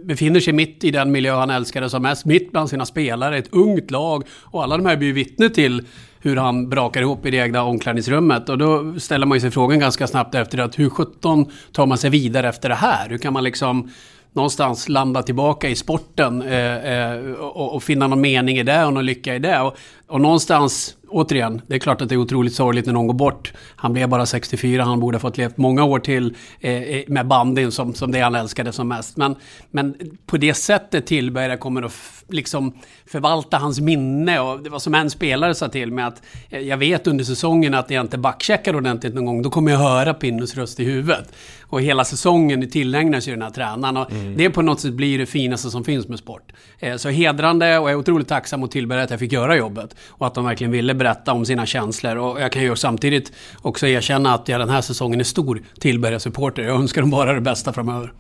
befinner 0.04 0.40
sig 0.40 0.54
mitt 0.54 0.84
i 0.84 0.92
den 0.92 1.12
miljö 1.12 1.34
han 1.34 1.50
älskade 1.50 1.90
som 1.90 2.02
mest, 2.04 2.26
mitt 2.26 2.52
bland 2.52 2.70
sina 2.70 2.86
spelare, 2.86 3.38
ett 3.38 3.54
ungt 3.54 3.92
lag 3.92 4.24
och 4.32 4.64
alla 4.64 4.78
de 4.78 4.86
här 4.86 4.98
blir 4.98 5.14
vittne 5.14 5.50
till 5.50 5.86
hur 6.22 6.36
han 6.36 6.70
brakar 6.70 7.02
ihop 7.02 7.26
i 7.26 7.32
det 7.32 7.38
egna 7.38 7.64
omklädningsrummet. 7.64 8.50
Och 8.50 8.58
då 8.58 9.00
ställer 9.00 9.26
man 9.26 9.36
ju 9.36 9.42
sig 9.42 9.52
frågan 9.52 9.80
ganska 9.80 10.08
snabbt 10.08 10.36
efter 10.36 10.58
att 10.58 10.80
hur 10.80 10.90
sjutton 10.90 11.46
tar 11.72 11.86
man 11.86 11.98
sig 11.98 12.10
vidare 12.10 12.50
efter 12.50 12.70
det 12.70 12.76
här? 12.76 13.10
Hur 13.10 13.18
kan 13.18 13.34
man 13.34 13.44
liksom 13.44 13.90
någonstans 14.34 14.90
landa 14.90 15.24
tillbaka 15.24 15.70
i 15.70 15.76
sporten 15.76 16.42
eh, 16.42 16.76
eh, 16.76 17.32
och, 17.34 17.76
och, 17.76 17.84
finna 17.84 18.08
någon 18.08 18.22
mening 18.22 18.58
i 18.58 18.64
det 18.64 18.86
och 18.86 18.94
någon 18.94 19.06
lycka 19.06 19.36
i 19.36 19.40
det. 19.40 19.60
Och, 19.60 19.78
och 20.08 20.22
någonstans 20.22 20.96
återigen, 21.08 21.62
det 21.68 21.76
är 21.76 21.80
klart 21.80 22.02
att 22.02 22.10
det 22.10 22.16
är 22.16 22.18
otroligt 22.18 22.54
sorgligt 22.54 22.86
när 22.86 22.94
någon 22.94 23.08
går 23.08 23.14
bort. 23.14 23.54
Han 23.76 23.94
blev 23.94 24.10
bara 24.10 24.26
64, 24.26 24.84
han 24.84 25.00
borde 25.00 25.16
ha 25.16 25.20
fått 25.20 25.38
leva 25.38 25.54
många 25.56 25.84
år 25.84 26.00
till 26.00 26.36
eh, 26.60 26.82
eh 26.82 27.04
med 27.08 27.28
bandin 27.28 27.72
som, 27.72 27.94
som 27.94 28.12
det 28.12 28.20
han 28.20 28.36
älskade 28.36 28.72
som 28.72 28.88
mest. 28.88 29.18
Men, 29.18 29.36
men 29.72 29.96
på 30.26 30.38
det 30.38 30.54
sättet 30.54 31.06
Tillberga 31.06 31.58
kommer 31.58 31.82
att 31.82 32.21
liksom 32.34 32.74
förvalta 33.06 33.58
hans 33.58 33.80
minne. 33.80 34.39
Och 34.39 34.63
det 34.63 34.70
var 34.70 34.80
som 34.80 34.96
en 34.96 35.10
spelare 35.10 35.56
sa 35.56 35.67
till 35.67 35.91
mig 35.91 36.06
att 36.06 36.22
eh, 36.50 36.60
jag 36.60 36.78
vet 36.78 37.08
under 37.08 37.24
säsongen 37.24 37.74
att 37.74 37.89
jag 37.89 38.02
inte 38.04 38.17
backcheckar 38.17 38.76
ordentligt 38.76 39.13
någon 39.13 39.26
gång. 39.26 39.41
Då 39.41 39.50
kommer 39.50 39.72
jag 39.72 39.80
höra 39.80 40.13
Pinnus 40.13 40.56
röst 40.56 40.80
i 40.80 40.84
huvudet. 40.84 41.34
Och 41.62 41.82
hela 41.82 42.06
säsongen 42.06 42.70
tillägnas 42.70 43.28
ju 43.28 43.32
den 43.32 43.41
här 43.41 43.50
tränaren. 43.50 43.98
Och 43.98 44.12
mm. 44.12 44.38
det 44.38 44.50
på 44.50 44.62
något 44.62 44.80
sätt 44.80 44.94
blir 44.94 45.20
det 45.20 45.26
finaste 45.26 45.70
som 45.70 45.84
finns 45.84 46.08
med 46.08 46.20
sport. 46.20 46.51
Eh, 46.80 46.95
så 46.95 47.10
hedrande 47.10 47.78
och 47.78 47.89
jag 47.89 47.91
är 47.91 47.95
otroligt 47.95 48.28
tacksam 48.28 48.60
mot 48.60 48.72
Tillberga 48.72 49.03
att 49.03 49.10
jag 49.10 49.20
fick 49.20 49.32
göra 49.32 49.58
jobbet. 49.58 49.95
Och 50.08 50.28
att 50.28 50.34
de 50.34 50.45
verkligen 50.45 50.72
ville 50.72 50.93
berätta 50.93 51.34
om 51.34 51.45
sina 51.45 51.66
känslor. 51.66 52.16
Och 52.18 52.41
jag 52.41 52.51
kan 52.51 52.62
ju 52.62 52.76
samtidigt 52.76 53.32
också 53.62 53.88
erkänna 53.88 54.34
att 54.34 54.47
jag 54.47 54.62
den 54.62 54.70
här 54.70 54.82
säsongen 54.82 55.20
är 55.20 55.24
stor 55.24 55.62
Tillberga-supporter. 55.80 56.64
Jag 56.64 56.76
önskar 56.76 57.01
dem 57.01 57.10
bara 57.10 57.34
det 57.34 57.41
bästa 57.41 57.74
framöver. 57.74 58.14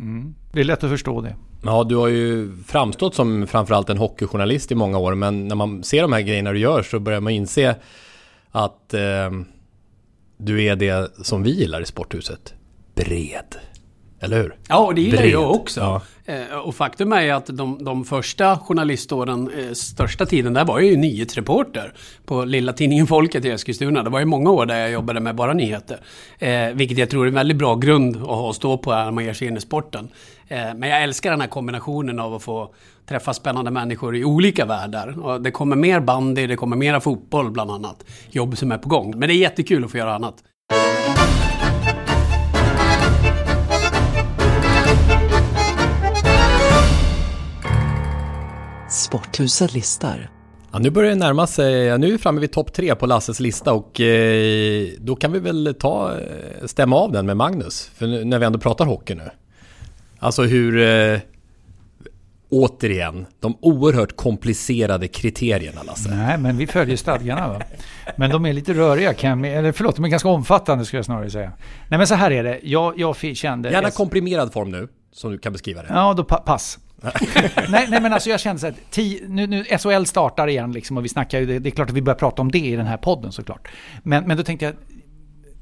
Mm. 0.00 0.34
Det 0.52 0.60
är 0.60 0.64
lätt 0.64 0.84
att 0.84 0.90
förstå 0.90 1.20
det. 1.20 1.36
Ja, 1.64 1.84
du 1.84 1.96
har 1.96 2.08
ju 2.08 2.56
framstått 2.66 3.14
som 3.14 3.46
framförallt 3.46 3.90
en 3.90 3.98
hockeyjournalist 3.98 4.72
i 4.72 4.74
många 4.74 4.98
år, 4.98 5.14
men 5.14 5.48
när 5.48 5.56
man 5.56 5.84
ser 5.84 6.02
de 6.02 6.12
här 6.12 6.20
grejerna 6.20 6.52
du 6.52 6.58
gör 6.58 6.82
så 6.82 7.00
börjar 7.00 7.20
man 7.20 7.32
inse 7.32 7.76
att 8.50 8.94
eh, 8.94 9.30
du 10.36 10.62
är 10.64 10.76
det 10.76 11.10
som 11.22 11.42
vi 11.42 11.50
gillar 11.50 11.80
i 11.80 11.86
sporthuset. 11.86 12.54
Bred. 12.94 13.56
Eller 14.20 14.42
hur? 14.42 14.54
Ja, 14.68 14.78
och 14.78 14.94
det 14.94 15.00
gillar 15.00 15.18
Bred. 15.18 15.30
jag 15.30 15.50
också. 15.50 15.80
Ja. 15.80 16.02
Eh, 16.24 16.58
och 16.58 16.74
faktum 16.74 17.12
är 17.12 17.32
att 17.32 17.46
de, 17.46 17.84
de 17.84 18.04
första 18.04 18.58
journaliståren, 18.58 19.50
eh, 19.58 19.72
största 19.72 20.26
tiden 20.26 20.52
där 20.54 20.64
var 20.64 20.80
jag 20.80 20.90
ju 20.90 20.96
nyhetsreporter 20.96 21.92
på 22.24 22.44
lilla 22.44 22.72
tidningen 22.72 23.06
Folket 23.06 23.44
i 23.44 23.50
Eskilstuna. 23.50 24.02
Det 24.02 24.10
var 24.10 24.18
ju 24.18 24.24
många 24.24 24.50
år 24.50 24.66
där 24.66 24.78
jag 24.78 24.90
jobbade 24.90 25.20
med 25.20 25.34
bara 25.34 25.52
nyheter. 25.52 26.00
Eh, 26.38 26.68
vilket 26.74 26.98
jag 26.98 27.10
tror 27.10 27.24
är 27.24 27.28
en 27.28 27.34
väldigt 27.34 27.56
bra 27.56 27.74
grund 27.74 28.16
att 28.16 28.22
ha 28.22 28.50
att 28.50 28.56
stå 28.56 28.78
på 28.78 28.90
när 28.90 29.10
man 29.10 29.24
ger 29.24 29.32
sig 29.32 29.48
in 29.48 29.56
i 29.56 29.60
sporten. 29.60 30.08
Eh, 30.48 30.58
men 30.76 30.88
jag 30.88 31.02
älskar 31.02 31.30
den 31.30 31.40
här 31.40 31.48
kombinationen 31.48 32.20
av 32.20 32.34
att 32.34 32.42
få 32.42 32.74
träffa 33.08 33.34
spännande 33.34 33.70
människor 33.70 34.16
i 34.16 34.24
olika 34.24 34.64
världar. 34.64 35.24
Och 35.24 35.42
det 35.42 35.50
kommer 35.50 35.76
mer 35.76 36.00
bandy, 36.00 36.46
det 36.46 36.56
kommer 36.56 36.76
mera 36.76 37.00
fotboll 37.00 37.50
bland 37.50 37.70
annat. 37.70 38.04
Jobb 38.30 38.58
som 38.58 38.72
är 38.72 38.78
på 38.78 38.88
gång. 38.88 39.18
Men 39.18 39.28
det 39.28 39.34
är 39.34 39.38
jättekul 39.38 39.84
att 39.84 39.90
få 39.90 39.98
göra 39.98 40.14
annat. 40.14 40.34
Sporthuset 48.96 49.74
listar. 49.74 50.30
Ja, 50.72 50.78
nu 50.78 50.90
börjar 50.90 51.10
det 51.10 51.16
närma 51.16 51.46
sig, 51.46 51.98
nu 51.98 52.06
är 52.06 52.12
vi 52.12 52.18
framme 52.18 52.40
vid 52.40 52.52
topp 52.52 52.72
tre 52.72 52.94
på 52.94 53.06
Lasses 53.06 53.40
lista 53.40 53.72
och 53.72 54.00
eh, 54.00 54.88
då 54.98 55.16
kan 55.16 55.32
vi 55.32 55.38
väl 55.38 55.74
ta, 55.80 56.12
eh, 56.12 56.66
stämma 56.66 56.96
av 56.96 57.12
den 57.12 57.26
med 57.26 57.36
Magnus. 57.36 57.90
För 57.94 58.06
nu, 58.06 58.24
när 58.24 58.38
vi 58.38 58.46
ändå 58.46 58.58
pratar 58.58 58.84
hockey 58.84 59.14
nu. 59.14 59.30
Alltså 60.18 60.42
hur, 60.42 60.82
eh, 60.82 61.20
återigen, 62.50 63.26
de 63.40 63.56
oerhört 63.60 64.16
komplicerade 64.16 65.08
kriterierna 65.08 65.82
Lasse. 65.82 66.10
Nej, 66.10 66.38
men 66.38 66.56
vi 66.56 66.66
följer 66.66 66.96
stadgarna 66.96 67.48
va. 67.48 67.60
Men 68.16 68.30
de 68.30 68.46
är 68.46 68.52
lite 68.52 68.74
röriga, 68.74 69.14
kan 69.14 69.44
eller 69.44 69.72
förlåt, 69.72 69.96
de 69.96 70.04
är 70.04 70.08
ganska 70.08 70.28
omfattande 70.28 70.84
skulle 70.84 70.98
jag 70.98 71.06
snarare 71.06 71.30
säga. 71.30 71.52
Nej 71.88 71.98
men 71.98 72.06
så 72.06 72.14
här 72.14 72.30
är 72.30 72.44
det, 72.44 72.60
jag, 72.62 72.94
jag 72.96 73.16
kände... 73.16 73.70
Gärna 73.70 73.90
komprimerad 73.90 74.52
form 74.52 74.70
nu, 74.70 74.88
som 75.12 75.30
du 75.30 75.38
kan 75.38 75.52
beskriva 75.52 75.82
det. 75.82 75.88
Ja, 75.90 76.14
då 76.16 76.24
pa 76.24 76.36
pass. 76.36 76.78
nej, 77.68 77.86
nej, 77.90 78.00
men 78.00 78.12
alltså 78.12 78.30
jag 78.30 78.40
kände 78.40 78.60
så 78.60 78.66
att 78.66 78.96
nu, 79.28 79.46
nu, 79.46 79.64
SHL 79.64 80.04
startar 80.04 80.48
igen 80.48 80.72
liksom 80.72 80.96
och 80.96 81.04
vi 81.04 81.08
snackar 81.08 81.40
ju, 81.40 81.46
det, 81.46 81.58
det 81.58 81.68
är 81.68 81.70
klart 81.70 81.90
att 81.90 81.96
vi 81.96 82.02
börjar 82.02 82.18
prata 82.18 82.42
om 82.42 82.50
det 82.50 82.58
i 82.58 82.76
den 82.76 82.86
här 82.86 82.96
podden 82.96 83.32
såklart. 83.32 83.68
Men, 84.02 84.24
men 84.24 84.36
då 84.36 84.42
tänkte 84.42 84.64
jag, 84.64 84.74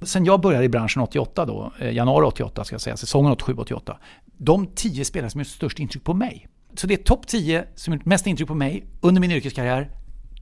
sen 0.09 0.25
jag 0.25 0.41
började 0.41 0.65
i 0.65 0.69
branschen 0.69 1.03
88 1.03 1.45
då, 1.45 1.73
eh, 1.79 1.93
januari 1.93 2.25
88 2.27 2.65
ska 2.65 2.75
jag 2.75 2.81
säga, 2.81 2.97
säsongen 2.97 3.33
87-88. 3.33 3.97
De 4.37 4.67
tio 4.67 5.05
spelare 5.05 5.31
som 5.31 5.41
gjort 5.41 5.49
störst 5.49 5.79
intryck 5.79 6.05
på 6.05 6.15
mig. 6.15 6.49
Så 6.77 6.87
det 6.87 6.95
är 6.95 6.99
topp 6.99 7.27
10 7.27 7.65
som 7.75 7.95
gjort 7.95 8.05
mest 8.05 8.27
intryck 8.27 8.49
på 8.49 8.55
mig 8.55 8.85
under 9.01 9.21
min 9.21 9.31
yrkeskarriär. 9.31 9.91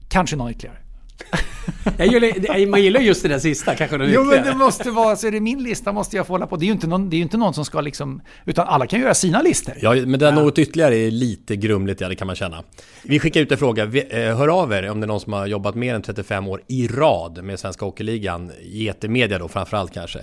Kanske 0.09 0.35
någon 0.35 0.51
ytterligare. 0.51 0.82
jag 1.97 2.07
gillar, 2.07 2.67
man 2.67 2.81
gillar 2.81 3.01
just 3.01 3.23
det 3.23 3.29
där 3.29 3.39
sista, 3.39 3.75
kanske 3.75 3.97
någon 3.97 4.11
Jo 4.11 4.23
men 4.23 4.43
det 4.43 4.55
måste 4.55 4.91
vara, 4.91 5.15
så 5.15 5.27
är 5.27 5.31
det 5.31 5.39
min 5.39 5.63
lista 5.63 5.91
måste 5.91 6.17
jag 6.17 6.27
få 6.27 6.33
hålla 6.33 6.47
på. 6.47 6.57
Det 6.57 6.63
är 6.63 6.67
ju 6.67 6.73
inte 6.73 6.87
någon, 6.87 7.09
det 7.09 7.17
är 7.17 7.21
inte 7.21 7.37
någon 7.37 7.53
som 7.53 7.65
ska 7.65 7.81
liksom, 7.81 8.21
utan 8.45 8.67
alla 8.67 8.87
kan 8.87 8.99
göra 8.99 9.13
sina 9.13 9.41
listor. 9.41 9.73
Ja, 9.81 9.95
men 9.95 10.19
det 10.19 10.27
är 10.27 10.31
något 10.31 10.59
ytterligare 10.59 10.95
är 10.95 11.11
lite 11.11 11.55
grumligt, 11.55 12.01
ja 12.01 12.09
det 12.09 12.15
kan 12.15 12.27
man 12.27 12.35
känna. 12.35 12.63
Vi 13.03 13.19
skickar 13.19 13.41
ut 13.41 13.51
en 13.51 13.57
fråga, 13.57 13.83
eh, 13.83 14.37
hör 14.37 14.47
av 14.47 14.73
er 14.73 14.89
om 14.89 14.99
det 14.99 15.05
är 15.05 15.07
någon 15.07 15.19
som 15.19 15.33
har 15.33 15.47
jobbat 15.47 15.75
mer 15.75 15.95
än 15.95 16.01
35 16.01 16.47
år 16.47 16.61
i 16.67 16.87
rad 16.87 17.43
med 17.43 17.59
Svenska 17.59 17.85
Hockeyligan, 17.85 18.51
GT-media 18.63 19.39
då 19.39 19.47
framförallt 19.47 19.93
kanske. 19.93 20.19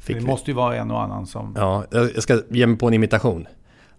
Fick 0.00 0.16
det 0.16 0.22
måste 0.22 0.50
ju 0.50 0.54
vara 0.54 0.76
en 0.76 0.90
och 0.90 1.02
annan 1.02 1.26
som... 1.26 1.54
Ja, 1.56 1.84
jag 1.90 2.22
ska 2.22 2.40
ge 2.50 2.66
mig 2.66 2.78
på 2.78 2.88
en 2.88 2.94
imitation. 2.94 3.46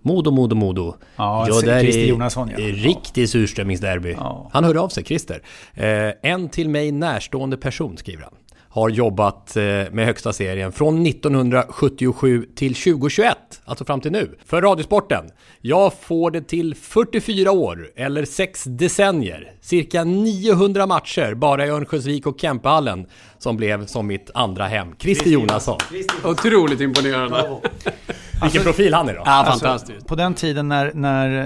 Modo, 0.02 0.32
Modo, 0.32 0.56
Modo. 0.56 0.96
Ja, 1.16 1.48
ja 1.48 1.62
där 1.62 1.82
Christer 1.82 2.06
Jonasson 2.06 2.50
ja. 2.50 2.58
Riktig 2.58 3.30
surströmmingsderby. 3.30 4.12
Ja. 4.12 4.50
Han 4.54 4.64
hörde 4.64 4.80
av 4.80 4.90
sig, 4.90 5.04
Christer. 5.04 5.42
Eh, 5.74 6.32
en 6.32 6.50
till 6.50 6.70
mig 6.70 6.92
närstående 6.92 7.58
person, 7.58 7.98
skriver 7.98 8.24
han. 8.24 8.34
Har 8.72 8.90
jobbat 8.90 9.58
eh, 9.58 9.64
med 9.64 10.06
högsta 10.06 10.34
serien 10.34 10.72
från 10.72 11.06
1977 11.06 12.46
till 12.56 12.76
2021, 12.76 13.38
alltså 13.66 13.86
fram 13.86 14.02
till 14.02 14.12
nu, 14.12 14.38
för 14.46 14.62
Radiosporten. 14.62 15.26
Jag 15.62 15.94
får 15.94 16.32
det 16.32 16.42
till 16.42 16.76
44 16.76 17.52
år, 17.52 17.92
eller 17.96 18.26
6 18.26 18.64
decennier. 18.64 19.52
Cirka 19.62 20.04
900 20.04 20.86
matcher 20.86 21.34
bara 21.34 21.66
i 21.66 21.70
Örnsköldsvik 21.70 22.28
och 22.28 22.40
Kempehallen 22.40 23.06
som 23.40 23.58
blev 23.58 23.86
som 23.86 24.08
mitt 24.08 24.30
andra 24.34 24.68
hem. 24.68 24.96
Christer 25.00 25.30
Jonasson. 25.30 25.78
Otroligt 26.24 26.82
imponerande. 26.82 27.60
Vilken 28.42 28.64
profil 28.64 28.94
han 28.94 29.10
är 29.10 29.14
då. 29.14 29.22
Ja, 29.26 29.44
fantastiskt. 29.48 29.92
Alltså, 29.92 30.08
på 30.08 30.16
den 30.16 30.34
tiden 30.34 30.68
när, 30.68 30.92
när 30.94 31.40
eh, 31.40 31.46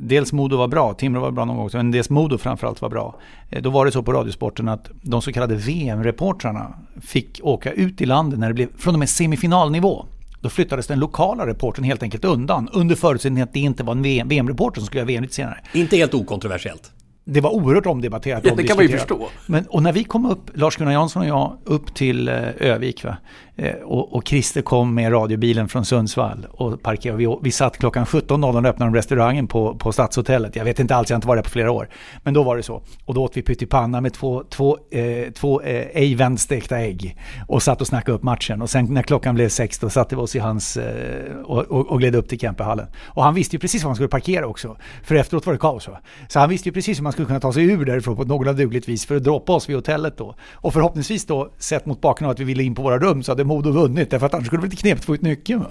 dels 0.00 0.32
Modo 0.32 0.56
var 0.56 0.68
bra, 0.68 0.94
Timrå 0.94 1.20
var 1.20 1.30
bra 1.30 1.44
någon 1.44 1.56
gång 1.56 1.66
också, 1.66 1.76
men 1.76 1.90
dels 1.90 2.10
Modo 2.10 2.38
framförallt 2.38 2.82
var 2.82 2.88
bra. 2.88 3.14
Eh, 3.50 3.62
då 3.62 3.70
var 3.70 3.86
det 3.86 3.92
så 3.92 4.02
på 4.02 4.12
Radiosporten 4.12 4.68
att 4.68 4.90
de 5.02 5.22
så 5.22 5.32
kallade 5.32 5.54
VM-reportrarna 5.54 6.74
fick 7.00 7.40
åka 7.42 7.72
ut 7.72 8.00
i 8.00 8.06
landet 8.06 8.38
när 8.38 8.48
det 8.48 8.54
blev 8.54 8.68
från 8.78 8.94
och 8.94 8.98
med 8.98 9.08
semifinalnivå. 9.08 10.06
Då 10.40 10.48
flyttades 10.48 10.86
den 10.86 10.98
lokala 10.98 11.46
reporten 11.46 11.84
helt 11.84 12.02
enkelt 12.02 12.24
undan 12.24 12.68
under 12.72 12.96
förutsättning 12.96 13.42
att 13.42 13.52
det 13.52 13.60
inte 13.60 13.82
var 13.82 13.92
en 13.92 14.02
VM-reporter 14.02 14.80
som 14.80 14.86
skulle 14.86 15.00
göra 15.00 15.06
VM 15.06 15.22
lite 15.22 15.34
senare. 15.34 15.58
Inte 15.72 15.96
helt 15.96 16.14
okontroversiellt 16.14 16.92
det 17.24 17.40
var 17.40 17.50
oerhört 17.50 17.86
omdebatterat. 17.86 18.44
Ja, 18.44 18.54
det 18.54 18.62
kan 18.62 18.76
man 18.76 18.86
ju 18.86 18.98
förstå. 18.98 19.28
Men, 19.46 19.66
och 19.66 19.82
när 19.82 19.92
vi 19.92 20.04
kom 20.04 20.26
upp, 20.26 20.50
Lars-Gunnar 20.54 20.92
Jansson 20.92 21.22
och 21.22 21.28
jag, 21.28 21.58
upp 21.64 21.94
till 21.94 22.28
eh, 22.28 22.34
Övik 22.56 23.04
va? 23.04 23.16
Eh, 23.56 23.74
och, 23.74 24.14
och 24.14 24.28
Christer 24.28 24.62
kom 24.62 24.94
med 24.94 25.12
radiobilen 25.12 25.68
från 25.68 25.84
Sundsvall 25.84 26.46
och 26.50 26.82
parkerade. 26.82 27.18
Vi, 27.18 27.36
vi 27.42 27.50
satt 27.50 27.78
klockan 27.78 28.04
17.00 28.04 28.58
och 28.58 28.64
öppnade 28.64 28.98
restaurangen 28.98 29.46
på, 29.46 29.74
på 29.74 29.92
Stadshotellet. 29.92 30.56
Jag 30.56 30.64
vet 30.64 30.80
inte 30.80 30.96
alls, 30.96 31.10
jag 31.10 31.14
har 31.14 31.18
inte 31.18 31.28
varit 31.28 31.38
där 31.38 31.44
på 31.44 31.50
flera 31.50 31.70
år. 31.70 31.88
Men 32.22 32.34
då 32.34 32.42
var 32.42 32.56
det 32.56 32.62
så. 32.62 32.82
Och 33.04 33.14
då 33.14 33.22
åt 33.22 33.36
vi 33.36 33.42
pyttipanna 33.42 34.00
med 34.00 34.12
två, 34.12 34.44
två, 34.50 34.78
eh, 34.90 35.30
två 35.32 35.60
eh, 35.60 35.86
ej 35.94 36.14
vändstekta 36.14 36.78
ägg. 36.78 37.16
Och 37.48 37.62
satt 37.62 37.80
och 37.80 37.86
snackade 37.86 38.16
upp 38.16 38.22
matchen. 38.22 38.62
Och 38.62 38.70
sen 38.70 38.84
när 38.84 39.02
klockan 39.02 39.34
blev 39.34 39.48
sex 39.48 39.78
då 39.78 39.90
satte 39.90 40.16
vi 40.16 40.22
oss 40.22 40.36
i 40.36 40.38
hans 40.38 40.76
eh, 40.76 41.36
och, 41.36 41.58
och, 41.58 41.86
och 41.86 41.98
gled 41.98 42.14
upp 42.14 42.28
till 42.28 42.38
Kempehallen. 42.38 42.86
Och 43.06 43.24
han 43.24 43.34
visste 43.34 43.56
ju 43.56 43.60
precis 43.60 43.82
var 43.82 43.88
han 43.88 43.96
skulle 43.96 44.08
parkera 44.08 44.46
också. 44.46 44.76
För 45.04 45.14
efteråt 45.14 45.46
var 45.46 45.52
det 45.52 45.58
kaos 45.58 45.88
va? 45.88 45.98
Så 46.28 46.38
han 46.38 46.48
visste 46.48 46.68
ju 46.68 46.72
precis 46.72 46.98
hur 46.98 47.02
man 47.02 47.12
skulle 47.12 47.26
kunna 47.26 47.40
ta 47.40 47.52
sig 47.52 47.64
ur 47.64 47.84
därifrån 47.84 48.16
på 48.16 48.22
ett 48.22 48.28
någorlunda 48.28 48.62
dugligt 48.62 48.88
vis 48.88 49.06
för 49.06 49.16
att 49.16 49.24
droppa 49.24 49.52
oss 49.52 49.68
vid 49.68 49.76
hotellet 49.76 50.18
då. 50.18 50.34
Och 50.52 50.72
förhoppningsvis 50.72 51.26
då, 51.26 51.52
sett 51.58 51.86
mot 51.86 52.00
bakgrund 52.00 52.26
av 52.26 52.32
att 52.32 52.40
vi 52.40 52.44
ville 52.44 52.62
in 52.62 52.74
på 52.74 52.82
våra 52.82 52.98
rum, 52.98 53.22
så 53.22 53.32
hade 53.32 53.41
Modo 53.44 53.70
vunnit. 53.70 54.10
Därför 54.10 54.26
att 54.26 54.34
annars 54.34 54.46
skulle 54.46 54.58
det 54.62 54.68
bli 54.68 54.70
lite 54.70 54.82
knepigt 54.82 55.02
att 55.02 55.06
få 55.06 55.14
ut 55.14 55.22
nyckeln. 55.22 55.64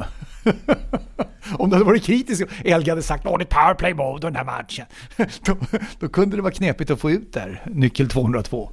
Om 1.58 1.70
det 1.70 1.76
hade 1.76 1.86
varit 1.86 2.04
kritiskt 2.04 2.44
och 2.44 2.50
Elga 2.66 2.92
hade 2.92 3.02
sagt 3.02 3.26
att 3.26 3.40
det 3.40 3.44
är 3.44 3.46
powerplay 3.46 3.94
mode 3.94 4.28
den 4.28 4.36
här 4.36 4.44
matchen. 4.44 4.86
då, 5.46 5.58
då 6.00 6.10
kunde 6.10 6.36
det 6.36 6.42
vara 6.42 6.54
knepigt 6.54 6.92
att 6.92 7.00
få 7.00 7.12
ut 7.12 7.34
där, 7.34 7.62
nyckel 7.66 8.10
202. 8.10 8.72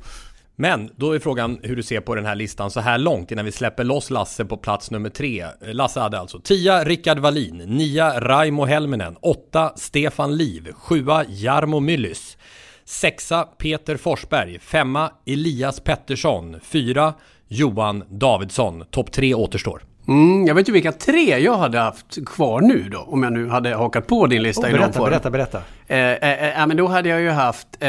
Men 0.61 0.91
då 0.97 1.13
är 1.13 1.19
frågan 1.19 1.59
hur 1.63 1.77
du 1.77 1.83
ser 1.83 2.01
på 2.01 2.15
den 2.15 2.27
här 2.27 2.35
listan 2.35 2.71
så 2.71 2.81
här 2.81 2.99
långt 2.99 3.31
innan 3.31 3.45
vi 3.45 3.53
släpper 3.53 3.85
loss 3.85 4.11
Lasse 4.11 4.45
på 4.45 4.57
plats 4.57 4.91
nummer 4.91 5.11
tre. 5.11 5.47
Lasse 5.61 6.01
hade 6.01 6.19
alltså 6.19 6.41
10 6.41 6.85
Rickard 6.85 7.19
Wallin, 7.19 7.57
9 7.57 8.21
Raimo 8.21 8.65
Helminen, 8.65 9.17
8 9.21 9.73
Stefan 9.77 10.37
Liv, 10.37 10.73
7 10.75 11.05
Jarmo 11.29 11.81
Myllys, 11.81 12.37
6 12.85 13.33
Peter 13.59 13.97
Forsberg, 13.97 14.59
5 14.59 14.99
Elias 15.27 15.81
Pettersson, 15.81 16.61
4 16.63 17.15
Johan 17.49 18.05
Davidsson. 18.09 18.85
Topp 18.91 19.13
3 19.13 19.35
återstår. 19.35 19.83
Mm, 20.09 20.47
jag 20.47 20.55
vet 20.55 20.61
inte 20.61 20.73
vilka 20.73 20.93
tre 20.93 21.39
jag 21.39 21.59
hade 21.59 21.79
haft 21.79 22.27
kvar 22.27 22.61
nu 22.61 22.89
då, 22.93 22.99
om 22.99 23.23
jag 23.23 23.33
nu 23.33 23.49
hade 23.49 23.75
hakat 23.75 24.07
på 24.07 24.27
din 24.27 24.43
lista 24.43 24.67
oh, 24.67 24.71
i 24.71 24.73
någon 24.73 24.93
form. 24.93 25.11
Berätta, 25.11 25.31
berätta, 25.31 25.59
berätta. 25.87 26.23
Eh, 26.23 26.31
eh, 26.31 26.61
eh, 26.61 26.67
men 26.67 26.77
då 26.77 26.87
hade 26.87 27.09
jag 27.09 27.21
ju 27.21 27.31
haft 27.31 27.69
eh, 27.81 27.89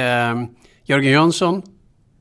Jörgen 0.84 1.12
Jönsson, 1.12 1.62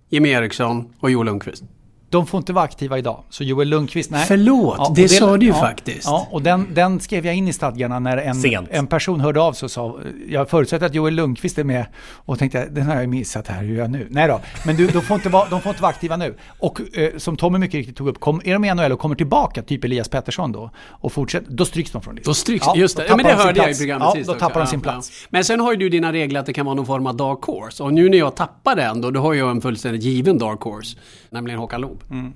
Jimmy 0.09 0.28
Eriksson 0.28 0.95
och 1.01 1.11
Joel 1.11 1.26
Lundqvist. 1.26 1.64
De 2.11 2.26
får 2.26 2.38
inte 2.38 2.52
vara 2.52 2.64
aktiva 2.64 2.98
idag. 2.98 3.22
Så 3.30 3.44
Joel 3.44 3.68
Lundqvist, 3.68 4.11
nej. 4.11 4.24
Förlåt, 4.28 4.74
Ja, 4.78 4.88
och 4.88 4.94
det 4.94 5.09
sa 5.09 5.36
du 5.36 5.46
ju 5.46 5.52
faktiskt. 5.52 6.04
Ja, 6.04 6.28
och 6.30 6.42
den, 6.42 6.66
den 6.74 7.00
skrev 7.00 7.26
jag 7.26 7.34
in 7.34 7.48
i 7.48 7.52
stadgarna 7.52 7.98
när 7.98 8.16
en, 8.16 8.34
Sent. 8.34 8.68
en 8.70 8.86
person 8.86 9.20
hörde 9.20 9.40
av 9.40 9.52
sig 9.52 9.66
och 9.66 9.70
sa 9.70 9.98
Jag 10.28 10.50
förutsätter 10.50 10.86
att 10.86 10.94
Joel 10.94 11.14
Lundqvist 11.14 11.59
är 11.59 11.64
med 11.64 11.86
och 12.12 12.38
tänkte 12.38 12.66
den 12.70 12.86
har 12.86 12.96
jag 12.96 13.09
missat 13.09 13.48
här, 13.48 13.62
hur 13.62 13.74
gör 13.74 13.82
jag 13.82 13.90
nu? 13.90 14.06
Nej 14.11 14.28
då, 14.28 14.40
men 14.66 14.76
du, 14.76 14.86
de, 14.86 15.02
får 15.02 15.14
inte 15.14 15.28
vara, 15.28 15.48
de 15.48 15.61
får 15.61 15.70
inte 15.70 15.82
vara 15.82 15.90
aktiva 15.90 16.16
nu. 16.16 16.34
Och 16.59 16.80
eh, 16.98 17.16
som 17.16 17.36
Tommy 17.36 17.59
mycket 17.59 17.74
riktigt 17.74 17.96
tog 17.96 18.09
upp, 18.09 18.20
kom, 18.20 18.40
är 18.44 18.52
de 18.52 18.64
i 18.64 18.74
NHL 18.74 18.92
och 18.92 18.98
kommer 18.98 19.14
tillbaka, 19.14 19.62
typ 19.62 19.84
Elias 19.84 20.09
Pettersson 20.09 20.52
då, 20.52 20.70
och 20.88 21.12
fortsätter, 21.12 21.52
då 21.52 21.64
stryks 21.64 21.90
de 21.90 22.02
från 22.02 22.14
listan. 22.14 22.30
Då 22.30 22.34
stryks 22.34 22.66
Ja, 22.66 22.76
just 22.76 22.96
det. 22.96 23.06
Ja, 23.09 23.16
men 23.16 23.26
det 23.26 23.32
hörde 23.34 23.61
jag 23.61 23.70
i 23.70 23.74
programmet 23.74 24.06
Ja, 24.06 24.12
sist 24.12 24.28
då 24.28 24.34
tappar 24.34 24.54
de 24.54 24.61
Ja, 24.61 24.66
sin 24.66 24.80
ja. 24.84 24.92
plats. 24.92 25.26
Men 25.30 25.44
sen 25.44 25.61
har 25.61 25.72
ju 25.72 25.76
du 25.78 25.88
dina 25.88 26.12
regler 26.12 26.40
att 26.40 26.46
det 26.46 26.52
kan 26.52 26.66
vara 26.66 26.74
någon 26.74 26.86
form 26.86 27.06
av 27.06 27.16
dark 27.16 27.42
horse. 27.42 27.82
Och 27.82 27.92
nu 27.94 28.09
när 28.09 28.18
jag 28.18 28.36
tappar 28.36 28.76
den 28.76 29.00
då, 29.00 29.11
då 29.11 29.20
har 29.20 29.34
jag 29.34 29.50
en 29.50 29.61
fullständigt 29.61 30.02
given 30.02 30.38
dark 30.38 30.61
horse. 30.61 30.98
Nämligen 31.30 31.61
Håkan 31.61 31.80
Loob. 31.80 31.97
Mm. 32.11 32.32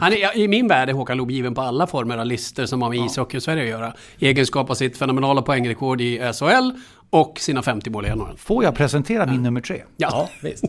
Han 0.00 0.12
är, 0.12 0.36
I 0.36 0.48
min 0.48 0.68
värld 0.68 0.88
är 0.88 0.92
Håkan 0.92 1.16
Loob 1.16 1.30
given 1.30 1.54
på 1.54 1.60
alla 1.60 1.86
former 1.86 2.18
av 2.18 2.26
listor 2.26 2.66
som 2.66 2.82
har 2.82 2.90
med 2.90 2.98
ishockey 2.98 3.38
och 3.38 3.42
Sverige 3.42 3.62
att 3.62 3.68
göra. 3.68 3.94
I 4.18 4.26
egenskap 4.26 4.70
av 4.70 4.74
sitt 4.74 4.96
fenomenala 4.96 5.42
poängrekord 5.42 6.00
i 6.00 6.32
SHL 6.34 6.70
och 7.10 7.38
sina 7.40 7.62
50 7.62 7.90
mål 7.90 8.06
i 8.06 8.08
NHL. 8.08 8.36
Får 8.36 8.64
jag 8.64 8.74
presentera 8.74 9.26
min 9.26 9.42
nummer 9.42 9.60
tre? 9.60 9.82
Ja, 9.96 10.28
visst. 10.42 10.64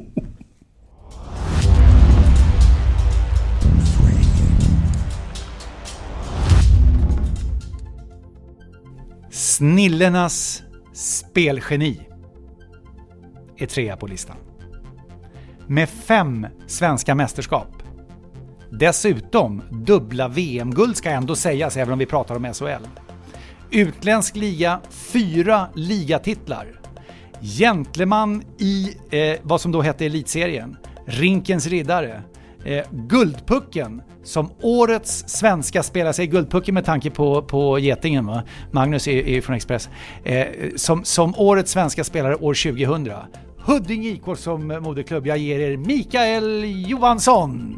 Snillenas 9.29 10.63
spelgeni 10.93 11.99
är 13.57 13.65
trea 13.65 13.97
på 13.97 14.07
listan. 14.07 14.35
Med 15.67 15.89
fem 15.89 16.47
svenska 16.67 17.15
mästerskap. 17.15 17.80
Dessutom 18.71 19.61
dubbla 19.69 20.27
VM-guld 20.27 20.97
ska 20.97 21.09
ändå 21.09 21.35
sägas 21.35 21.77
även 21.77 21.93
om 21.93 21.99
vi 21.99 22.05
pratar 22.05 22.35
om 22.35 22.53
SHL. 22.53 22.87
Utländsk 23.71 24.35
liga, 24.35 24.79
fyra 24.89 25.67
ligatitlar. 25.75 26.67
Gentleman 27.41 28.43
i 28.57 28.97
eh, 29.09 29.39
vad 29.41 29.61
som 29.61 29.71
då 29.71 29.81
hette 29.81 30.05
Elitserien. 30.05 30.77
Rinkens 31.05 31.67
riddare. 31.67 32.21
Eh, 32.65 32.85
guldpucken 32.91 34.01
som 34.23 34.51
årets 34.61 35.23
svenska 35.27 35.83
spelare, 35.83 36.13
säger 36.13 36.31
Guldpucken 36.31 36.73
med 36.73 36.85
tanke 36.85 37.09
på, 37.09 37.41
på 37.41 37.79
Getingen 37.79 38.25
va? 38.25 38.43
Magnus 38.71 39.07
är, 39.07 39.27
är 39.27 39.41
från 39.41 39.55
Express. 39.55 39.89
Eh, 40.23 40.45
som, 40.75 41.03
som 41.03 41.33
årets 41.37 41.71
svenska 41.71 42.03
spelare 42.03 42.35
år 42.35 42.53
2000. 42.53 43.09
Huddinge 43.57 44.09
IK 44.09 44.37
som 44.37 44.67
moderklubb. 44.67 45.27
Jag 45.27 45.37
ger 45.37 45.59
er 45.59 45.77
Mikael 45.77 46.63
Johansson. 46.89 47.77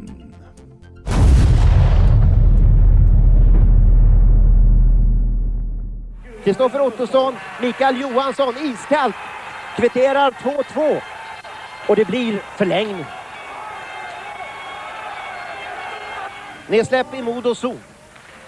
Kristoffer 6.44 6.80
Ottosson, 6.80 7.36
Mikael 7.60 8.00
Johansson, 8.00 8.54
iskallt, 8.58 9.14
kvitterar 9.76 10.30
2-2 10.30 11.00
och 11.86 11.96
det 11.96 12.04
blir 12.04 12.42
förlängning. 12.56 13.04
Nedsläpp 16.66 17.14
i 17.14 17.22
Modo 17.22 17.54
zon. 17.54 17.80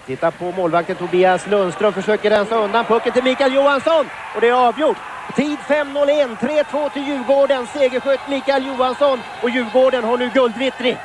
Titta 0.05 0.31
på 0.31 0.51
målvakten 0.51 0.95
Tobias 0.95 1.47
Lundström, 1.47 1.93
försöker 1.93 2.29
rensa 2.29 2.55
undan 2.55 2.85
pucken 2.85 3.13
till 3.13 3.23
Mikael 3.23 3.53
Johansson 3.53 4.09
och 4.35 4.41
det 4.41 4.47
är 4.47 4.67
avgjort. 4.67 4.97
Tid 5.35 5.57
5.01, 5.67 6.37
3-2 6.37 6.89
till 6.93 7.07
Djurgården, 7.07 7.67
segerskytt 7.67 8.27
Mikael 8.29 8.65
Johansson 8.65 9.19
och 9.41 9.49
Djurgården 9.49 10.03
har 10.03 10.17
nu 10.17 10.29
guldvittring. 10.33 10.97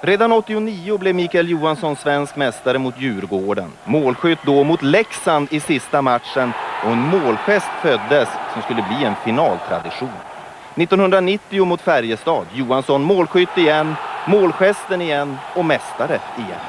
Redan 0.00 0.32
89 0.32 0.98
blev 0.98 1.14
Mikael 1.14 1.48
Johansson 1.48 1.96
svensk 1.96 2.36
mästare 2.36 2.78
mot 2.78 3.00
Djurgården. 3.00 3.72
Målskytt 3.84 4.38
då 4.44 4.64
mot 4.64 4.82
Leksand 4.82 5.48
i 5.50 5.60
sista 5.60 6.02
matchen 6.02 6.52
och 6.84 6.92
en 6.92 6.98
målgest 6.98 7.68
föddes 7.82 8.28
som 8.52 8.62
skulle 8.62 8.82
bli 8.82 9.04
en 9.04 9.14
finaltradition. 9.24 10.08
1990 10.74 11.64
mot 11.64 11.80
Färjestad, 11.80 12.46
Johansson 12.54 13.02
målskytt 13.02 13.58
igen, 13.58 13.94
målgesten 14.26 15.02
igen 15.02 15.36
och 15.54 15.64
mästare 15.64 16.20
igen. 16.36 16.60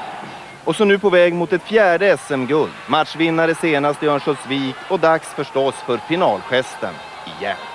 Och 0.64 0.76
så 0.76 0.84
nu 0.84 0.98
på 0.98 1.10
väg 1.10 1.34
mot 1.34 1.52
ett 1.52 1.62
fjärde 1.62 2.16
SM-guld, 2.16 2.72
matchvinnare 2.86 3.54
senast 3.54 4.02
i 4.02 4.06
Örnsköldsvik 4.06 4.76
och 4.88 5.00
dags 5.00 5.28
förstås 5.28 5.74
för 5.74 5.96
finalgesten 5.96 6.94
igen. 7.38 7.69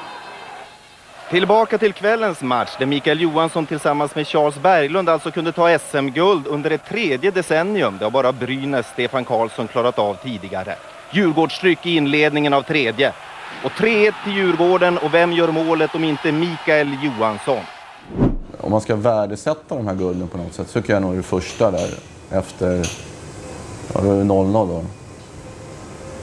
Tillbaka 1.36 1.78
till 1.78 1.94
kvällens 1.94 2.42
match 2.42 2.76
där 2.80 2.86
Mikael 2.86 3.22
Johansson 3.22 3.66
tillsammans 3.66 4.16
med 4.16 4.28
Charles 4.28 4.62
Berglund 4.62 5.10
alltså 5.10 5.32
kunde 5.32 5.52
ta 5.52 5.80
SM-guld 5.80 6.48
under 6.48 6.72
ett 6.72 6.86
tredje 6.90 7.32
decennium. 7.32 7.98
Det 8.00 8.06
har 8.06 8.12
bara 8.12 8.32
Brynäs 8.32 8.86
Stefan 8.94 9.26
Karlsson 9.26 9.68
klarat 9.68 10.00
av 10.00 10.14
tidigare. 10.24 10.76
Djurgårdstryck 11.12 11.86
i 11.86 11.96
inledningen 11.96 12.54
av 12.54 12.62
tredje. 12.62 13.14
Och 13.64 13.72
3-1 13.72 14.14
till 14.24 14.34
Djurgården 14.34 14.98
och 14.98 15.14
vem 15.14 15.32
gör 15.32 15.52
målet 15.52 15.96
om 15.96 16.04
inte 16.04 16.32
Mikael 16.32 16.98
Johansson? 17.04 17.64
Om 18.62 18.72
man 18.72 18.82
ska 18.82 18.96
värdesätta 18.96 19.76
de 19.76 19.88
här 19.88 19.96
gulden 19.96 20.28
på 20.28 20.38
något 20.38 20.54
sätt 20.54 20.68
så 20.70 20.82
tycker 20.82 20.94
jag 20.94 21.02
nog 21.02 21.16
det 21.16 21.24
första 21.24 21.72
där 21.72 21.90
efter, 22.32 22.88
ja 23.94 24.02
det 24.02 24.08
var 24.08 24.16
ju 24.16 24.24
0-0 24.24 24.68
då. 24.68 24.86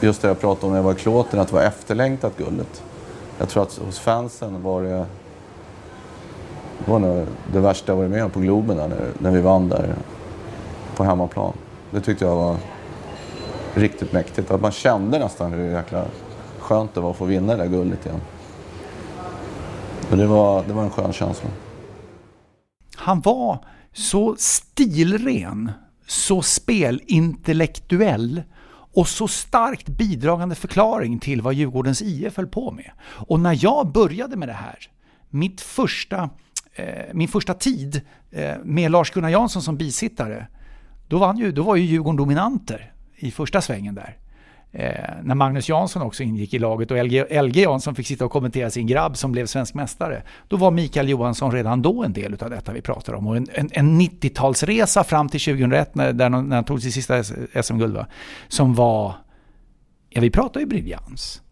Just 0.00 0.22
det 0.22 0.28
jag 0.28 0.40
pratade 0.40 0.66
om 0.66 0.72
när 0.72 0.78
jag 0.78 0.84
var 0.84 0.92
i 0.92 0.96
Klåten, 0.96 1.40
att 1.40 1.48
det 1.48 1.54
var 1.54 1.62
efterlängtat 1.62 2.36
guldet. 2.36 2.82
Jag 3.42 3.48
tror 3.48 3.62
att 3.62 3.78
hos 3.78 3.98
fansen 3.98 4.62
var 4.62 4.82
det, 4.82 5.06
det 6.78 6.90
var 6.90 6.98
nog 6.98 7.26
det 7.52 7.60
värsta 7.60 7.92
jag 7.92 7.96
varit 7.96 8.10
med 8.10 8.24
om 8.24 8.30
på 8.30 8.40
Globen 8.40 8.76
där, 8.76 8.88
när, 8.88 9.10
när 9.18 9.30
vi 9.30 9.40
vann 9.40 9.68
där 9.68 9.94
på 10.96 11.04
hemmaplan. 11.04 11.52
Det 11.90 12.00
tyckte 12.00 12.24
jag 12.24 12.36
var 12.36 12.56
riktigt 13.74 14.12
mäktigt. 14.12 14.50
Att 14.50 14.60
man 14.60 14.72
kände 14.72 15.18
nästan 15.18 15.52
hur 15.52 15.70
jäkla 15.70 16.04
skönt 16.58 16.94
det 16.94 17.00
var 17.00 17.10
att 17.10 17.16
få 17.16 17.24
vinna 17.24 17.56
det 17.56 17.62
där 17.62 17.70
guldet 17.70 18.06
igen. 18.06 18.20
Och 20.10 20.16
det 20.16 20.26
var, 20.26 20.64
det 20.66 20.72
var 20.72 20.82
en 20.82 20.90
skön 20.90 21.12
känsla. 21.12 21.50
Han 22.96 23.20
var 23.20 23.64
så 23.92 24.36
stilren, 24.38 25.72
så 26.06 26.42
spelintellektuell 26.42 28.42
och 28.94 29.08
så 29.08 29.28
starkt 29.28 29.88
bidragande 29.88 30.54
förklaring 30.54 31.18
till 31.18 31.42
vad 31.42 31.54
Djurgårdens 31.54 32.02
IF 32.02 32.36
höll 32.36 32.46
på 32.46 32.70
med. 32.70 32.90
Och 33.02 33.40
när 33.40 33.64
jag 33.64 33.92
började 33.92 34.36
med 34.36 34.48
det 34.48 34.52
här, 34.52 34.78
mitt 35.30 35.60
första, 35.60 36.30
eh, 36.74 36.86
min 37.12 37.28
första 37.28 37.54
tid 37.54 38.00
eh, 38.30 38.54
med 38.64 38.90
Lars-Gunnar 38.90 39.28
Jansson 39.28 39.62
som 39.62 39.76
bisittare, 39.76 40.46
då, 41.08 41.18
vann 41.18 41.38
ju, 41.38 41.52
då 41.52 41.62
var 41.62 41.76
ju 41.76 41.84
Djurgården 41.84 42.16
dominanter 42.16 42.92
i 43.16 43.30
första 43.30 43.60
svängen 43.60 43.94
där. 43.94 44.16
Eh, 44.74 45.14
när 45.22 45.34
Magnus 45.34 45.68
Jansson 45.68 46.02
också 46.02 46.22
ingick 46.22 46.54
i 46.54 46.58
laget 46.58 46.90
och 46.90 47.04
LG, 47.04 47.42
LG 47.42 47.62
Jansson 47.62 47.94
fick 47.94 48.06
sitta 48.06 48.24
och 48.24 48.30
kommentera 48.30 48.70
sin 48.70 48.86
grabb 48.86 49.16
som 49.16 49.32
blev 49.32 49.46
svensk 49.46 49.74
mästare. 49.74 50.22
Då 50.48 50.56
var 50.56 50.70
Mikael 50.70 51.08
Johansson 51.08 51.52
redan 51.52 51.82
då 51.82 52.04
en 52.04 52.12
del 52.12 52.36
av 52.40 52.50
detta 52.50 52.72
vi 52.72 52.82
pratar 52.82 53.12
om. 53.12 53.26
Och 53.26 53.36
en, 53.36 53.46
en, 53.52 53.70
en 53.72 54.00
90-talsresa 54.00 55.04
fram 55.04 55.28
till 55.28 55.40
2001 55.40 55.94
när, 55.94 56.12
där, 56.12 56.28
när 56.28 56.56
han 56.56 56.64
tog 56.64 56.82
sitt 56.82 56.94
sista 56.94 57.24
SM-guld. 57.62 57.98
Som 58.48 58.74
var, 58.74 59.14
ja 60.08 60.20
vi 60.20 60.30
pratar 60.30 60.60
ju 60.60 60.66
briljans. 60.66 61.42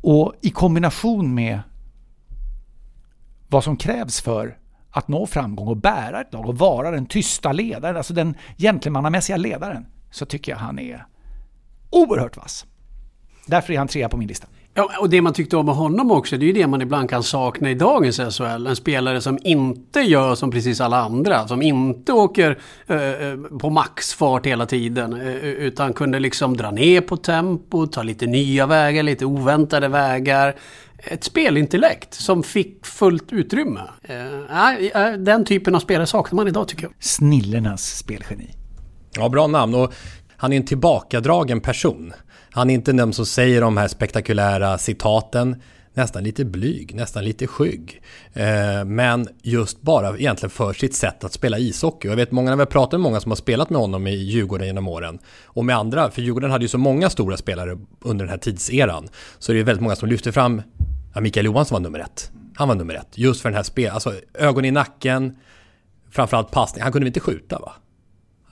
Och 0.00 0.34
i 0.40 0.50
kombination 0.50 1.34
med 1.34 1.60
vad 3.48 3.64
som 3.64 3.76
krävs 3.76 4.20
för 4.20 4.58
att 4.90 5.08
nå 5.08 5.26
framgång 5.26 5.68
och 5.68 5.76
bära 5.76 6.20
ett 6.20 6.32
lag 6.32 6.48
och 6.48 6.58
vara 6.58 6.90
den 6.90 7.06
tysta 7.06 7.52
ledaren, 7.52 7.96
alltså 7.96 8.14
den 8.14 8.34
gentlemannamässiga 8.58 9.36
ledaren, 9.36 9.86
så 10.10 10.26
tycker 10.26 10.52
jag 10.52 10.58
han 10.58 10.78
är 10.78 11.06
oerhört 11.92 12.36
vass. 12.36 12.66
Därför 13.46 13.72
är 13.72 13.78
han 13.78 13.88
trea 13.88 14.08
på 14.08 14.16
min 14.16 14.28
lista. 14.28 14.46
Ja, 14.74 14.90
och 15.00 15.10
det 15.10 15.20
man 15.20 15.32
tyckte 15.32 15.56
om 15.56 15.66
med 15.66 15.74
honom 15.74 16.10
också, 16.10 16.36
det 16.36 16.44
är 16.44 16.46
ju 16.46 16.52
det 16.52 16.66
man 16.66 16.82
ibland 16.82 17.10
kan 17.10 17.22
sakna 17.22 17.70
i 17.70 17.74
dagens 17.74 18.16
SHL. 18.16 18.66
En 18.66 18.76
spelare 18.76 19.20
som 19.20 19.38
inte 19.42 20.00
gör 20.00 20.34
som 20.34 20.50
precis 20.50 20.80
alla 20.80 20.96
andra. 20.96 21.48
Som 21.48 21.62
inte 21.62 22.12
åker 22.12 22.58
eh, 22.86 23.58
på 23.58 23.70
maxfart 23.70 24.46
hela 24.46 24.66
tiden. 24.66 25.12
Eh, 25.12 25.36
utan 25.36 25.92
kunde 25.92 26.18
liksom 26.18 26.56
dra 26.56 26.70
ner 26.70 27.00
på 27.00 27.16
tempo, 27.16 27.86
ta 27.86 28.02
lite 28.02 28.26
nya 28.26 28.66
vägar, 28.66 29.02
lite 29.02 29.24
oväntade 29.24 29.88
vägar. 29.88 30.56
Ett 30.98 31.24
spelintellekt 31.24 32.14
som 32.14 32.42
fick 32.42 32.86
fullt 32.86 33.32
utrymme. 33.32 33.80
Eh, 34.02 35.12
den 35.18 35.44
typen 35.44 35.74
av 35.74 35.80
spelare 35.80 36.06
saknar 36.06 36.36
man 36.36 36.48
idag 36.48 36.68
tycker 36.68 36.82
jag. 36.82 36.92
Snillenas 36.98 37.98
spelgeni. 37.98 38.54
Ja, 39.16 39.28
bra 39.28 39.46
namn. 39.46 39.74
Och 39.74 39.94
han 40.42 40.52
är 40.52 40.56
en 40.56 40.64
tillbakadragen 40.64 41.60
person. 41.60 42.12
Han 42.50 42.70
är 42.70 42.74
inte 42.74 42.92
den 42.92 43.12
som 43.12 43.26
säger 43.26 43.60
de 43.60 43.76
här 43.76 43.88
spektakulära 43.88 44.78
citaten. 44.78 45.62
Nästan 45.94 46.24
lite 46.24 46.44
blyg, 46.44 46.94
nästan 46.94 47.24
lite 47.24 47.46
skygg. 47.46 48.02
Eh, 48.32 48.84
men 48.84 49.28
just 49.42 49.82
bara 49.82 50.18
egentligen 50.18 50.50
för 50.50 50.72
sitt 50.72 50.94
sätt 50.94 51.24
att 51.24 51.32
spela 51.32 51.58
ishockey. 51.58 52.08
Jag 52.08 52.16
vet 52.16 52.32
många, 52.32 52.50
när 52.50 52.56
vi 52.56 52.66
pratat 52.66 52.92
med 52.92 53.00
många 53.00 53.20
som 53.20 53.30
har 53.30 53.36
spelat 53.36 53.70
med 53.70 53.80
honom 53.80 54.06
i 54.06 54.14
Djurgården 54.14 54.66
genom 54.66 54.88
åren. 54.88 55.18
Och 55.44 55.64
med 55.64 55.76
andra, 55.76 56.10
för 56.10 56.22
Djurgården 56.22 56.50
hade 56.50 56.64
ju 56.64 56.68
så 56.68 56.78
många 56.78 57.10
stora 57.10 57.36
spelare 57.36 57.78
under 58.00 58.24
den 58.24 58.30
här 58.30 58.38
tidseran. 58.38 59.08
Så 59.38 59.52
det 59.52 59.60
är 59.60 59.64
väldigt 59.64 59.82
många 59.82 59.96
som 59.96 60.08
lyfter 60.08 60.32
fram, 60.32 60.62
ja, 61.14 61.20
Mikael 61.20 61.46
Johansson 61.46 61.74
var 61.74 61.80
nummer 61.80 61.98
ett. 61.98 62.30
Han 62.56 62.68
var 62.68 62.74
nummer 62.74 62.94
ett. 62.94 63.18
Just 63.18 63.40
för 63.40 63.48
den 63.48 63.56
här 63.56 63.62
spel, 63.62 63.90
alltså 63.90 64.12
ögon 64.34 64.64
i 64.64 64.70
nacken. 64.70 65.36
framförallt 66.10 66.50
passning. 66.50 66.82
Han 66.82 66.92
kunde 66.92 67.04
väl 67.04 67.08
inte 67.08 67.20
skjuta 67.20 67.58
va? 67.58 67.72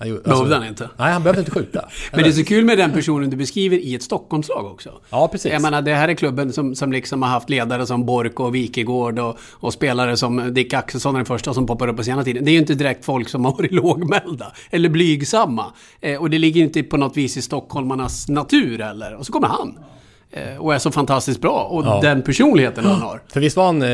Han 0.00 0.08
gjorde, 0.08 0.20
alltså, 0.20 0.44
behövde 0.44 0.56
han 0.56 0.66
inte? 0.66 0.90
Nej, 0.96 1.12
han 1.12 1.22
behövde 1.22 1.40
inte 1.40 1.50
skjuta. 1.50 1.88
Men 2.12 2.22
det 2.22 2.28
är 2.28 2.32
så 2.32 2.44
kul 2.44 2.64
med 2.64 2.78
den 2.78 2.92
personen 2.92 3.30
du 3.30 3.36
beskriver 3.36 3.76
i 3.76 3.94
ett 3.94 4.02
Stockholmslag 4.02 4.66
också. 4.66 4.90
Ja, 5.10 5.28
precis. 5.28 5.52
Jag 5.52 5.62
menar, 5.62 5.82
det 5.82 5.94
här 5.94 6.08
är 6.08 6.14
klubben 6.14 6.52
som, 6.52 6.74
som 6.74 6.92
liksom 6.92 7.22
har 7.22 7.28
haft 7.28 7.50
ledare 7.50 7.86
som 7.86 8.06
Bork 8.06 8.40
och 8.40 8.54
Wikegård 8.54 9.18
och, 9.18 9.38
och 9.52 9.72
spelare 9.72 10.16
som 10.16 10.54
Dick 10.54 10.74
Axelsson 10.74 11.14
är 11.14 11.18
den 11.18 11.26
första 11.26 11.54
som 11.54 11.66
poppar 11.66 11.88
upp 11.88 11.96
på 11.96 12.04
senare 12.04 12.24
tiden. 12.24 12.44
Det 12.44 12.50
är 12.50 12.52
ju 12.52 12.58
inte 12.58 12.74
direkt 12.74 13.04
folk 13.04 13.28
som 13.28 13.44
har 13.44 13.52
varit 13.56 13.72
lågmälda 13.72 14.52
eller 14.70 14.88
blygsamma. 14.88 15.66
Eh, 16.00 16.20
och 16.20 16.30
det 16.30 16.38
ligger 16.38 16.60
inte 16.62 16.82
på 16.82 16.96
något 16.96 17.16
vis 17.16 17.36
i 17.36 17.42
stockholmarnas 17.42 18.28
natur 18.28 18.78
heller. 18.78 19.14
Och 19.14 19.26
så 19.26 19.32
kommer 19.32 19.48
han. 19.48 19.78
Eh, 20.30 20.56
och 20.56 20.74
är 20.74 20.78
så 20.78 20.90
fantastiskt 20.90 21.40
bra. 21.40 21.68
Och 21.70 21.84
ja. 21.84 22.00
den 22.02 22.22
personligheten 22.22 22.84
han 22.84 23.00
har. 23.00 23.22
För 23.32 23.40
visst 23.40 23.56
var 23.56 23.66
han 23.66 23.82
eh, 23.82 23.88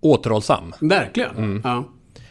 återhållsam? 0.00 0.72
Verkligen. 0.80 1.36
Mm. 1.36 1.60
Ja 1.64 1.84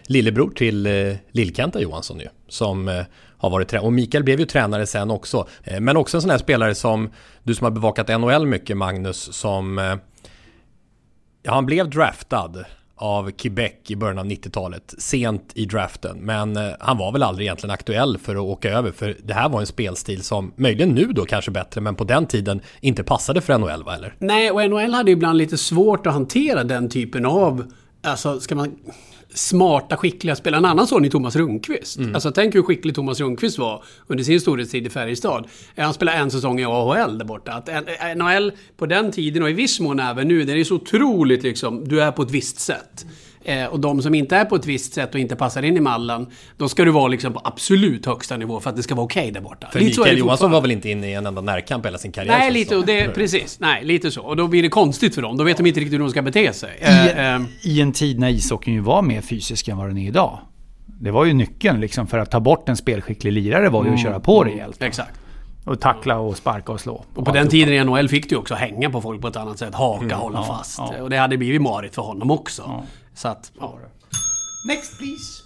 lillebror 0.09 0.49
till 0.49 0.85
eh, 0.85 1.15
Lill-Kenta 1.31 1.79
Johansson 1.81 2.19
ju. 2.19 2.27
Som 2.47 2.87
eh, 2.87 3.03
har 3.37 3.49
varit 3.49 3.67
tränare. 3.67 3.85
Och 3.85 3.93
Mikael 3.93 4.23
blev 4.23 4.39
ju 4.39 4.45
tränare 4.45 4.87
sen 4.87 5.11
också. 5.11 5.47
Eh, 5.63 5.79
men 5.79 5.97
också 5.97 6.17
en 6.17 6.21
sån 6.21 6.31
här 6.31 6.37
spelare 6.37 6.75
som 6.75 7.09
du 7.43 7.55
som 7.55 7.65
har 7.65 7.71
bevakat 7.71 8.07
NHL 8.07 8.45
mycket 8.45 8.77
Magnus. 8.77 9.33
Som... 9.33 9.79
Eh, 9.79 9.95
ja, 11.43 11.53
han 11.53 11.65
blev 11.65 11.89
draftad 11.89 12.65
av 12.95 13.31
Quebec 13.31 13.73
i 13.87 13.95
början 13.95 14.19
av 14.19 14.25
90-talet. 14.25 14.95
Sent 14.97 15.51
i 15.55 15.65
draften. 15.65 16.17
Men 16.17 16.57
eh, 16.57 16.71
han 16.79 16.97
var 16.97 17.11
väl 17.11 17.23
aldrig 17.23 17.45
egentligen 17.45 17.73
aktuell 17.73 18.17
för 18.17 18.35
att 18.35 18.41
åka 18.41 18.69
över. 18.69 18.91
För 18.91 19.17
det 19.23 19.33
här 19.33 19.49
var 19.49 19.59
en 19.59 19.67
spelstil 19.67 20.23
som 20.23 20.53
möjligen 20.55 20.89
nu 20.89 21.05
då 21.05 21.25
kanske 21.25 21.51
bättre. 21.51 21.81
Men 21.81 21.95
på 21.95 22.03
den 22.03 22.25
tiden 22.25 22.61
inte 22.81 23.03
passade 23.03 23.41
för 23.41 23.57
NHL 23.57 23.83
va 23.83 23.95
eller? 23.95 24.15
Nej, 24.19 24.51
och 24.51 24.69
NHL 24.69 24.93
hade 24.93 25.11
ju 25.11 25.17
ibland 25.17 25.37
lite 25.37 25.57
svårt 25.57 26.07
att 26.07 26.13
hantera 26.13 26.63
den 26.63 26.89
typen 26.89 27.25
av 27.25 27.71
Alltså, 28.01 28.39
ska 28.39 28.55
man 28.55 28.75
smarta, 29.33 29.97
skickliga 29.97 30.35
spelare. 30.35 30.59
En 30.59 30.65
annan 30.65 30.87
sån 30.87 31.05
är 31.05 31.09
Thomas 31.09 31.35
Rundqvist. 31.35 31.97
Mm. 31.97 32.15
Alltså 32.15 32.31
tänk 32.31 32.55
hur 32.55 32.61
skicklig 32.61 32.95
Thomas 32.95 33.19
Rundqvist 33.19 33.57
var 33.57 33.83
under 34.07 34.23
sin 34.23 34.41
storhetstid 34.41 34.87
i 34.87 34.89
Färjestad. 34.89 35.47
Han 35.77 35.93
spelade 35.93 36.17
en 36.17 36.31
säsong 36.31 36.59
i 36.59 36.65
AHL 36.65 37.17
där 37.17 37.25
borta. 37.25 37.51
Att 37.51 37.69
NHL 38.17 38.51
på 38.77 38.85
den 38.85 39.11
tiden 39.11 39.43
och 39.43 39.49
i 39.49 39.53
viss 39.53 39.79
mån 39.79 39.99
även 39.99 40.27
nu, 40.27 40.43
det 40.43 40.53
är 40.53 40.63
så 40.63 40.75
otroligt 40.75 41.43
liksom, 41.43 41.87
du 41.87 42.01
är 42.01 42.11
på 42.11 42.21
ett 42.21 42.31
visst 42.31 42.59
sätt. 42.59 43.05
Eh, 43.43 43.65
och 43.65 43.79
de 43.79 44.01
som 44.01 44.15
inte 44.15 44.35
är 44.35 44.45
på 44.45 44.55
ett 44.55 44.65
visst 44.65 44.93
sätt 44.93 45.13
och 45.13 45.19
inte 45.19 45.35
passar 45.35 45.63
in 45.63 45.77
i 45.77 45.79
mallen, 45.79 46.27
då 46.57 46.69
ska 46.69 46.85
du 46.85 46.91
vara 46.91 47.07
liksom 47.07 47.33
på 47.33 47.41
absolut 47.43 48.05
högsta 48.05 48.37
nivå 48.37 48.59
för 48.59 48.69
att 48.69 48.75
det 48.75 48.83
ska 48.83 48.95
vara 48.95 49.05
okej 49.05 49.21
okay 49.21 49.31
där 49.31 49.41
borta. 49.41 49.67
För 49.71 49.79
lite 49.79 49.99
Mikael 49.99 50.17
Johansson 50.17 50.51
var 50.51 50.61
väl 50.61 50.71
inte 50.71 50.89
inne 50.89 51.09
i 51.09 51.13
en 51.13 51.25
enda 51.25 51.41
närkamp 51.41 51.85
hela 51.85 51.97
sin 51.97 52.11
karriär? 52.11 52.37
Nej, 52.37 52.51
lite, 52.51 52.75
och 52.75 52.85
det, 52.85 53.15
precis. 53.15 53.59
Nej, 53.59 53.83
lite 53.83 54.11
så. 54.11 54.21
Och 54.21 54.35
då 54.35 54.47
blir 54.47 54.63
det 54.63 54.69
konstigt 54.69 55.15
för 55.15 55.21
dem. 55.21 55.37
Då 55.37 55.43
vet 55.43 55.57
de 55.57 55.65
inte 55.65 55.79
riktigt 55.79 55.93
hur 55.93 55.99
de 55.99 56.09
ska 56.09 56.21
bete 56.21 56.53
sig. 56.53 56.77
I, 56.79 56.83
eh, 56.83 57.35
eh. 57.35 57.41
I 57.61 57.81
en 57.81 57.91
tid 57.91 58.19
när 58.19 58.29
ishockeyn 58.29 58.73
ju 58.73 58.81
var 58.81 59.01
mer 59.01 59.21
fysisk 59.21 59.67
än 59.67 59.77
vad 59.77 59.87
den 59.87 59.97
är 59.97 60.07
idag. 60.07 60.39
Det 61.01 61.11
var 61.11 61.25
ju 61.25 61.33
nyckeln 61.33 61.79
liksom 61.79 62.07
för 62.07 62.17
att 62.17 62.31
ta 62.31 62.39
bort 62.39 62.69
en 62.69 62.77
spelskicklig 62.77 63.33
lirare 63.33 63.69
var 63.69 63.83
ju 63.83 63.89
att 63.89 63.99
mm. 63.99 64.03
köra 64.03 64.19
på 64.19 64.43
rejält. 64.43 64.83
Exakt. 64.83 65.19
Och 65.65 65.79
tackla 65.79 66.17
och 66.17 66.37
sparka 66.37 66.71
och 66.71 66.79
slå. 66.79 67.03
Och 67.15 67.25
på 67.25 67.31
den 67.31 67.49
tiden 67.49 67.73
i 67.73 67.83
NHL 67.83 68.09
fick 68.09 68.29
du 68.29 68.35
också 68.35 68.55
hänga 68.55 68.89
på 68.89 69.01
folk 69.01 69.21
på 69.21 69.27
ett 69.27 69.35
annat 69.35 69.59
sätt. 69.59 69.75
Haka, 69.75 70.05
mm, 70.05 70.17
hålla 70.17 70.39
ja, 70.39 70.43
fast. 70.43 70.77
Ja. 70.77 71.01
Och 71.01 71.09
det 71.09 71.17
hade 71.17 71.37
blivit 71.37 71.61
marigt 71.61 71.95
för 71.95 72.01
honom 72.01 72.31
också. 72.31 72.63
Ja. 72.65 72.83
Så 73.21 73.27
att, 73.27 73.51
ja. 73.59 73.79
Next 74.67 74.97
please. 74.97 75.43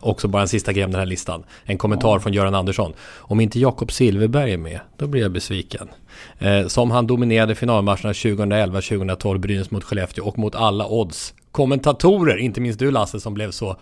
Också 0.00 0.28
bara 0.28 0.42
en 0.42 0.48
sista 0.48 0.72
grej 0.72 0.84
om 0.84 0.90
den 0.90 0.98
här 0.98 1.06
listan. 1.06 1.44
En 1.64 1.78
kommentar 1.78 2.12
ja. 2.12 2.20
från 2.20 2.32
Göran 2.32 2.54
Andersson. 2.54 2.92
Om 3.16 3.40
inte 3.40 3.60
Jakob 3.60 3.92
Silverberg 3.92 4.52
är 4.52 4.58
med, 4.58 4.80
då 4.96 5.06
blir 5.06 5.22
jag 5.22 5.32
besviken. 5.32 5.88
Eh, 6.38 6.66
som 6.66 6.90
han 6.90 7.06
dominerade 7.06 7.54
finalmatcherna 7.54 8.14
2011, 8.14 8.80
2012, 8.80 9.40
Brynäs 9.40 9.70
mot 9.70 9.84
Skellefteå 9.84 10.24
och 10.24 10.38
mot 10.38 10.54
alla 10.54 10.86
odds. 10.86 11.34
Kommentatorer, 11.52 12.36
inte 12.36 12.60
minst 12.60 12.78
du 12.78 12.90
Lasse, 12.90 13.20
som 13.20 13.34
blev 13.34 13.50
så 13.50 13.76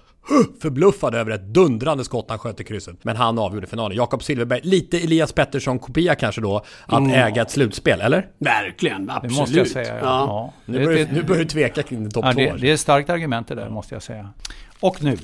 förbluffad 0.61 1.15
över 1.15 1.31
ett 1.31 1.45
dundrande 1.55 2.05
skott 2.05 2.27
han 2.29 2.39
sköt 2.39 2.61
i 2.61 2.65
krysset. 2.65 3.05
Men 3.05 3.17
han 3.17 3.39
avgjorde 3.39 3.67
finalen. 3.67 3.97
Jakob 3.97 4.23
Silverberg, 4.23 4.61
lite 4.63 4.99
Elias 4.99 5.33
Pettersson-kopia 5.33 6.15
kanske 6.15 6.41
då, 6.41 6.65
att 6.87 6.99
mm. 6.99 7.11
äga 7.11 7.43
ett 7.43 7.51
slutspel, 7.51 8.01
eller? 8.01 8.29
Verkligen, 8.39 9.11
absolut. 9.11 9.35
Det 9.35 9.41
måste 9.41 9.59
jag 9.59 9.69
säga, 9.69 9.95
ja. 9.95 10.01
ja. 10.03 10.27
ja. 10.27 10.53
Nu, 10.65 10.85
börjar, 10.85 11.09
nu 11.13 11.23
börjar 11.23 11.43
du 11.43 11.49
tveka 11.49 11.83
kring 11.83 12.11
topp 12.11 12.25
ja, 12.25 12.33
två. 12.33 12.41
Det, 12.41 12.57
det 12.61 12.71
är 12.71 12.75
ett 12.75 12.81
starkt 12.81 13.11
argument 13.11 13.49
det 13.49 13.55
där, 13.55 13.69
måste 13.69 13.95
jag 13.95 14.03
säga. 14.03 14.33
Och 14.81 15.03
nu? 15.03 15.17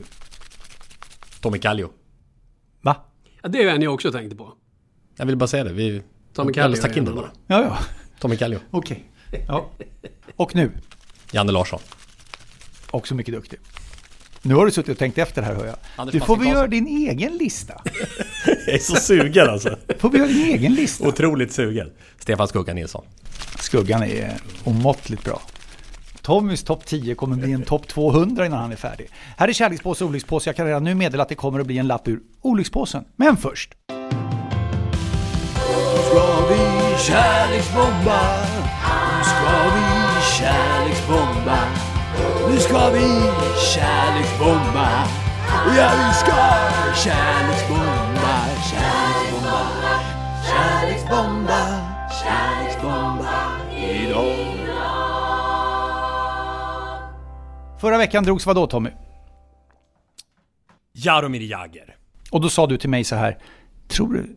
Tommy 1.40 1.58
Kallio. 1.58 1.90
Va? 2.80 2.96
Ja, 3.42 3.48
det 3.48 3.62
är 3.62 3.74
en 3.74 3.82
jag 3.82 3.94
också 3.94 4.12
tänkte 4.12 4.36
på. 4.36 4.52
Jag 5.16 5.26
vill 5.26 5.36
bara 5.36 5.46
säga 5.46 5.64
det. 5.64 5.72
Vi... 5.72 6.02
Tommy 6.34 6.52
Kallio. 6.52 6.76
Stack 6.76 6.96
in 6.96 7.04
det 7.04 7.12
bara. 7.12 7.30
Ja, 7.46 7.62
ja. 7.62 7.78
Tommy 8.18 8.36
Kallio. 8.36 8.58
Okej. 8.70 9.04
Okay. 9.28 9.44
Ja. 9.48 9.70
Och 10.36 10.54
nu? 10.54 10.72
Janne 11.32 11.52
Larsson. 11.52 11.80
Också 12.90 13.14
mycket 13.14 13.34
duktig. 13.34 13.58
Nu 14.44 14.54
har 14.54 14.66
du 14.66 14.72
suttit 14.72 14.90
och 14.90 14.98
tänkt 14.98 15.18
efter 15.18 15.42
här 15.42 15.54
hör 15.54 15.66
jag. 15.66 15.76
Anders 15.96 16.12
du 16.12 16.20
får 16.20 16.36
väl 16.36 16.48
göra 16.48 16.66
din 16.66 16.86
egen 16.86 17.36
lista? 17.36 17.74
jag 18.66 18.74
är 18.74 18.78
så 18.78 18.96
sugen 18.96 19.48
alltså. 19.48 19.76
får 19.98 20.10
vi 20.10 20.18
göra 20.18 20.28
din 20.28 20.46
egen 20.46 20.74
lista? 20.74 21.08
Otroligt 21.08 21.52
sugen. 21.52 21.90
Stefan 22.18 22.48
Skugga 22.48 22.74
Nilsson. 22.74 23.04
Skuggan 23.60 24.02
är 24.02 24.32
omåttligt 24.64 25.24
bra. 25.24 25.40
Tommys 26.22 26.62
topp 26.62 26.86
10 26.86 27.14
kommer 27.14 27.36
bli 27.36 27.52
en 27.52 27.62
topp 27.62 27.88
200 27.88 28.46
innan 28.46 28.58
han 28.58 28.72
är 28.72 28.76
färdig. 28.76 29.08
Här 29.36 29.48
är 29.48 29.52
kärlekspåse 29.52 30.04
och 30.04 30.10
olyckspåse. 30.10 30.48
Jag 30.48 30.56
kan 30.56 30.66
redan 30.66 30.84
nu 30.84 30.94
meddela 30.94 31.22
att 31.22 31.28
det 31.28 31.34
kommer 31.34 31.60
att 31.60 31.66
bli 31.66 31.78
en 31.78 31.86
lapp 31.86 32.08
ur 32.08 32.20
olyckspåsen. 32.40 33.04
Men 33.16 33.36
först. 33.36 33.74
Nu 33.88 33.94
ska 36.08 36.46
vi 36.48 36.58
kärleksbomba. 36.98 38.20
Ska 39.24 39.70
vi 39.74 39.82
kärleksbomba. 40.38 41.58
Nu 42.52 42.58
ska 42.58 42.90
vi 42.90 43.00
kärleksbomba. 43.74 44.88
Ja, 45.76 45.90
vi 45.96 46.14
ska 46.14 46.36
kärleksbomba, 47.04 48.46
kärleksbomba, 48.70 50.00
kärleksbomba, 50.46 51.60
kärleksbomba 52.22 53.60
idag. 53.76 54.58
Förra 57.80 57.98
veckan 57.98 58.24
drogs 58.24 58.46
vad 58.46 58.56
då 58.56 58.66
Tommy? 58.66 58.90
Jaromir 60.92 61.50
Jagr. 61.50 61.96
Och 62.30 62.40
då 62.40 62.48
sa 62.48 62.66
du 62.66 62.78
till 62.78 62.90
mig 62.90 63.04
så 63.04 63.16
här, 63.16 63.38
tror 63.88 64.12
du, 64.12 64.36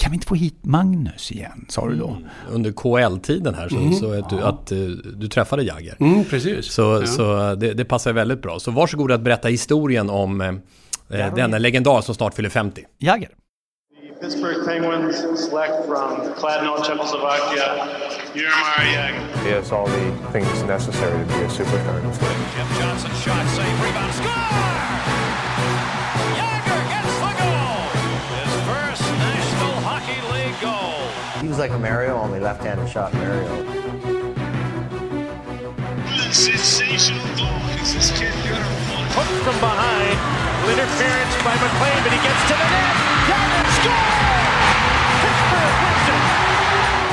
kan 0.00 0.10
vi 0.10 0.14
inte 0.14 0.26
få 0.26 0.34
hit 0.34 0.58
Magnus 0.62 1.32
igen? 1.32 1.66
Sa 1.68 1.88
du 1.88 1.96
då. 1.96 2.08
Mm. 2.08 2.24
Under 2.50 2.72
KL-tiden 2.72 3.54
här 3.54 3.68
så, 3.68 3.76
mm. 3.76 3.92
så 3.92 4.12
att, 4.12 4.30
du, 4.30 4.36
ja. 4.36 4.48
att 4.48 4.72
uh, 4.72 4.88
du 5.16 5.28
träffade 5.28 5.62
Jagger. 5.62 5.96
Mm, 6.00 6.24
precis. 6.24 6.72
Så, 6.72 6.82
ja. 6.82 7.06
så 7.06 7.54
det, 7.54 7.74
det, 7.74 7.84
passar 7.84 8.12
väldigt 8.12 8.42
bra. 8.42 8.58
Så 8.58 8.70
varsågod 8.70 9.12
att 9.12 9.20
berätta 9.20 9.48
historien 9.48 10.10
om 10.10 10.40
uh, 10.40 11.34
denna 11.34 11.58
legendar 11.58 12.00
som 12.00 12.14
snart 12.14 12.34
fyller 12.34 12.48
50. 12.48 12.84
Jagger. 12.98 13.28
Pittsburgh 14.20 14.66
Penguins 14.66 15.16
select 15.16 15.86
from 15.86 16.34
Kladno, 16.38 16.84
Czechoslovakia, 16.84 17.66
Jaromir 18.34 18.92
Jagr. 18.94 19.20
He 19.44 19.50
has 19.54 19.72
all 19.72 19.86
the 19.86 20.12
things 20.32 20.62
necessary 20.64 21.24
to 21.24 21.38
be 21.38 21.44
a 21.44 21.50
superstar. 21.50 22.00
Jim 22.02 22.66
Johnson 22.80 23.10
shot, 23.10 23.46
save, 23.56 23.84
rebound, 23.84 24.14
score! 24.14 24.99
Like 31.60 31.72
a 31.72 31.78
Mario, 31.78 32.16
only 32.16 32.40
left-handed 32.40 32.88
shot 32.88 33.12
Mario. 33.12 33.44
Sensational 36.32 37.20
goal. 37.36 37.60
Is 37.84 37.92
this 37.92 38.10
kid 38.16 38.32
beautiful? 38.40 38.96
Hooked 39.12 39.44
from 39.44 39.58
behind. 39.60 40.16
Interference 40.72 41.34
by 41.44 41.52
McLean, 41.60 42.00
but 42.04 42.12
he 42.16 42.20
gets 42.24 42.42
to 42.48 42.54
the 42.56 42.68
net. 42.74 42.96
Down 43.28 43.64
score! 43.76 44.08
Pittsburgh 45.20 45.76
wins 45.84 46.08
it. 46.16 46.24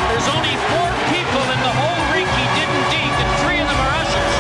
There's 0.10 0.30
only 0.36 0.56
four 0.72 0.90
people 1.12 1.44
in 1.54 1.60
the 1.68 1.74
whole 1.80 2.00
rink 2.16 2.30
he 2.40 2.46
didn't 2.60 2.86
deke, 2.96 3.20
and 3.24 3.32
three 3.44 3.60
of 3.64 3.68
them 3.68 3.80
are 3.84 3.94
ushers. 4.04 4.34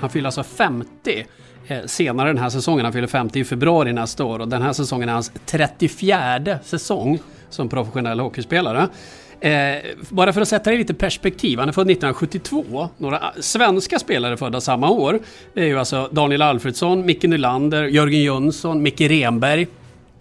Han 0.00 0.10
fyller 0.10 0.28
alltså 0.28 0.42
50 0.42 1.26
eh, 1.66 1.84
senare 1.86 2.28
den 2.28 2.38
här 2.38 2.50
säsongen. 2.50 2.84
Han 2.84 2.92
fyller 2.92 3.06
50 3.06 3.38
i 3.40 3.44
februari 3.44 3.92
nästa 3.92 4.24
år 4.24 4.38
och 4.38 4.48
den 4.48 4.62
här 4.62 4.72
säsongen 4.72 5.08
är 5.08 5.12
hans 5.12 5.32
34 5.46 6.58
säsong 6.64 7.18
som 7.54 7.68
professionell 7.68 8.20
hockeyspelare. 8.20 8.88
Eh, 9.40 9.76
bara 10.08 10.32
för 10.32 10.40
att 10.40 10.48
sätta 10.48 10.70
det 10.70 10.76
i 10.76 10.78
lite 10.78 10.94
perspektiv, 10.94 11.58
han 11.58 11.68
är 11.68 11.72
född 11.72 11.90
1972. 11.90 12.88
Några 12.98 13.18
ah, 13.18 13.32
svenska 13.40 13.98
spelare 13.98 14.36
födda 14.36 14.60
samma 14.60 14.90
år. 14.90 15.18
Det 15.54 15.60
är 15.60 15.66
ju 15.66 15.78
alltså 15.78 16.08
Daniel 16.12 16.42
Alfredsson, 16.42 17.06
Micke 17.06 17.22
Nylander, 17.22 17.84
Jörgen 17.84 18.22
Jönsson, 18.22 18.82
Micke 18.82 19.00
Renberg 19.00 19.66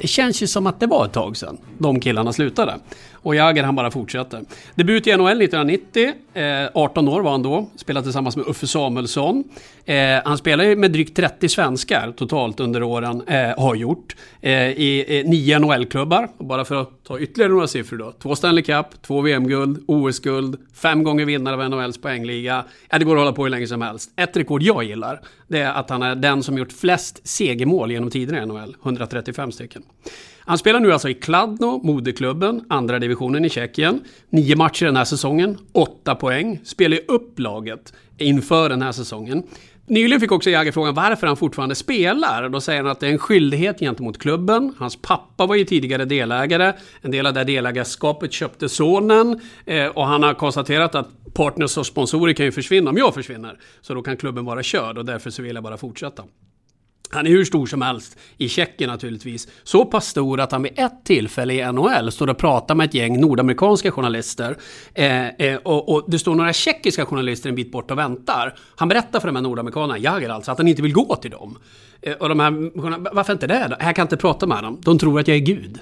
det 0.03 0.07
känns 0.07 0.43
ju 0.43 0.47
som 0.47 0.67
att 0.67 0.79
det 0.79 0.87
var 0.87 1.05
ett 1.05 1.13
tag 1.13 1.37
sedan 1.37 1.57
de 1.77 1.99
killarna 1.99 2.33
slutade. 2.33 2.79
Och 3.13 3.35
Jagr 3.35 3.63
han 3.63 3.75
bara 3.75 3.91
fortsätter. 3.91 4.41
Debut 4.75 5.07
i 5.07 5.17
NHL 5.17 5.41
1990, 5.41 6.13
eh, 6.33 6.69
18 6.73 7.07
år 7.07 7.21
var 7.21 7.31
han 7.31 7.43
då, 7.43 7.69
spelade 7.75 8.03
tillsammans 8.03 8.35
med 8.37 8.47
Uffe 8.47 8.67
Samuelsson. 8.67 9.43
Eh, 9.85 9.95
han 10.25 10.37
spelade 10.37 10.75
med 10.75 10.91
drygt 10.91 11.15
30 11.15 11.49
svenskar 11.49 12.11
totalt 12.17 12.59
under 12.59 12.83
åren, 12.83 13.23
eh, 13.27 13.59
har 13.63 13.75
gjort. 13.75 14.15
Eh, 14.41 14.51
I 14.53 15.05
eh, 15.07 15.29
nio 15.29 15.59
NHL-klubbar, 15.59 16.29
bara 16.37 16.65
för 16.65 16.81
att 16.81 17.03
ta 17.03 17.19
ytterligare 17.19 17.51
några 17.51 17.67
siffror 17.67 17.97
då. 17.97 18.11
Två 18.11 18.35
Stanley 18.35 18.63
Cup, 18.63 18.85
två 19.01 19.21
VM-guld, 19.21 19.83
OS-guld, 19.87 20.57
fem 20.73 21.03
gånger 21.03 21.25
vinnare 21.25 21.55
av 21.55 21.69
NHLs 21.69 21.97
poängliga. 21.97 22.63
Ja, 22.89 22.99
det 22.99 23.05
går 23.05 23.15
att 23.15 23.21
hålla 23.21 23.33
på 23.33 23.43
hur 23.43 23.49
länge 23.49 23.67
som 23.67 23.81
helst. 23.81 24.11
Ett 24.15 24.37
rekord 24.37 24.63
jag 24.63 24.83
gillar, 24.83 25.21
det 25.53 25.59
är 25.59 25.73
att 25.73 25.89
han 25.89 26.01
är 26.01 26.15
den 26.15 26.43
som 26.43 26.57
gjort 26.57 26.71
flest 26.71 27.27
segermål 27.27 27.91
genom 27.91 28.09
tiderna 28.09 28.43
i 28.43 28.45
NHL, 28.45 28.75
135 28.83 29.51
stycken. 29.51 29.83
Han 30.39 30.57
spelar 30.57 30.79
nu 30.79 30.93
alltså 30.93 31.09
i 31.09 31.13
Kladno, 31.13 31.81
moderklubben, 31.83 32.65
andra 32.69 32.99
divisionen 32.99 33.45
i 33.45 33.49
Tjeckien. 33.49 34.01
Nio 34.29 34.55
matcher 34.55 34.85
den 34.85 34.95
här 34.95 35.05
säsongen, 35.05 35.57
åtta 35.71 36.15
poäng. 36.15 36.59
Spelar 36.63 36.99
upp 37.07 37.39
laget 37.39 37.93
inför 38.17 38.69
den 38.69 38.81
här 38.81 38.91
säsongen. 38.91 39.43
Nyligen 39.87 40.19
fick 40.19 40.31
också 40.31 40.49
Jagr 40.49 40.71
frågan 40.71 40.93
varför 40.93 41.27
han 41.27 41.37
fortfarande 41.37 41.75
spelar. 41.75 42.49
Då 42.49 42.61
säger 42.61 42.83
han 42.83 42.91
att 42.91 42.99
det 42.99 43.07
är 43.07 43.11
en 43.11 43.17
skyldighet 43.17 43.79
gentemot 43.79 44.17
klubben. 44.19 44.75
Hans 44.79 45.01
pappa 45.01 45.45
var 45.45 45.55
ju 45.55 45.65
tidigare 45.65 46.05
delägare. 46.05 46.73
En 47.01 47.11
del 47.11 47.25
av 47.25 47.33
det 47.33 47.43
delägarskapet 47.43 48.33
köpte 48.33 48.69
sonen. 48.69 49.39
Eh, 49.65 49.87
och 49.87 50.05
han 50.05 50.23
har 50.23 50.33
konstaterat 50.33 50.95
att 50.95 51.07
partners 51.33 51.77
och 51.77 51.85
sponsorer 51.85 52.33
kan 52.33 52.45
ju 52.45 52.51
försvinna 52.51 52.89
om 52.89 52.97
jag 52.97 53.13
försvinner. 53.13 53.59
Så 53.81 53.93
då 53.93 54.01
kan 54.01 54.17
klubben 54.17 54.45
vara 54.45 54.63
körd 54.63 54.97
och 54.97 55.05
därför 55.05 55.29
så 55.29 55.41
vill 55.41 55.55
jag 55.55 55.63
bara 55.63 55.77
fortsätta. 55.77 56.23
Han 57.13 57.27
är 57.27 57.31
hur 57.31 57.45
stor 57.45 57.65
som 57.65 57.81
helst 57.81 58.17
i 58.37 58.49
Tjeckien 58.49 58.89
naturligtvis. 58.89 59.47
Så 59.63 59.85
pass 59.85 60.07
stor 60.07 60.39
att 60.39 60.51
han 60.51 60.63
vid 60.63 60.79
ett 60.79 61.03
tillfälle 61.03 61.53
i 61.53 61.71
NHL 61.71 62.11
står 62.11 62.29
och 62.29 62.37
pratar 62.37 62.75
med 62.75 62.85
ett 62.85 62.93
gäng 62.93 63.21
nordamerikanska 63.21 63.91
journalister. 63.91 64.57
Eh, 64.93 65.27
eh, 65.27 65.55
och, 65.55 65.89
och, 65.89 66.03
det 66.07 66.19
står 66.19 66.35
några 66.35 66.53
tjeckiska 66.53 67.05
journalister 67.05 67.49
en 67.49 67.55
bit 67.55 67.71
bort 67.71 67.91
och 67.91 67.97
väntar. 67.97 68.55
Han 68.75 68.87
berättar 68.87 69.19
för 69.19 69.27
de 69.27 69.35
här 69.35 69.43
nordamerikanerna, 69.43 69.97
Jagr 69.97 70.29
alltså, 70.29 70.51
att 70.51 70.57
han 70.57 70.67
inte 70.67 70.81
vill 70.81 70.93
gå 70.93 71.15
till 71.15 71.31
dem. 71.31 71.57
Eh, 72.01 72.13
och 72.13 72.29
de 72.29 72.39
här, 72.39 73.13
varför 73.13 73.33
inte 73.33 73.47
det 73.47 73.67
då? 73.69 73.75
Jag 73.79 73.95
kan 73.95 74.05
inte 74.05 74.17
prata 74.17 74.47
med 74.47 74.63
dem. 74.63 74.81
De 74.83 74.99
tror 74.99 75.19
att 75.19 75.27
jag 75.27 75.37
är 75.37 75.41
Gud. 75.41 75.79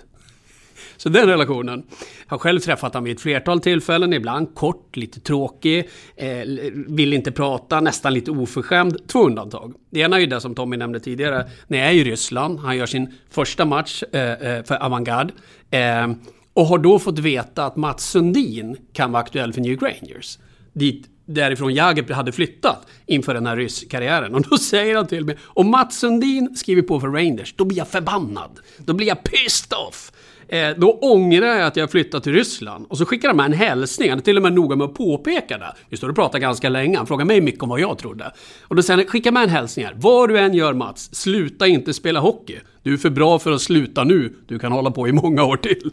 Så 1.01 1.09
den 1.09 1.27
relationen. 1.27 1.83
Jag 2.27 2.33
har 2.33 2.37
själv 2.37 2.59
träffat 2.59 2.93
honom 2.93 3.03
vid 3.03 3.15
ett 3.15 3.21
flertal 3.21 3.59
tillfällen, 3.59 4.13
ibland 4.13 4.55
kort, 4.55 4.95
lite 4.95 5.19
tråkig, 5.19 5.89
eh, 6.15 6.27
vill 6.73 7.13
inte 7.13 7.31
prata, 7.31 7.79
nästan 7.79 8.13
lite 8.13 8.31
oförskämd. 8.31 9.07
Två 9.07 9.25
undantag. 9.25 9.73
Det 9.89 9.99
ena 9.99 10.15
är 10.15 10.19
ju 10.19 10.25
det 10.25 10.41
som 10.41 10.55
Tommy 10.55 10.77
nämnde 10.77 10.99
tidigare, 10.99 11.49
när 11.67 11.77
jag 11.77 11.87
är 11.87 11.93
i 11.93 12.03
Ryssland, 12.03 12.59
han 12.59 12.77
gör 12.77 12.85
sin 12.85 13.13
första 13.29 13.65
match 13.65 14.03
eh, 14.11 14.31
eh, 14.31 14.63
för 14.63 14.75
Avantgarde. 14.75 15.33
Eh, 15.71 16.11
och 16.53 16.65
har 16.65 16.77
då 16.77 16.99
fått 16.99 17.19
veta 17.19 17.65
att 17.65 17.75
Mats 17.75 18.09
Sundin 18.09 18.77
kan 18.93 19.11
vara 19.11 19.23
aktuell 19.23 19.53
för 19.53 19.61
New 19.61 19.79
Rangers. 19.79 20.37
Dit 20.73 21.07
därifrån 21.25 21.73
Jagr 21.73 22.13
hade 22.13 22.31
flyttat 22.31 22.87
inför 23.05 23.33
den 23.33 23.45
här 23.45 23.57
rysskarriären. 23.57 24.35
Och 24.35 24.41
då 24.41 24.57
säger 24.57 24.95
han 24.95 25.07
till 25.07 25.25
mig, 25.25 25.37
om 25.43 25.71
Mats 25.71 25.99
Sundin 25.99 26.55
skriver 26.55 26.81
på 26.81 26.99
för 26.99 27.07
Rangers, 27.07 27.53
då 27.57 27.65
blir 27.65 27.77
jag 27.77 27.87
förbannad. 27.87 28.59
Då 28.77 28.93
blir 28.93 29.07
jag 29.07 29.23
pissed 29.23 29.73
off. 29.87 30.11
Eh, 30.51 30.69
då 30.77 30.91
ångrar 30.91 31.47
jag 31.47 31.67
att 31.67 31.75
jag 31.75 31.91
flyttat 31.91 32.23
till 32.23 32.33
Ryssland. 32.33 32.85
Och 32.89 32.97
så 32.97 33.05
skickar 33.05 33.27
han 33.27 33.37
med 33.37 33.45
en 33.45 33.53
hälsning. 33.53 34.09
Han 34.09 34.19
är 34.19 34.23
till 34.23 34.37
och 34.37 34.43
med 34.43 34.53
noga 34.53 34.75
med 34.75 34.85
att 34.85 34.93
påpeka 34.93 35.57
det. 35.57 35.73
Vi 35.89 35.97
står 35.97 36.09
och 36.09 36.15
pratar 36.15 36.39
ganska 36.39 36.69
länge. 36.69 36.97
Han 36.97 37.07
frågar 37.07 37.25
mig 37.25 37.41
mycket 37.41 37.63
om 37.63 37.69
vad 37.69 37.79
jag 37.79 37.97
trodde. 37.97 38.31
Och 38.61 38.75
då 38.75 38.83
säger 38.83 38.97
han, 38.97 39.07
skicka 39.07 39.31
med 39.31 39.43
en 39.43 39.49
hälsning 39.49 39.85
här. 39.85 39.93
Vad 39.97 40.29
du 40.29 40.39
än 40.39 40.53
gör 40.53 40.73
Mats, 40.73 41.15
sluta 41.15 41.67
inte 41.67 41.93
spela 41.93 42.19
hockey. 42.19 42.59
Du 42.83 42.93
är 42.93 42.97
för 42.97 43.09
bra 43.09 43.39
för 43.39 43.51
att 43.51 43.61
sluta 43.61 44.03
nu. 44.03 44.33
Du 44.47 44.59
kan 44.59 44.71
hålla 44.71 44.91
på 44.91 45.07
i 45.07 45.11
många 45.11 45.43
år 45.43 45.57
till. 45.57 45.91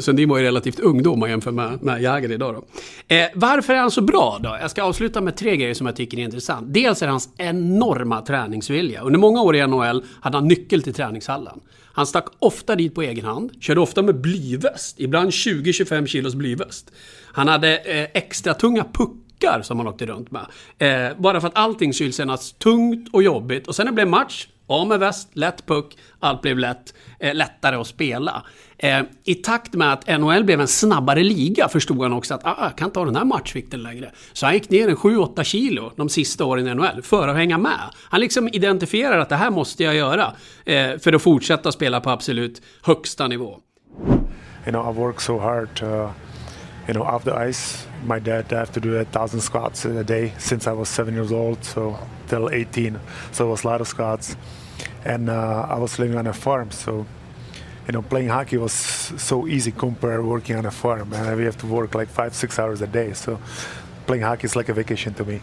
Sundin 0.00 0.28
var 0.28 0.38
ju 0.38 0.44
relativt 0.44 0.80
ungdom 0.80 1.12
om 1.12 1.20
man 1.20 1.30
jämför 1.30 1.50
med, 1.50 1.82
med 1.82 2.02
Jagr 2.02 2.32
idag 2.32 2.54
då. 2.54 2.64
Eh, 3.14 3.26
varför 3.34 3.74
är 3.74 3.78
han 3.78 3.90
så 3.90 4.00
bra 4.00 4.38
då? 4.42 4.56
Jag 4.60 4.70
ska 4.70 4.82
avsluta 4.82 5.20
med 5.20 5.36
tre 5.36 5.56
grejer 5.56 5.74
som 5.74 5.86
jag 5.86 5.96
tycker 5.96 6.18
är 6.18 6.22
intressant. 6.22 6.74
Dels 6.74 7.02
är 7.02 7.08
hans 7.08 7.28
enorma 7.36 8.20
träningsvilja. 8.20 9.00
Under 9.00 9.18
många 9.18 9.42
år 9.42 9.56
i 9.56 9.66
NHL 9.66 10.04
hade 10.20 10.36
han 10.36 10.48
nyckel 10.48 10.82
till 10.82 10.94
träningshallen. 10.94 11.60
Han 11.92 12.06
stack 12.06 12.26
ofta 12.38 12.76
dit 12.76 12.94
på 12.94 13.02
egen 13.02 13.24
hand, 13.24 13.50
körde 13.60 13.80
ofta 13.80 14.02
med 14.02 14.20
blyväst, 14.20 15.00
ibland 15.00 15.30
20-25 15.30 16.06
kilos 16.06 16.34
blyväst. 16.34 16.92
Han 17.32 17.48
hade 17.48 17.78
eh, 17.78 18.08
extra 18.14 18.54
tunga 18.54 18.84
puckar 18.92 19.62
som 19.62 19.78
han 19.78 19.88
åkte 19.88 20.06
runt 20.06 20.30
med. 20.30 20.46
Eh, 20.78 21.16
bara 21.18 21.40
för 21.40 21.48
att 21.48 21.56
allting 21.56 21.94
skulle 21.94 22.12
kännas 22.12 22.52
tungt 22.52 23.08
och 23.12 23.22
jobbigt. 23.22 23.68
Och 23.68 23.74
sen 23.74 23.84
när 23.84 23.92
det 23.92 23.94
blev 23.94 24.08
match, 24.08 24.46
av 24.68 24.86
med 24.86 25.00
väst, 25.00 25.28
lätt 25.32 25.66
puck, 25.66 25.96
allt 26.20 26.42
blev 26.42 26.58
lätt, 26.58 26.94
eh, 27.20 27.34
lättare 27.34 27.76
att 27.76 27.86
spela. 27.86 28.42
Eh, 28.78 29.00
I 29.24 29.34
takt 29.34 29.74
med 29.74 29.92
att 29.92 30.20
NHL 30.20 30.44
blev 30.44 30.60
en 30.60 30.68
snabbare 30.68 31.22
liga 31.22 31.68
förstod 31.68 32.02
han 32.02 32.12
också 32.12 32.34
att 32.34 32.44
ah, 32.44 32.56
jag 32.60 32.78
kan 32.78 32.88
inte 32.88 32.98
ha 33.00 33.06
den 33.06 33.16
här 33.16 33.24
matchvikten 33.24 33.82
längre. 33.82 34.12
Så 34.32 34.46
han 34.46 34.54
gick 34.54 34.70
ner 34.70 34.88
en 34.88 34.96
7-8 34.96 35.42
kilo 35.42 35.92
de 35.96 36.08
sista 36.08 36.44
åren 36.44 36.68
i 36.68 36.74
NHL 36.74 37.02
för 37.02 37.28
att 37.28 37.36
hänga 37.36 37.58
med. 37.58 37.90
Han 38.10 38.20
liksom 38.20 38.48
identifierar 38.48 39.18
att 39.18 39.28
det 39.28 39.36
här 39.36 39.50
måste 39.50 39.84
jag 39.84 39.94
göra 39.94 40.32
eh, 40.64 40.98
för 40.98 41.12
att 41.12 41.22
fortsätta 41.22 41.72
spela 41.72 42.00
på 42.00 42.10
absolut 42.10 42.62
högsta 42.82 43.28
nivå. 43.28 43.58
You 44.66 44.72
know, 44.72 44.90
I 44.90 44.98
work 44.98 45.20
so 45.20 45.38
hard 45.38 45.74
to, 45.74 45.86
you 46.86 46.92
know, 46.92 47.02
off 47.02 47.24
the 47.24 47.50
ice. 47.50 47.88
My 48.04 48.20
dad 48.20 48.52
had 48.52 48.72
to 48.74 48.80
do 48.80 49.00
a 49.00 49.04
thousand 49.04 49.40
squats 49.40 49.86
a 49.86 50.02
day 50.02 50.32
since 50.38 50.70
I 50.70 50.74
was 50.74 50.88
seven 50.88 51.14
years 51.14 51.32
old, 51.32 51.64
so 51.64 51.96
till 52.28 52.44
18. 52.44 52.98
So 53.32 53.46
it 53.46 53.50
was 53.50 53.64
a 53.64 53.68
lot 53.68 53.80
of 53.80 53.88
squats. 53.88 54.36
And 55.04 55.28
uh, 55.28 55.66
I 55.68 55.78
was 55.78 55.98
living 55.98 56.18
on 56.18 56.26
a 56.26 56.32
farm, 56.32 56.70
so 56.70 57.06
you 57.86 57.92
know, 57.92 58.02
playing 58.02 58.28
hockey 58.28 58.58
was 58.58 58.72
so 59.16 59.46
easy 59.48 59.72
compared 59.72 60.24
working 60.24 60.58
on 60.58 60.66
a 60.66 60.70
farm, 60.70 61.12
and 61.12 61.36
we 61.36 61.44
have 61.44 61.56
to 61.58 61.66
work 61.66 61.94
like 61.94 62.08
five, 62.08 62.34
six 62.34 62.58
hours 62.58 62.82
a 62.82 62.86
day. 62.86 63.14
So 63.14 63.38
playing 64.06 64.24
hockey 64.24 64.46
is 64.46 64.56
like 64.56 64.68
a 64.68 64.74
vacation 64.74 65.14
to 65.14 65.24
me. 65.24 65.40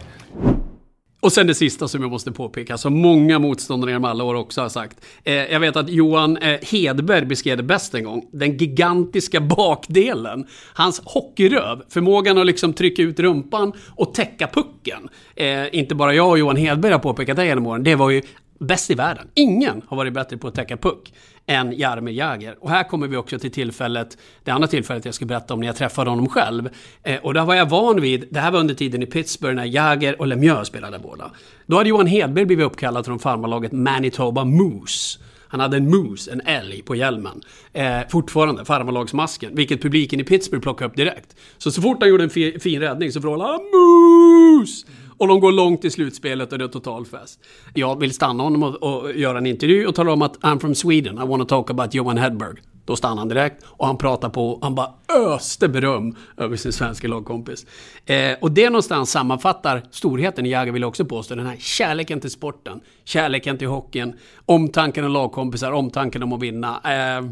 Och 1.20 1.32
sen 1.32 1.46
det 1.46 1.54
sista 1.54 1.88
som 1.88 2.02
jag 2.02 2.10
måste 2.10 2.32
påpeka, 2.32 2.78
som 2.78 3.00
många 3.00 3.38
motståndare 3.38 3.90
genom 3.90 4.04
alla 4.04 4.24
år 4.24 4.34
också 4.34 4.60
har 4.60 4.68
sagt. 4.68 5.04
Eh, 5.24 5.34
jag 5.34 5.60
vet 5.60 5.76
att 5.76 5.88
Johan 5.88 6.36
eh, 6.36 6.58
Hedberg 6.62 7.26
beskrev 7.26 7.56
det 7.56 7.62
bäst 7.62 7.94
en 7.94 8.04
gång. 8.04 8.28
Den 8.32 8.56
gigantiska 8.56 9.40
bakdelen. 9.40 10.46
Hans 10.74 11.02
hockeyröv, 11.04 11.82
förmågan 11.88 12.38
att 12.38 12.46
liksom 12.46 12.72
trycka 12.72 13.02
ut 13.02 13.20
rumpan 13.20 13.72
och 13.90 14.14
täcka 14.14 14.46
pucken. 14.46 15.08
Eh, 15.36 15.78
inte 15.78 15.94
bara 15.94 16.14
jag 16.14 16.30
och 16.30 16.38
Johan 16.38 16.56
Hedberg 16.56 16.92
har 16.92 16.98
påpekat 16.98 17.36
det 17.36 17.46
genom 17.46 17.66
åren. 17.66 17.82
Det 17.82 17.94
var 17.94 18.10
ju 18.10 18.22
bäst 18.58 18.90
i 18.90 18.94
världen. 18.94 19.28
Ingen 19.34 19.82
har 19.88 19.96
varit 19.96 20.12
bättre 20.12 20.36
på 20.36 20.48
att 20.48 20.54
täcka 20.54 20.76
puck 20.76 21.12
än 21.46 21.78
Jaromir 21.78 22.12
Jagr. 22.12 22.56
Och 22.60 22.70
här 22.70 22.84
kommer 22.84 23.08
vi 23.08 23.16
också 23.16 23.38
till 23.38 23.50
tillfället, 23.50 24.18
det 24.44 24.50
andra 24.50 24.68
tillfället 24.68 25.04
jag 25.04 25.14
ska 25.14 25.24
berätta 25.24 25.54
om 25.54 25.60
när 25.60 25.66
jag 25.66 25.76
träffade 25.76 26.10
honom 26.10 26.28
själv. 26.28 26.68
Eh, 27.02 27.20
och 27.22 27.34
där 27.34 27.44
var 27.44 27.54
jag 27.54 27.68
van 27.68 28.00
vid, 28.00 28.28
det 28.30 28.40
här 28.40 28.50
var 28.50 28.60
under 28.60 28.74
tiden 28.74 29.02
i 29.02 29.06
Pittsburgh 29.06 29.56
när 29.56 29.64
Jagr 29.64 30.20
och 30.20 30.26
Lemieux 30.26 30.68
spelade 30.68 30.98
båda. 30.98 31.30
Då 31.66 31.76
hade 31.76 31.88
Johan 31.88 32.06
Hedberg 32.06 32.44
blivit 32.44 32.66
uppkallad 32.66 33.06
från 33.06 33.18
farmarlaget 33.18 33.72
Manitoba 33.72 34.44
Moose. 34.44 35.18
Han 35.48 35.60
hade 35.60 35.76
en 35.76 35.90
moose, 35.90 36.32
en 36.32 36.40
älg, 36.40 36.82
på 36.82 36.94
hjälmen. 36.94 37.40
Eh, 37.72 37.98
fortfarande, 38.08 38.64
farmarlagsmasken. 38.64 39.54
Vilket 39.54 39.82
publiken 39.82 40.20
i 40.20 40.24
Pittsburgh 40.24 40.62
plockade 40.62 40.90
upp 40.90 40.96
direkt. 40.96 41.36
Så 41.58 41.70
så 41.70 41.82
fort 41.82 41.96
han 42.00 42.08
gjorde 42.08 42.24
en 42.24 42.30
fi 42.30 42.58
fin 42.60 42.80
räddning 42.80 43.12
så 43.12 43.20
vrålade 43.20 43.52
han 43.52 43.60
Moose! 43.60 44.86
Och 45.18 45.28
de 45.28 45.40
går 45.40 45.52
långt 45.52 45.84
i 45.84 45.90
slutspelet 45.90 46.52
och 46.52 46.58
det 46.58 46.64
är 46.64 46.68
total 46.68 47.06
fest. 47.06 47.40
Jag 47.74 48.00
vill 48.00 48.14
stanna 48.14 48.42
honom 48.42 48.62
och, 48.62 48.82
och 48.82 49.12
göra 49.12 49.38
en 49.38 49.46
intervju 49.46 49.86
och 49.86 49.94
tala 49.94 50.12
om 50.12 50.22
att 50.22 50.36
I'm 50.36 50.60
from 50.60 50.74
Sweden, 50.74 51.14
I 51.18 51.26
want 51.26 51.48
to 51.48 51.56
talk 51.56 51.70
about 51.70 51.94
Johan 51.94 52.18
Hedberg. 52.18 52.56
Då 52.86 52.96
stannar 52.96 53.16
han 53.16 53.28
direkt 53.28 53.64
och 53.66 53.86
han 53.86 53.98
pratar 53.98 54.28
på, 54.28 54.58
han 54.62 54.74
bara 54.74 54.90
öste 55.08 55.68
beröm 55.68 56.16
över 56.36 56.56
sin 56.56 56.72
svenska 56.72 57.08
lagkompis. 57.08 57.66
Eh, 58.06 58.32
och 58.40 58.52
det 58.52 58.70
någonstans 58.70 59.10
sammanfattar 59.10 59.82
storheten 59.90 60.46
i 60.46 60.50
Jagr 60.50 60.72
vill 60.72 60.82
jag 60.82 60.88
också 60.88 61.04
påstå. 61.04 61.34
Den 61.34 61.46
här 61.46 61.56
kärleken 61.58 62.20
till 62.20 62.30
sporten, 62.30 62.80
kärleken 63.04 63.58
till 63.58 63.68
hockeyn, 63.68 64.14
omtanken 64.44 65.04
om 65.04 65.12
lagkompisar, 65.12 65.72
omtanken 65.72 66.22
om 66.22 66.32
att 66.32 66.42
vinna. 66.42 66.80
Eh, 66.84 67.28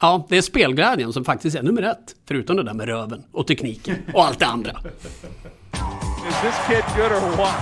ja, 0.00 0.26
det 0.28 0.36
är 0.36 0.42
spelglädjen 0.42 1.12
som 1.12 1.24
faktiskt 1.24 1.56
är 1.56 1.62
nummer 1.62 1.82
ett. 1.82 2.16
Förutom 2.28 2.56
det 2.56 2.62
där 2.62 2.74
med 2.74 2.86
röven 2.86 3.22
och 3.32 3.46
tekniken 3.46 3.96
och 4.14 4.24
allt 4.24 4.38
det 4.38 4.46
andra. 4.46 4.72
Is 6.30 6.38
this 6.46 6.58
kid 6.70 6.86
good 6.94 7.10
or 7.10 7.18
what? 7.34 7.58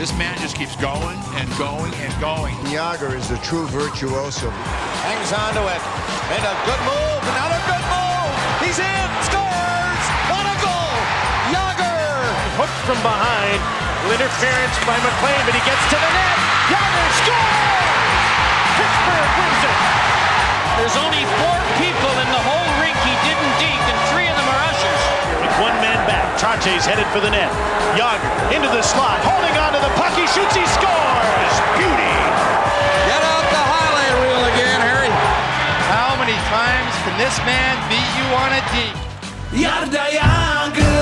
This 0.00 0.16
man 0.16 0.32
just 0.40 0.56
keeps 0.56 0.72
going 0.80 1.20
and 1.36 1.44
going 1.60 1.92
and 2.00 2.08
going. 2.16 2.56
Yager 2.72 3.12
is 3.12 3.28
a 3.28 3.36
true 3.44 3.68
virtuoso. 3.68 4.48
Hangs 5.04 5.28
on 5.36 5.52
to 5.52 5.60
it. 5.68 5.82
And 6.32 6.40
a 6.40 6.56
good 6.64 6.80
move. 6.88 7.20
Another 7.36 7.60
good 7.68 7.84
move. 7.84 8.32
He's 8.64 8.80
in. 8.80 9.08
Scores. 9.28 10.04
What 10.32 10.40
a 10.40 10.56
goal. 10.64 10.96
Yager. 11.52 12.00
Hooked 12.56 12.80
from 12.88 12.96
behind. 13.04 13.60
Interference 14.08 14.76
by 14.88 14.96
McLean, 15.04 15.42
but 15.44 15.52
he 15.52 15.60
gets 15.68 15.84
to 15.92 15.96
the 16.00 16.10
net. 16.16 16.38
Yager 16.72 17.08
scores. 17.12 18.24
Pittsburgh 18.72 19.32
wins 19.36 19.62
it. 19.68 19.78
There's 20.80 20.96
only 20.96 21.28
four 21.44 21.60
people 21.76 21.97
Trache's 26.38 26.86
headed 26.86 27.06
for 27.10 27.18
the 27.18 27.30
net. 27.30 27.50
Young 27.98 28.22
into 28.54 28.70
the 28.70 28.80
slot, 28.80 29.18
holding 29.26 29.50
on 29.58 29.74
to 29.74 29.80
the 29.82 29.90
puck. 29.98 30.14
He 30.14 30.22
shoots, 30.30 30.54
he 30.54 30.62
scores. 30.70 31.54
Beauty. 31.74 32.14
Get 33.10 33.22
out 33.26 33.46
the 33.50 33.58
highlight 33.58 34.14
reel 34.22 34.44
again, 34.54 34.78
Harry. 34.78 35.10
How 35.90 36.14
many 36.14 36.38
times 36.46 36.94
can 37.02 37.18
this 37.18 37.34
man 37.42 37.74
beat 37.90 38.10
you 38.14 38.26
on 38.38 38.54
a 38.54 38.62
D? 38.70 38.74
Yarda 39.66 40.14
Yaga. 40.14 40.97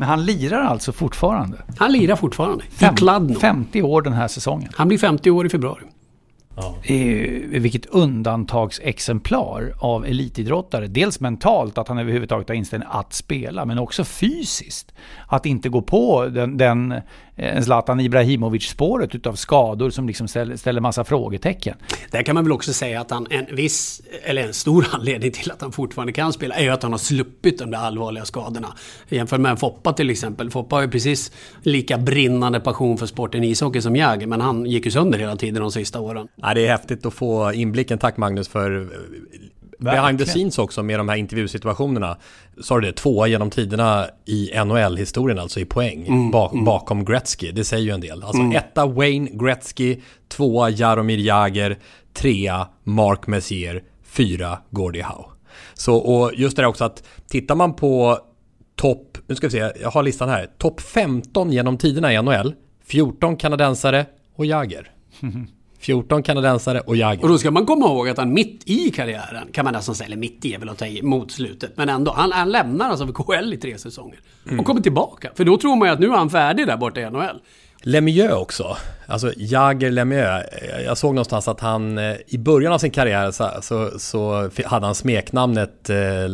Men 0.00 0.08
han 0.08 0.24
lirar 0.24 0.60
alltså 0.60 0.92
fortfarande? 0.92 1.56
Han 1.78 1.92
lirar 1.92 2.16
fortfarande. 2.16 2.64
Fem, 2.70 2.94
I 2.94 2.96
Kladno. 2.96 3.40
50 3.40 3.82
år 3.82 4.02
den 4.02 4.12
här 4.12 4.28
säsongen. 4.28 4.68
Han 4.74 4.88
blir 4.88 4.98
50 4.98 5.30
år 5.30 5.46
i 5.46 5.48
februari. 5.48 5.82
Eh, 6.82 7.60
vilket 7.60 7.86
undantagsexemplar 7.86 9.74
av 9.78 10.06
elitidrottare. 10.06 10.86
Dels 10.86 11.20
mentalt, 11.20 11.78
att 11.78 11.88
han 11.88 11.98
överhuvudtaget 11.98 12.48
har 12.48 12.54
inställning 12.54 12.88
att 12.92 13.12
spela, 13.12 13.64
men 13.64 13.78
också 13.78 14.04
fysiskt. 14.04 14.94
Att 15.26 15.46
inte 15.46 15.68
gå 15.68 15.82
på 15.82 16.26
den, 16.26 16.56
den 16.56 16.94
eh, 17.36 17.62
Zlatan 17.62 18.00
Ibrahimovic-spåret 18.00 19.14
utav 19.14 19.34
skador 19.34 19.90
som 19.90 20.06
liksom 20.06 20.28
ställer, 20.28 20.56
ställer 20.56 20.80
massa 20.80 21.04
frågetecken. 21.04 21.76
Där 22.10 22.22
kan 22.22 22.34
man 22.34 22.44
väl 22.44 22.52
också 22.52 22.72
säga 22.72 23.00
att 23.00 23.10
han, 23.10 23.26
en 23.30 23.56
viss, 23.56 24.02
eller 24.22 24.42
en 24.42 24.54
stor 24.54 24.86
anledning 24.92 25.32
till 25.32 25.50
att 25.50 25.62
han 25.62 25.72
fortfarande 25.72 26.12
kan 26.12 26.32
spela 26.32 26.54
är 26.54 26.62
ju 26.62 26.70
att 26.70 26.82
han 26.82 26.92
har 26.92 26.98
sluppit 26.98 27.58
de 27.58 27.70
där 27.70 27.78
allvarliga 27.78 28.24
skadorna. 28.24 28.68
Jämfört 29.08 29.40
med 29.40 29.50
en 29.50 29.56
Foppa 29.56 29.92
till 29.92 30.10
exempel. 30.10 30.50
Foppa 30.50 30.76
har 30.76 30.82
ju 30.82 30.90
precis 30.90 31.32
lika 31.62 31.98
brinnande 31.98 32.60
passion 32.60 32.98
för 32.98 33.06
sporten 33.06 33.44
ishockey 33.44 33.80
som 33.80 33.96
jag, 33.96 34.28
men 34.28 34.40
han 34.40 34.66
gick 34.66 34.84
ju 34.84 34.90
sönder 34.90 35.18
hela 35.18 35.36
tiden 35.36 35.62
de 35.62 35.70
sista 35.70 36.00
åren. 36.00 36.28
Ja, 36.42 36.54
det 36.54 36.66
är 36.66 36.70
häftigt 36.70 37.06
att 37.06 37.14
få 37.14 37.52
inblicken. 37.52 37.98
Tack 37.98 38.16
Magnus 38.16 38.48
för 38.48 38.80
eh, 38.80 38.86
behind 39.78 40.18
the 40.18 40.26
scenes 40.26 40.58
också 40.58 40.82
med 40.82 40.98
de 40.98 41.08
här 41.08 41.16
intervjusituationerna. 41.16 42.16
Sa 42.62 42.80
du 42.80 42.86
det? 42.86 42.92
Tvåa 42.92 43.26
genom 43.26 43.50
tiderna 43.50 44.06
i 44.26 44.50
NHL-historien, 44.64 45.38
alltså 45.38 45.60
i 45.60 45.64
poäng. 45.64 46.06
Mm, 46.06 46.30
bak, 46.30 46.52
mm. 46.52 46.64
Bakom 46.64 47.04
Gretzky. 47.04 47.52
Det 47.52 47.64
säger 47.64 47.84
ju 47.84 47.90
en 47.90 48.00
del. 48.00 48.22
Alltså 48.22 48.42
Mm. 48.42 48.56
etta 48.56 48.86
Wayne 48.86 49.30
Gretzky, 49.32 49.96
tvåa 50.28 50.70
Jaromir 50.70 51.18
Jagr, 51.18 51.78
trea 52.14 52.68
Mark 52.84 53.26
Messier, 53.26 53.82
fyra 54.04 54.58
Gordie 54.70 55.02
Howe. 55.02 55.24
Så, 55.74 55.96
och 55.96 56.32
just 56.34 56.56
det 56.56 56.62
där 56.62 56.68
också 56.68 56.84
att 56.84 57.02
tittar 57.28 57.54
man 57.54 57.74
på 57.74 58.18
topp, 58.76 59.18
nu 59.26 59.34
ska 59.34 59.46
vi 59.46 59.50
se, 59.50 59.72
jag 59.80 59.90
har 59.90 60.02
listan 60.02 60.28
här. 60.28 60.46
Topp 60.58 60.80
15 60.80 61.52
genom 61.52 61.78
tiderna 61.78 62.12
i 62.12 62.22
NHL, 62.22 62.54
14 62.84 63.36
kanadensare 63.36 64.06
och 64.36 64.46
Jagr. 64.46 64.90
14 65.80 66.22
kanadensare 66.22 66.80
och 66.80 66.96
Jagr. 66.96 67.22
Och 67.22 67.28
då 67.28 67.38
ska 67.38 67.50
man 67.50 67.66
komma 67.66 67.86
ihåg 67.86 68.08
att 68.08 68.18
han 68.18 68.32
mitt 68.32 68.62
i 68.64 68.90
karriären, 68.90 69.48
kan 69.52 69.64
man 69.64 69.74
nästan 69.74 69.94
säga, 69.94 70.06
eller 70.06 70.16
mitt 70.16 70.44
i 70.44 70.54
är 70.54 70.58
väl 70.58 70.68
att 70.68 70.78
ta 70.78 70.86
i, 70.86 71.02
mot 71.02 71.32
slutet, 71.32 71.72
men 71.76 71.88
ändå, 71.88 72.12
han, 72.12 72.32
han 72.32 72.50
lämnar 72.50 72.90
alltså 72.90 73.06
för 73.06 73.12
KHL 73.12 73.52
i 73.52 73.56
tre 73.56 73.78
säsonger. 73.78 74.20
Mm. 74.46 74.60
Och 74.60 74.66
kommer 74.66 74.80
tillbaka. 74.80 75.30
För 75.34 75.44
då 75.44 75.56
tror 75.56 75.76
man 75.76 75.88
ju 75.88 75.94
att 75.94 76.00
nu 76.00 76.06
är 76.06 76.16
han 76.16 76.30
färdig 76.30 76.66
där 76.66 76.76
borta 76.76 77.00
i 77.00 77.10
NHL. 77.10 77.40
Lemieux 77.82 78.32
också. 78.32 78.76
Alltså 79.06 79.32
Jagger 79.36 79.90
Lemieux. 79.90 80.46
Jag 80.84 80.98
såg 80.98 81.14
någonstans 81.14 81.48
att 81.48 81.60
han 81.60 81.98
eh, 81.98 82.16
i 82.26 82.38
början 82.38 82.72
av 82.72 82.78
sin 82.78 82.90
karriär 82.90 83.30
så, 83.30 83.50
så, 83.62 83.98
så 83.98 84.50
hade 84.64 84.86
han 84.86 84.94
smeknamnet 84.94 85.90
eh, 85.90 86.24
eh, 86.24 86.28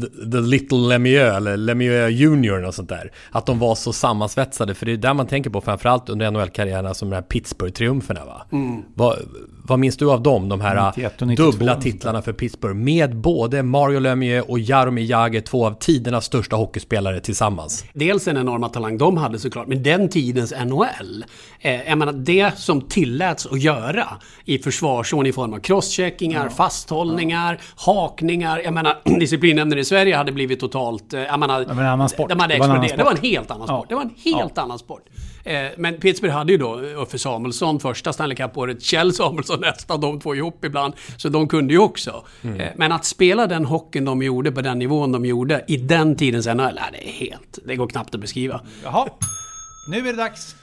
The, 0.00 0.30
the 0.30 0.40
Little 0.40 0.78
Lemieux 0.78 1.36
eller 1.36 1.56
Lemieux 1.56 2.10
Junior 2.10 2.64
och 2.64 2.74
sånt 2.74 2.88
där. 2.88 3.12
Att 3.30 3.46
de 3.46 3.58
var 3.58 3.74
så 3.74 3.92
sammansvetsade 3.92 4.74
för 4.74 4.86
det 4.86 4.92
är 4.92 4.96
där 4.96 5.14
man 5.14 5.26
tänker 5.26 5.50
på 5.50 5.60
framförallt 5.60 6.08
under 6.08 6.30
NHL-karriärerna 6.30 6.94
som 6.94 7.10
de 7.10 7.16
här 7.16 7.22
Pittsburgh-triumferna 7.22 8.26
va? 8.26 8.46
Mm. 8.52 8.82
Vad 9.68 9.78
minns 9.78 9.96
du 9.96 10.10
av 10.10 10.22
dem? 10.22 10.48
De 10.48 10.60
här 10.60 10.86
91 10.96 11.22
och 11.22 11.28
92 11.28 11.50
dubbla 11.50 11.74
titlarna 11.80 12.22
för 12.22 12.32
Pittsburgh 12.32 12.74
med 12.76 13.16
både 13.16 13.62
Mario 13.62 13.98
Lemieux 13.98 14.48
och 14.48 14.58
Jaromir 14.58 15.04
Jagr, 15.10 15.40
två 15.40 15.66
av 15.66 15.72
tidernas 15.80 16.24
största 16.24 16.56
hockeyspelare 16.56 17.20
tillsammans. 17.20 17.84
Dels 17.92 18.28
en 18.28 18.36
enorma 18.36 18.68
talang 18.68 18.98
de 18.98 19.16
hade 19.16 19.38
såklart, 19.38 19.66
men 19.66 19.82
den 19.82 20.08
tidens 20.08 20.54
NHL. 20.66 21.24
Eh, 21.60 21.88
jag 21.88 21.98
menar, 21.98 22.12
det 22.12 22.58
som 22.58 22.80
tilläts 22.80 23.46
att 23.46 23.60
göra 23.62 24.06
i 24.44 24.58
försvarszon 24.58 25.26
i 25.26 25.32
form 25.32 25.52
av 25.54 25.58
crosscheckingar, 25.58 26.48
fasthållningar, 26.48 27.58
hakningar. 27.76 28.60
Jag 28.64 28.74
menar, 28.74 28.94
disciplinnämnden 29.20 29.78
i 29.78 29.84
Sverige 29.84 30.16
hade 30.16 30.32
blivit 30.32 30.60
totalt... 30.60 31.14
Eh, 31.14 31.20
jag 31.20 31.40
menar, 31.40 31.60
Det 31.60 31.72
var 31.74 31.82
en 31.82 31.88
annan 31.88 32.08
sport. 32.08 32.28
De 32.28 32.40
hade 32.40 32.54
Det 32.54 32.58
var 32.58 32.64
en 32.66 32.70
annan 32.70 32.84
exploderat. 32.84 33.20
Det 33.20 33.24
var 33.24 33.30
en 33.30 33.36
helt 33.36 33.50
annan 33.50 33.66
Ja. 33.70 33.76
sport. 33.78 33.88
Det 33.88 33.94
var 33.94 34.02
en 34.02 34.14
helt 34.34 34.58
annan 34.58 34.78
sport. 34.78 35.02
Eh, 35.46 35.70
men 35.76 35.94
Pittsburgh 35.94 36.34
hade 36.34 36.52
ju 36.52 36.58
då 36.58 36.80
Uffe 36.80 37.18
Samuelsson 37.18 37.80
första 37.80 38.12
Stanley 38.12 38.36
Cup-året, 38.36 38.82
Kjell 38.82 39.12
Samuelsson 39.12 39.60
nästa, 39.60 39.96
de 39.96 40.20
två 40.20 40.34
ihop 40.34 40.64
ibland. 40.64 40.94
Så 41.16 41.28
de 41.28 41.48
kunde 41.48 41.74
ju 41.74 41.78
också. 41.78 42.24
Mm. 42.42 42.60
Eh, 42.60 42.68
men 42.76 42.92
att 42.92 43.04
spela 43.04 43.46
den 43.46 43.64
hockeyn 43.64 44.04
de 44.04 44.22
gjorde 44.22 44.52
på 44.52 44.60
den 44.60 44.78
nivån 44.78 45.12
de 45.12 45.24
gjorde 45.24 45.64
i 45.68 45.76
den 45.76 46.16
tidens 46.16 46.46
NHL, 46.46 46.56
nej, 46.56 46.88
det 46.92 47.08
är 47.08 47.12
helt... 47.12 47.58
Det 47.64 47.76
går 47.76 47.86
knappt 47.86 48.14
att 48.14 48.20
beskriva. 48.20 48.60
Jaha, 48.84 49.08
nu 49.90 49.98
är 49.98 50.02
det 50.02 50.12
dags. 50.12 50.56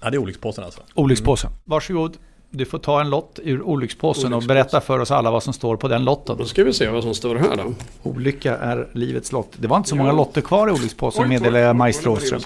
Ja, 0.00 0.10
det 0.10 0.16
är 0.16 0.18
olyckspåsen 0.18 0.64
alltså. 0.64 0.80
Olyckspåsen. 0.94 1.50
Varsågod. 1.64 2.16
Du 2.56 2.64
får 2.64 2.78
ta 2.78 3.00
en 3.00 3.10
lott 3.10 3.38
ur 3.42 3.62
olyckspåsen 3.62 4.32
och 4.32 4.42
berätta 4.42 4.80
för 4.80 4.98
oss 4.98 5.10
alla 5.10 5.30
vad 5.30 5.42
som 5.42 5.52
står 5.52 5.76
på 5.76 5.88
den 5.88 6.04
lotten. 6.04 6.36
Då 6.38 6.44
ska 6.44 6.64
vi 6.64 6.72
se 6.72 6.88
vad 6.88 7.02
som 7.02 7.14
står 7.14 7.36
här 7.36 7.56
då. 7.56 7.72
Olycka 8.10 8.56
är 8.56 8.88
livets 8.92 9.32
lott. 9.32 9.52
Det 9.56 9.68
var 9.68 9.76
inte 9.76 9.88
så 9.88 9.94
Ja. 9.96 9.98
många 9.98 10.12
lotter 10.12 10.40
kvar 10.40 10.68
i 10.68 10.70
olyckspåsen 10.72 11.28
meddelar 11.28 11.58
jag 11.60 11.76
Maestro 11.76 12.12
Åström. 12.12 12.40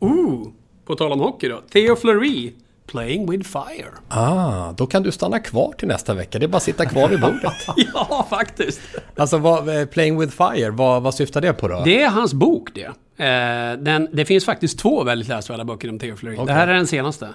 Ooh, 0.00 0.48
på 0.86 0.94
tal 0.94 1.12
om 1.12 1.20
hockey 1.20 1.48
då. 1.48 1.60
Theo 1.72 1.96
Fleury, 1.96 2.52
Playing 2.86 3.30
with 3.30 3.48
Fire. 3.50 3.88
Ah, 4.08 4.72
då 4.72 4.86
kan 4.86 5.02
du 5.02 5.12
stanna 5.12 5.38
kvar 5.38 5.74
till 5.78 5.88
nästa 5.88 6.14
vecka. 6.14 6.38
Det 6.38 6.46
är 6.46 6.48
bara 6.48 6.56
att 6.56 6.62
sitta 6.62 6.86
kvar 6.86 7.08
vid 7.08 7.20
bordet. 7.26 7.52
ja, 7.94 8.26
faktiskt. 8.30 8.80
Alltså, 9.16 9.38
vad, 9.38 9.80
eh, 9.80 9.84
Playing 9.86 10.18
with 10.20 10.32
Fire, 10.36 10.70
vad, 10.70 11.02
vad 11.02 11.14
syftar 11.14 11.40
det 11.40 11.52
på 11.52 11.68
då? 11.68 11.82
Det 11.84 12.02
är 12.02 12.08
hans 12.10 12.34
bok 12.34 12.68
det. 12.74 12.84
Eh, 13.24 13.78
den, 13.78 14.08
det 14.12 14.24
finns 14.24 14.44
faktiskt 14.44 14.78
två 14.78 15.04
väldigt 15.04 15.28
läsvärda 15.28 15.64
böcker 15.64 15.88
om 15.88 15.98
Theo 15.98 16.16
Fleury. 16.16 16.36
Okej. 16.36 16.46
Det 16.46 16.52
här 16.52 16.68
är 16.68 16.74
den 16.74 16.86
senaste. 16.86 17.28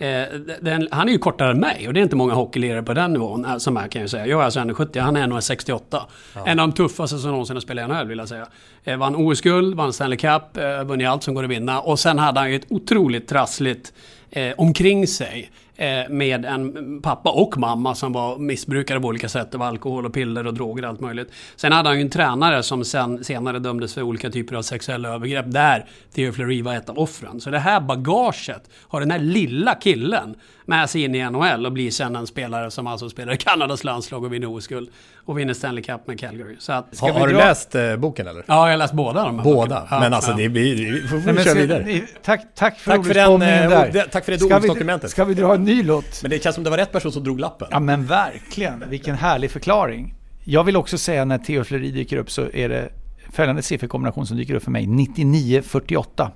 Eh, 0.00 0.22
den, 0.60 0.88
han 0.90 1.08
är 1.08 1.12
ju 1.12 1.18
kortare 1.18 1.50
än 1.50 1.60
mig 1.60 1.88
och 1.88 1.94
det 1.94 2.00
är 2.00 2.02
inte 2.02 2.16
många 2.16 2.34
hockeylirare 2.34 2.82
på 2.82 2.94
den 2.94 3.12
nivån 3.12 3.44
eh, 3.44 3.56
som 3.56 3.76
är 3.76 3.88
kan 3.88 4.00
jag 4.00 4.10
säga. 4.10 4.26
Jag 4.26 4.40
är 4.40 4.44
alltså 4.44 4.60
1,70, 4.60 5.00
han 5.00 5.16
är 5.16 5.26
1,68. 5.26 6.00
En 6.46 6.60
av 6.60 6.68
de 6.68 6.74
tuffaste 6.74 7.18
som 7.18 7.30
någonsin 7.30 7.56
har 7.56 7.60
spelat 7.60 7.84
i 7.84 7.92
NHL 7.92 8.06
vill 8.06 8.18
jag 8.18 8.28
säga. 8.28 8.46
Eh, 8.84 8.96
vann 8.96 9.16
OS-guld, 9.16 9.74
vann 9.74 9.92
Stanley 9.92 10.18
Cup, 10.18 10.56
eh, 10.56 10.84
vunnit 10.84 11.08
allt 11.08 11.22
som 11.22 11.34
går 11.34 11.44
att 11.44 11.50
vinna. 11.50 11.80
Och 11.80 11.98
sen 11.98 12.18
hade 12.18 12.40
han 12.40 12.50
ju 12.50 12.56
ett 12.56 12.66
otroligt 12.68 13.28
trassligt 13.28 13.92
eh, 14.30 14.52
omkring 14.56 15.06
sig. 15.06 15.50
Eh, 15.80 16.08
med 16.10 16.44
en 16.44 17.00
pappa 17.02 17.30
och 17.30 17.58
mamma 17.58 17.94
som 17.94 18.12
var 18.12 18.38
missbrukare 18.38 19.00
på 19.00 19.08
olika 19.08 19.28
sätt. 19.28 19.52
Det 19.52 19.58
var 19.58 19.66
alkohol 19.66 20.06
och 20.06 20.12
piller 20.12 20.46
och 20.46 20.54
droger 20.54 20.82
och 20.82 20.88
allt 20.88 21.00
möjligt. 21.00 21.32
Sen 21.56 21.72
hade 21.72 21.88
han 21.88 21.96
ju 21.96 22.02
en 22.02 22.10
tränare 22.10 22.62
som 22.62 22.84
sen, 22.84 23.24
senare 23.24 23.58
dömdes 23.58 23.94
för 23.94 24.02
olika 24.02 24.30
typer 24.30 24.56
av 24.56 24.62
sexuella 24.62 25.08
övergrepp. 25.08 25.44
Där 25.48 25.86
Theo 26.14 26.32
Fleury 26.32 26.62
var 26.62 26.74
ett 26.74 26.88
av 26.88 26.98
offren. 26.98 27.40
Så 27.40 27.50
det 27.50 27.58
här 27.58 27.80
bagaget 27.80 28.70
har 28.88 29.00
den 29.00 29.10
här 29.10 29.18
lilla 29.18 29.74
killen 29.74 30.34
med 30.70 30.90
sig 30.90 31.02
in 31.04 31.14
i 31.14 31.30
NHL 31.30 31.66
och 31.66 31.72
blir 31.72 31.90
sen 31.90 32.16
en 32.16 32.26
spelare 32.26 32.70
som 32.70 32.86
alltså 32.86 33.08
spelar 33.10 33.32
i 33.32 33.36
Kanadas 33.36 33.84
landslag 33.84 34.24
och 34.24 34.32
vinner 34.32 34.46
OS-guld. 34.56 34.88
Och 35.24 35.38
vinner 35.38 35.54
Stanley 35.54 35.84
Cup 35.84 36.06
med 36.06 36.20
Calgary. 36.20 36.56
Så 36.58 36.72
att, 36.72 36.98
Har, 37.00 37.10
har 37.12 37.28
du 37.28 37.34
läst 37.34 37.74
eh, 37.74 37.96
boken 37.96 38.26
eller? 38.26 38.44
Ja, 38.46 38.54
jag 38.66 38.72
har 38.72 38.76
läst 38.76 38.92
båda 38.94 39.24
de 39.24 39.36
här 39.38 39.44
Båda? 39.44 39.86
Ja, 39.90 40.00
men 40.00 40.14
alltså 40.14 40.30
ja. 40.30 40.36
det 40.36 40.48
blir... 40.48 40.92
Vi 40.92 41.08
får, 41.08 41.16
Nej, 41.16 41.24
får 41.24 41.32
men 41.32 41.44
köra 41.44 41.54
vidare. 41.54 41.84
ni- 41.84 42.04
Tack, 42.22 42.40
tack 42.54 42.78
för 42.78 42.90
Tack 42.96 43.06
för, 43.06 43.14
den, 43.14 43.32
eh, 43.32 43.70
där. 43.92 44.06
tack 44.12 44.24
för 44.24 44.32
det 44.32 44.38
Ska 44.38 44.46
vi- 44.48 44.52
domsdokumentet. 44.54 45.10
Ska 45.10 45.24
vi 45.24 45.34
dra 45.34 45.54
en 45.54 45.64
ny 45.64 45.82
låt? 45.82 46.22
Men 46.22 46.30
det 46.30 46.42
känns 46.42 46.54
som 46.54 46.64
det 46.64 46.70
var 46.70 46.78
rätt 46.78 46.92
person 46.92 47.12
som 47.12 47.24
drog 47.24 47.40
lappen. 47.40 47.68
Ja 47.70 47.80
men 47.80 48.06
verkligen, 48.06 48.84
vilken 48.88 49.14
härlig 49.16 49.50
förklaring. 49.50 50.14
Jag 50.44 50.64
vill 50.64 50.76
också 50.76 50.98
säga 50.98 51.24
när 51.24 51.38
Theo 51.38 51.64
Fleury 51.64 51.90
dyker 51.90 52.16
upp 52.16 52.30
så 52.30 52.50
är 52.52 52.68
det 52.68 52.88
följande 53.32 53.62
sifferkombination 53.62 54.26
som 54.26 54.36
dyker 54.36 54.54
upp 54.54 54.62
för 54.64 54.70
mig. 54.70 54.86
9948. 54.86 56.30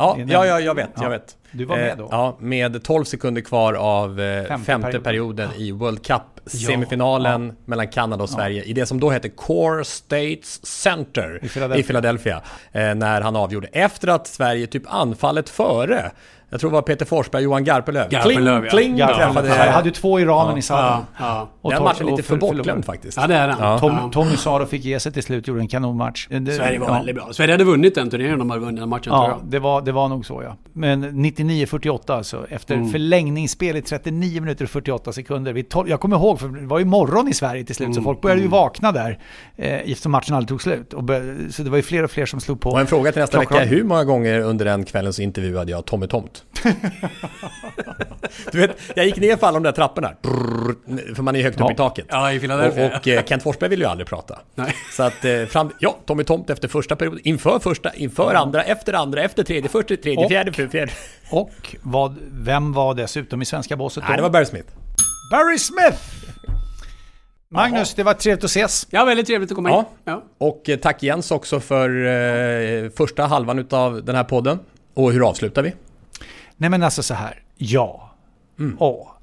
Ja, 0.00 0.16
ja, 0.28 0.46
ja 0.46 0.60
jag 0.60 0.74
vet, 0.74 0.90
Ja. 0.96 1.02
jag 1.02 1.10
vet. 1.10 1.36
Du 1.52 1.64
var 1.64 1.76
med 1.76 1.98
då. 1.98 2.04
Eh, 2.04 2.08
ja, 2.10 2.36
med 2.40 2.82
12 2.84 3.04
sekunder 3.04 3.40
kvar 3.42 3.74
av 3.74 4.20
eh, 4.20 4.44
femte, 4.48 4.64
Femte 4.66 5.00
perioden, 5.00 5.02
perioden. 5.48 5.50
i 5.66 5.72
World 5.72 6.02
Cup-semifinalen 6.06 7.52
mellan 7.64 7.88
Kanada 7.88 8.22
och 8.22 8.30
Sverige 8.30 8.62
i 8.62 8.72
det 8.72 8.86
som 8.86 9.00
då 9.00 9.10
hette 9.10 9.28
Core 9.28 9.84
States 9.84 10.66
Center 10.66 11.38
I 11.42 11.48
Philadelphia. 11.48 11.80
i 11.80 11.82
Philadelphia. 11.86 12.42
Eh, 12.72 12.94
när 12.94 13.20
han 13.20 13.36
avgjorde. 13.36 13.68
Efter 13.72 14.08
att 14.08 14.26
Sverige 14.26 14.66
typ 14.66 14.82
anfallet 14.86 15.48
före 15.48 16.10
jag 16.50 16.60
tror 16.60 16.70
det 16.70 16.74
var 16.74 16.82
Peter 16.82 17.04
Forsberg 17.06 17.40
och 17.40 17.44
Johan. 17.44 17.64
Garpenlöv, 17.64 18.06
ja. 18.10 18.20
kling, 18.20 18.38
kling 18.70 18.96
Garpenlöv. 18.96 19.26
träffade... 19.32 19.48
Jag 19.48 19.72
hade 19.72 19.88
ju 19.88 19.92
två 19.94 20.20
iraner 20.20 20.58
i 20.58 20.62
sadden. 20.62 21.00
Ja, 21.18 21.24
ja. 21.26 21.48
Och 21.62 21.70
Den 21.72 21.82
matchen 21.82 22.06
är 22.06 22.10
lite 22.10 22.22
för 22.22 22.36
bortglömd 22.36 22.84
faktiskt. 22.84 23.16
Ja, 23.16 23.26
det 23.26 23.34
är 23.34 23.48
den. 23.48 23.56
Ja. 23.60 23.78
Tom, 23.78 23.92
Ja. 24.02 24.10
Tommy 24.12 24.36
Saro 24.36 24.66
fick 24.66 24.84
ge 24.84 25.00
sig 25.00 25.12
till 25.12 25.22
slut, 25.22 25.48
gjorde 25.48 25.60
en 25.60 25.68
kanonmatch. 25.68 26.26
Det- 26.30 26.52
Sverige 26.52 26.78
var 26.78 26.86
ja. 26.88 26.92
väldigt 26.94 27.14
bra. 27.16 27.28
Sverige 27.32 27.52
hade 27.54 27.64
vunnit 27.64 27.94
den 27.94 28.10
turneringen 28.10 28.34
om 28.40 28.48
de 28.48 28.50
hade 28.50 28.64
vunnit 28.64 28.80
den 28.80 28.88
matchen 28.88 29.02
tror 29.02 29.16
Ja, 29.16 29.28
jag. 29.28 29.50
det 29.50 29.58
var, 29.58 29.82
det 29.82 29.92
var 29.92 30.08
nog 30.08 30.26
så 30.26 30.42
ja. 30.42 30.56
Men 30.72 31.04
99-48 31.24 32.12
alltså, 32.16 32.46
efter 32.48 32.74
Mm. 32.74 32.90
förlängningsspel 32.90 33.76
i 33.76 33.82
39 33.82 34.40
minuter 34.40 34.64
och 34.64 34.70
48 34.70 35.12
sekunder. 35.12 35.52
Vi 35.52 35.62
tol- 35.62 35.88
jag 35.88 36.00
kommer 36.00 36.16
ihåg, 36.16 36.40
för 36.40 36.48
det 36.48 36.66
var 36.66 36.78
ju 36.78 36.84
morgon 36.84 37.28
i 37.28 37.34
Sverige 37.34 37.64
till 37.64 37.74
slut, 37.74 37.88
så 37.88 38.00
Mm, 38.00 38.04
folk 38.04 38.20
började 38.20 38.40
ju 38.40 38.46
mm. 38.46 38.58
vakna 38.58 38.92
där 38.92 39.18
eh, 39.56 39.74
eftersom 39.74 40.12
matchen 40.12 40.34
aldrig 40.34 40.48
tog 40.48 40.62
slut. 40.62 40.92
Och 40.92 41.04
bör- 41.04 41.50
så 41.50 41.62
det 41.62 41.70
var 41.70 41.76
ju 41.76 41.82
fler 41.82 42.02
och 42.04 42.10
fler 42.10 42.26
som 42.26 42.40
slog 42.40 42.60
på. 42.60 42.70
Och 42.70 42.80
en 42.80 42.86
fråga 42.86 43.12
till 43.12 43.20
nästa 43.20 43.38
klockan. 43.38 43.58
vecka. 43.58 43.70
Hur 43.70 43.84
många 43.84 44.04
gånger 44.04 44.40
under 44.40 44.64
den 44.64 44.84
kvällen 44.84 45.12
så 45.12 45.22
intervjuade 45.22 45.70
jag 45.70 45.84
Tommy 45.84 46.06
Tomt? 46.06 46.39
Du 48.52 48.58
vet, 48.60 48.76
jag 48.96 49.06
gick 49.06 49.16
ner 49.16 49.36
för 49.36 49.46
alla 49.46 49.54
de 49.56 49.62
där 49.62 49.72
trapporna. 49.72 50.12
Brrr, 50.22 51.14
för 51.14 51.22
man 51.22 51.36
är 51.36 51.42
högt 51.42 51.56
upp 51.56 51.66
Ja. 51.66 51.72
i 51.72 51.76
taket. 51.76 52.06
Ja, 52.08 52.32
i 52.32 52.40
Philadelphia. 52.40 52.86
Och, 52.86 52.96
och 52.96 53.08
eh, 53.08 53.24
Kent 53.24 53.42
Forsberg 53.42 53.70
ville 53.70 53.84
ju 53.84 53.90
aldrig 53.90 54.06
prata. 54.08 54.38
Nej. 54.54 54.74
Så 54.96 55.02
att 55.02 55.24
eh, 55.24 55.44
fram, 55.44 55.70
ja, 55.78 55.96
Tommy 56.06 56.24
Tomt 56.24 56.50
efter 56.50 56.68
första 56.68 56.96
perioden, 56.96 57.20
inför 57.24 57.58
första, 57.58 57.94
inför 57.94 58.34
andra, 58.34 58.62
efter 58.62 58.92
andra, 58.92 59.22
efter 59.22 59.44
tredje, 59.44 59.68
första, 59.68 59.96
tredje, 59.96 60.24
Och- 60.24 60.30
fjärde, 60.30 60.52
fjärde. 60.52 60.92
Och 61.30 61.76
vad, 61.82 62.16
vem 62.32 62.72
var 62.72 62.94
dessutom 62.94 63.42
i 63.42 63.44
svenska 63.44 63.76
båset 63.76 64.02
då? 64.02 64.08
Nej, 64.08 64.16
det 64.16 64.22
var 64.22 64.30
Barry 64.30 64.46
Smith. 64.46 64.68
Barry 65.32 65.58
Smith! 65.58 65.98
Magnus, 67.52 67.94
det 67.94 68.02
var 68.02 68.14
trevligt 68.14 68.44
att 68.44 68.50
ses. 68.50 68.86
Ja, 68.90 69.04
väldigt 69.04 69.26
trevligt 69.26 69.50
att 69.50 69.56
komma 69.56 69.68
in. 69.70 69.74
Ja. 69.74 69.88
Ja. 70.04 70.22
Och 70.38 70.68
eh, 70.68 70.76
tack 70.78 71.02
Jens 71.02 71.30
också 71.30 71.60
för 71.60 71.88
eh, 72.06 72.90
första 72.96 73.26
halvan 73.26 73.58
utav 73.58 74.04
den 74.04 74.14
här 74.14 74.24
podden. 74.24 74.58
Och 74.94 75.12
hur 75.12 75.28
avslutar 75.28 75.62
vi? 75.62 75.72
Nej 76.60 76.70
men 76.70 76.82
alltså 76.82 77.02
så 77.02 77.14
här, 77.14 77.42
ja. 77.56 78.10
Mm. 78.58 78.76
Ja. 78.80 79.16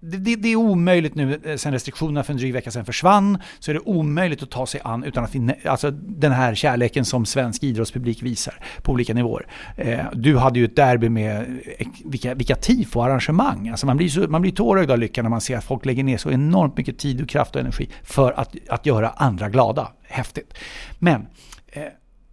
Det, 0.00 0.16
det, 0.16 0.36
det 0.36 0.48
är 0.48 0.56
omöjligt 0.56 1.14
nu, 1.14 1.40
eh, 1.44 1.56
sen 1.56 1.72
restriktionerna 1.72 2.22
för 2.22 2.32
en 2.32 2.36
dryg 2.36 2.52
vecka 2.52 2.70
sedan 2.70 2.84
försvann, 2.84 3.38
så 3.58 3.70
är 3.70 3.74
det 3.74 3.80
omöjligt 3.80 4.42
att 4.42 4.50
ta 4.50 4.66
sig 4.66 4.80
an 4.84 5.04
utan 5.04 5.24
att 5.24 5.34
nä- 5.34 5.56
alltså 5.64 5.90
den 5.90 6.32
här 6.32 6.54
kärleken 6.54 7.04
som 7.04 7.26
svensk 7.26 7.62
idrottspublik 7.62 8.22
visar 8.22 8.54
på 8.82 8.92
olika 8.92 9.14
nivåer. 9.14 9.46
Eh, 9.76 10.06
du 10.12 10.36
hade 10.36 10.58
ju 10.58 10.64
ett 10.64 10.76
derby 10.76 11.08
med 11.08 11.60
eh, 11.78 11.86
vilka, 12.04 12.34
vilka 12.34 12.54
tifo-arrangemang. 12.54 13.68
Alltså 13.68 13.86
man 13.86 13.96
blir, 13.96 14.08
så, 14.08 14.20
man 14.20 14.42
blir 14.42 14.52
tårögd 14.52 14.90
av 14.90 14.98
lycka 14.98 15.22
när 15.22 15.30
man 15.30 15.40
ser 15.40 15.56
att 15.56 15.64
folk 15.64 15.84
lägger 15.84 16.04
ner 16.04 16.16
så 16.18 16.30
enormt 16.30 16.76
mycket 16.76 16.98
tid 16.98 17.22
och 17.22 17.28
kraft 17.28 17.54
och 17.54 17.60
energi 17.60 17.90
för 18.02 18.32
att, 18.32 18.54
att 18.68 18.86
göra 18.86 19.08
andra 19.08 19.48
glada. 19.48 19.92
Häftigt. 20.02 20.54
Men 20.98 21.26
eh, 21.72 21.82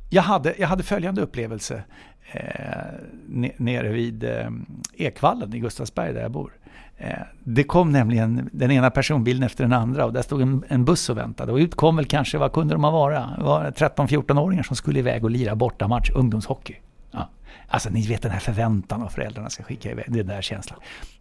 jag, 0.10 0.24
hade, 0.24 0.56
jag 0.58 0.68
hade 0.68 0.84
följande 0.84 1.22
upplevelse 1.22 1.84
eh, 2.32 2.42
nere 3.58 3.90
vid 3.90 4.24
eh, 4.24 4.50
Ekvallen 4.94 5.54
i 5.54 5.60
Gustavsberg 5.60 6.14
där 6.14 6.22
jag 6.22 6.32
bor. 6.32 6.52
Eh, 6.98 7.12
det 7.44 7.64
kom 7.64 7.92
nämligen 7.92 8.50
den 8.54 8.72
ena 8.72 8.92
personbilen 8.92 9.44
efter 9.44 9.64
den 9.64 9.74
andra 9.74 10.06
och 10.06 10.14
där 10.14 10.22
stod 10.22 10.42
en, 10.42 10.64
en 10.68 10.86
buss 10.86 11.10
och 11.10 11.18
väntade. 11.18 11.52
Och 11.52 11.58
ut 11.58 11.76
kom 11.76 11.96
väl 11.96 12.06
kanske, 12.06 12.38
vad 12.38 12.54
kunde 12.54 12.74
de 12.74 12.84
ha 12.84 12.92
vara? 12.92 13.34
Det 13.38 13.44
var 13.44 13.72
13-14-åringar 13.72 14.64
som 14.64 14.76
skulle 14.76 15.00
iväg 15.00 15.24
och 15.24 15.32
lira 15.32 15.56
bortamatch, 15.56 16.10
ungdomshockey. 16.10 16.76
Ja. 17.12 17.30
Alltså 17.68 17.90
ni 17.90 18.08
vet 18.08 18.22
den 18.22 18.32
här 18.32 18.40
förväntan 18.40 19.02
av 19.02 19.10
föräldrarna 19.10 19.50
ska 19.50 19.64
skicka 19.64 19.92
iväg, 19.92 20.06
den 20.08 20.28
där 20.28 20.42
känslan. 20.42 20.80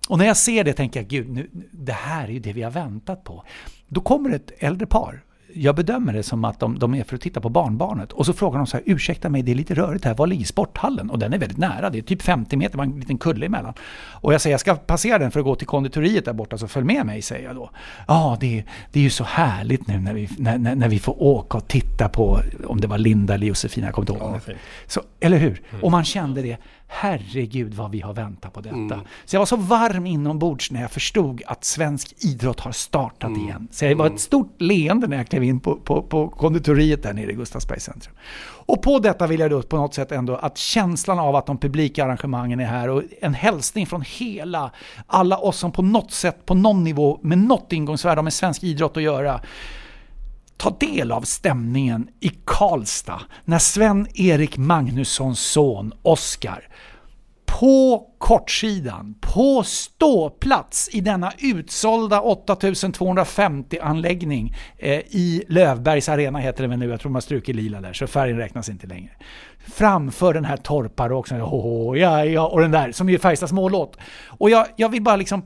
Och 0.09 0.19
när 0.19 0.27
jag 0.27 0.37
ser 0.37 0.65
det 0.65 0.73
tänker 0.73 1.01
jag, 1.01 1.09
gud, 1.09 1.29
nu, 1.29 1.51
det 1.71 1.93
här 1.93 2.25
är 2.25 2.33
ju 2.33 2.39
det 2.39 2.53
vi 2.53 2.63
har 2.63 2.71
väntat 2.71 3.25
på. 3.25 3.45
Då 3.89 4.01
kommer 4.01 4.31
ett 4.31 4.53
äldre 4.59 4.87
par. 4.87 5.23
Jag 5.59 5.75
bedömer 5.75 6.13
det 6.13 6.23
som 6.23 6.45
att 6.45 6.61
de, 6.61 6.79
de 6.79 6.95
är 6.95 7.05
för 7.05 7.15
att 7.17 7.23
titta 7.23 7.41
på 7.41 7.49
barnbarnet. 7.49 8.13
Och 8.13 8.27
så 8.27 8.33
frågar 8.33 8.59
de 8.59 8.67
så 8.67 8.77
här, 8.77 8.85
ursäkta 8.87 9.29
mig, 9.29 9.43
det 9.43 9.51
är 9.53 9.55
lite 9.55 9.75
rörigt 9.75 10.05
här, 10.05 10.15
var 10.15 10.27
ligger 10.27 10.45
sporthallen? 10.45 11.11
Och 11.11 11.19
den 11.19 11.33
är 11.33 11.39
väldigt 11.39 11.59
nära, 11.59 11.91
det 11.91 11.99
är 11.99 12.03
typ 12.03 12.23
50 12.23 12.57
meter, 12.57 12.77
man 12.77 12.93
en 12.93 13.01
liten 13.01 13.19
kulle 13.19 13.47
emellan. 13.47 13.75
Och 14.11 14.35
jag 14.35 14.41
säger, 14.41 14.53
jag 14.53 14.61
ska 14.61 14.75
passera 14.75 15.19
den 15.19 15.31
för 15.31 15.41
att 15.41 15.47
gå 15.47 15.55
till 15.55 15.67
konditoriet 15.67 16.25
där 16.25 16.33
borta, 16.33 16.59
så 16.59 16.69
följ 16.69 16.87
med 16.87 17.07
mig, 17.07 17.23
säger 17.23 17.47
jag 17.47 17.57
då. 17.57 17.71
Ja, 18.09 18.37
det, 18.41 18.59
är- 18.59 18.65
det 18.93 18.99
är 19.01 19.05
ju 19.05 19.11
så 19.11 19.25
härligt 19.25 19.87
nu 19.87 19.99
när 20.01 20.15
vi, 20.15 20.29
när, 20.39 20.59
när, 20.59 20.75
när 20.75 20.89
vi 20.89 20.99
får 20.99 21.23
åka 21.23 21.59
och 21.59 21.69
titta 21.69 22.09
på, 22.09 22.41
om 22.67 22.81
det 22.81 22.87
var 22.87 22.99
Linda 22.99 23.35
eller 23.35 23.47
Josefina, 23.47 23.87
jag 23.87 23.95
kommer 23.95 24.11
inte 24.11 24.25
ihåg. 24.25 24.41
Ja. 24.47 24.53
Så, 24.87 25.01
eller 25.21 25.39
hur? 25.39 25.63
Och 25.83 25.91
man 25.91 26.05
kände 26.05 26.43
det, 26.43 26.57
herregud 26.89 27.75
vad 27.75 27.91
vi 27.91 28.01
har 28.01 28.15
väntat 28.15 28.53
på 28.53 28.61
detta. 28.61 28.77
Mm. 28.77 29.01
Så 29.25 29.37
jag 29.37 29.41
var 29.41 29.47
så 29.47 29.57
varm 29.57 30.07
inombords 30.07 30.71
när 30.71 30.81
jag 30.81 30.91
förstod 30.91 31.43
att 31.47 31.65
svensk 31.65 32.15
idrott 32.25 32.61
har 32.61 32.73
startat 32.73 33.37
igen. 33.37 33.69
Så 33.71 33.85
det 33.85 33.95
var 33.95 34.07
ett 34.07 34.21
stort 34.21 34.61
leende 34.61 35.07
när 35.07 35.17
jag 35.17 35.29
klev 35.29 35.45
in 35.45 35.61
på, 35.61 35.77
på, 35.77 36.03
på 36.03 36.29
konditoriet 36.29 37.03
där 37.03 37.13
nere 37.13 37.31
i 37.31 37.35
Gustavsbergs 37.35 37.85
centrum. 37.85 38.15
Och 38.67 38.83
på 38.83 38.99
detta 38.99 39.27
vill 39.27 39.41
jag 39.41 39.51
då 39.51 39.63
på 39.63 39.77
något 39.77 39.95
sätt 39.95 40.13
ändå 40.13 40.37
att 40.37 40.59
känslan 40.59 41.19
av 41.19 41.37
att 41.37 41.47
de 41.47 41.59
publika 41.59 42.05
arrangemangen 42.05 42.61
är 42.61 42.67
här 42.67 42.89
och 42.89 43.03
en 43.21 43.35
hälsning 43.35 43.87
från 43.87 44.03
hela, 44.07 44.71
alla 45.07 45.39
oss 45.39 45.59
som 45.59 45.73
på 45.73 45.83
något 45.83 46.13
sätt, 46.13 46.47
på 46.47 46.55
någon 46.55 46.85
nivå, 46.85 47.19
med 47.23 47.39
något 47.39 47.73
ingångsvärde 47.73 48.19
har 48.19 48.23
med 48.23 48.33
svensk 48.33 48.65
idrott 48.65 48.97
att 48.97 49.03
göra 49.03 49.41
ta 50.57 50.77
del 50.81 51.13
av 51.13 51.23
stämningen 51.23 52.09
i 52.21 52.31
Karlstad 52.45 53.21
när 53.45 53.59
Sven-Erik 53.59 54.57
Magnussons 54.57 55.41
son 55.41 55.93
Oskar 56.03 56.69
på 57.61 58.07
kortsidan, 58.19 59.15
på 59.21 59.63
ståplats 59.63 60.89
i 60.93 61.01
denna 61.01 61.33
utsålda 61.39 62.21
8250-anläggning 62.21 64.55
eh, 64.79 64.99
i 64.99 65.45
Lövbergs 65.49 66.09
arena 66.09 66.39
heter 66.39 66.63
det 66.63 66.69
väl 66.69 66.79
nu, 66.79 66.89
jag 66.89 67.01
tror 67.01 67.13
man 67.13 67.23
stryker 67.23 67.55
lila 67.55 67.81
där 67.81 67.93
så 67.93 68.07
färgen 68.07 68.37
räknas 68.37 68.69
inte 68.69 68.87
längre. 68.87 69.11
Framför 69.59 70.35
den 70.35 70.45
här 70.45 70.57
torparoxen, 70.57 71.43
oh, 71.43 71.99
ja, 71.99 72.25
ja, 72.25 72.47
och 72.47 72.61
den 72.61 72.71
där 72.71 72.93
som 72.93 73.09
är 73.09 73.19
Färjestads 73.19 73.53
mållåt. 73.53 73.97
Och 74.27 74.51
jag, 74.51 74.67
jag 74.77 74.89
vill 74.89 75.03
bara 75.03 75.17
liksom, 75.17 75.43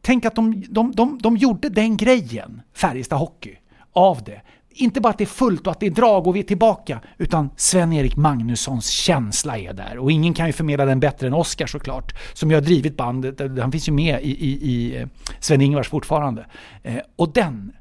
tänk 0.00 0.24
att 0.24 0.34
de, 0.34 0.64
de, 0.68 0.92
de, 0.92 1.18
de 1.22 1.36
gjorde 1.36 1.68
den 1.68 1.96
grejen, 1.96 2.62
Färjestad 2.74 3.18
Hockey, 3.18 3.58
av 3.92 4.22
det. 4.24 4.40
Inte 4.72 5.00
bara 5.00 5.08
att 5.08 5.18
det 5.18 5.24
är 5.24 5.26
fullt 5.26 5.66
och 5.66 5.70
att 5.70 5.80
det 5.80 5.86
är 5.86 5.90
drag 5.90 6.26
och 6.26 6.36
vi 6.36 6.40
är 6.40 6.44
tillbaka, 6.44 7.00
utan 7.18 7.50
Sven-Erik 7.56 8.16
Magnussons 8.16 8.88
känsla 8.88 9.58
är 9.58 9.72
där. 9.72 9.98
Och 9.98 10.12
ingen 10.12 10.34
kan 10.34 10.46
ju 10.46 10.52
förmedla 10.52 10.84
den 10.84 11.00
bättre 11.00 11.26
än 11.26 11.34
Oskar 11.34 11.66
såklart, 11.66 12.12
som 12.32 12.50
ju 12.50 12.56
har 12.56 12.62
drivit 12.62 12.96
bandet. 12.96 13.40
Han 13.60 13.72
finns 13.72 13.88
ju 13.88 13.92
med 13.92 14.22
i, 14.22 14.30
i, 14.30 14.70
i 14.70 14.96
eh, 15.00 15.06
Sven-Ingvars 15.40 15.88
fortfarande. 15.88 16.46
Eh, 16.82 16.98
och 17.16 17.32
den, 17.32 17.72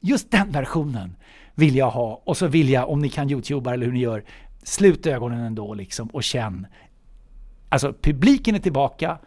just 0.00 0.30
den 0.30 0.50
versionen 0.50 1.16
vill 1.54 1.76
jag 1.76 1.90
ha. 1.90 2.22
Och 2.24 2.36
så 2.36 2.46
vill 2.46 2.70
jag, 2.70 2.90
om 2.90 2.98
ni 2.98 3.08
kan 3.08 3.30
youtuba 3.30 3.74
eller 3.74 3.86
hur 3.86 3.92
ni 3.92 4.00
gör, 4.00 4.24
slut 4.62 5.06
ögonen 5.06 5.40
ändå 5.40 5.74
liksom 5.74 6.08
och 6.08 6.24
känn. 6.24 6.66
Alltså 7.68 7.94
publiken 8.02 8.54
är 8.54 8.58
tillbaka, 8.58 9.18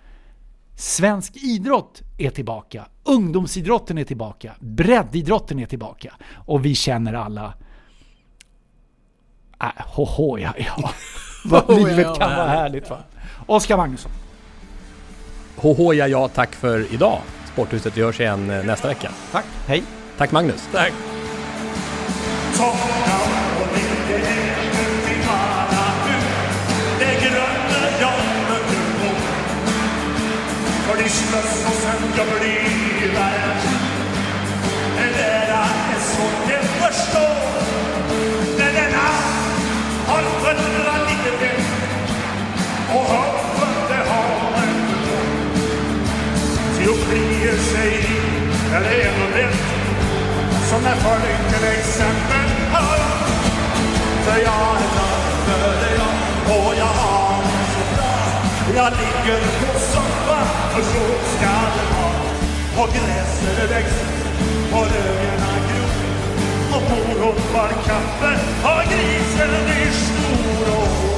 Svensk 0.80 1.36
idrott 1.36 2.01
är 2.17 2.30
tillbaka. 2.30 2.86
Ungdomsidrotten 3.03 3.97
är 3.97 4.03
tillbaka. 4.03 4.55
Breddidrotten 4.59 5.59
är 5.59 5.65
tillbaka. 5.65 6.13
Och 6.45 6.65
vi 6.65 6.75
känner 6.75 7.13
alla... 7.13 7.53
Äh, 9.61 9.67
hoho, 9.77 10.38
ja, 10.38 10.53
ja. 10.57 10.91
Vad 11.45 11.77
livet 11.77 12.19
kan 12.19 12.36
vara 12.36 12.47
härligt. 12.47 12.89
va. 12.89 12.97
Oskar 13.45 13.77
Magnusson. 13.77 14.11
Hoho, 15.55 15.93
ja, 15.93 16.07
ja, 16.07 16.27
tack 16.27 16.55
för 16.55 16.93
idag. 16.93 17.19
Sporthuset 17.53 17.97
görs 17.97 18.19
igen 18.19 18.49
eh, 18.49 18.65
nästa 18.65 18.88
vecka. 18.88 19.11
Tack. 19.32 19.45
Hej. 19.67 19.84
Tack 20.17 20.32
Magnus. 20.32 20.69
Tack. 20.71 20.93
Jag 32.20 32.28
sønker 32.28 32.45
livet 32.45 33.17
Dere 34.97 35.43
är 35.93 35.99
svårt 35.99 36.51
att 36.59 36.70
förstå 36.82 37.28
Men 38.57 38.76
den 38.76 38.93
er 38.93 39.15
har 40.07 40.24
forandret 40.41 41.01
livet 41.09 41.65
och 42.89 42.99
Og 42.99 43.05
håpet 43.05 43.89
det 43.89 44.03
har 44.11 44.63
en 44.63 44.76
Til 46.78 46.89
å 46.89 46.95
flie 47.05 47.53
sig 47.72 47.91
i. 47.99 48.20
Det 48.72 48.82
en 49.05 49.22
og 49.24 49.32
rett 49.38 49.61
Som 50.70 50.86
er 50.86 50.97
till 51.51 51.67
exempel. 51.78 52.45
Har 52.74 52.99
För 54.26 54.38
jag 54.47 54.76
är 54.76 54.89
glad 54.93 55.20
för 55.45 55.89
jag 55.99 56.13
och 56.57 56.74
jag 56.78 56.93
har 56.99 57.43
det 57.43 57.65
så 57.74 57.82
bra. 57.95 58.09
Jag 58.76 58.91
ligger 58.91 59.41
på 59.59 59.80
soffan 59.80 60.47
och 60.78 60.86
så 60.86 61.03
ska 61.36 61.53
det 61.76 61.93
vara 61.93 61.98
och 62.82 62.89
gräset 62.89 63.71
växer 63.71 64.07
och 64.71 64.86
lögarna 64.86 65.55
gror. 65.69 65.91
Och 66.75 66.82
på 66.89 67.25
var 67.53 67.69
kaffe 67.69 68.39
och 68.63 68.84
grisen 68.91 69.49
är 69.49 69.91
stor 69.91 71.09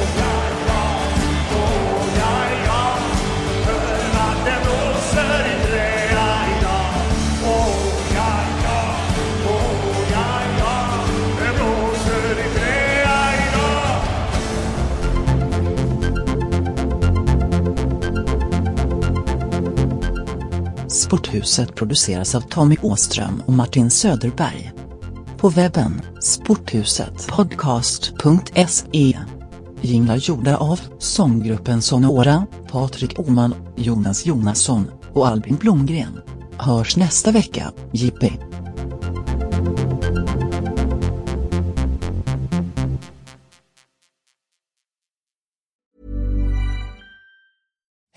Sporthuset 21.12 21.76
produceras 21.76 22.36
av 22.36 22.42
Tommy 22.42 22.78
Åström 22.82 23.44
och 23.46 23.54
Martin 23.54 23.90
Söderberg. 23.90 24.72
På 25.38 25.50
webben 25.50 26.02
sporthusetpodcast.se 26.20 29.18
Jinglar 29.82 30.16
gjorda 30.16 30.58
av 30.58 30.80
sånggruppen 31.00 31.82
Sonora, 31.82 32.46
Patrik 32.72 33.20
Oman, 33.20 33.56
Jonas 33.76 34.26
Jonasson 34.26 34.86
och 35.14 35.28
Albin 35.28 35.56
Blomgren. 35.56 36.22
Hörs 36.58 36.98
nästa 36.98 37.32
vecka, 37.32 37.72
Jippi. 37.94 38.51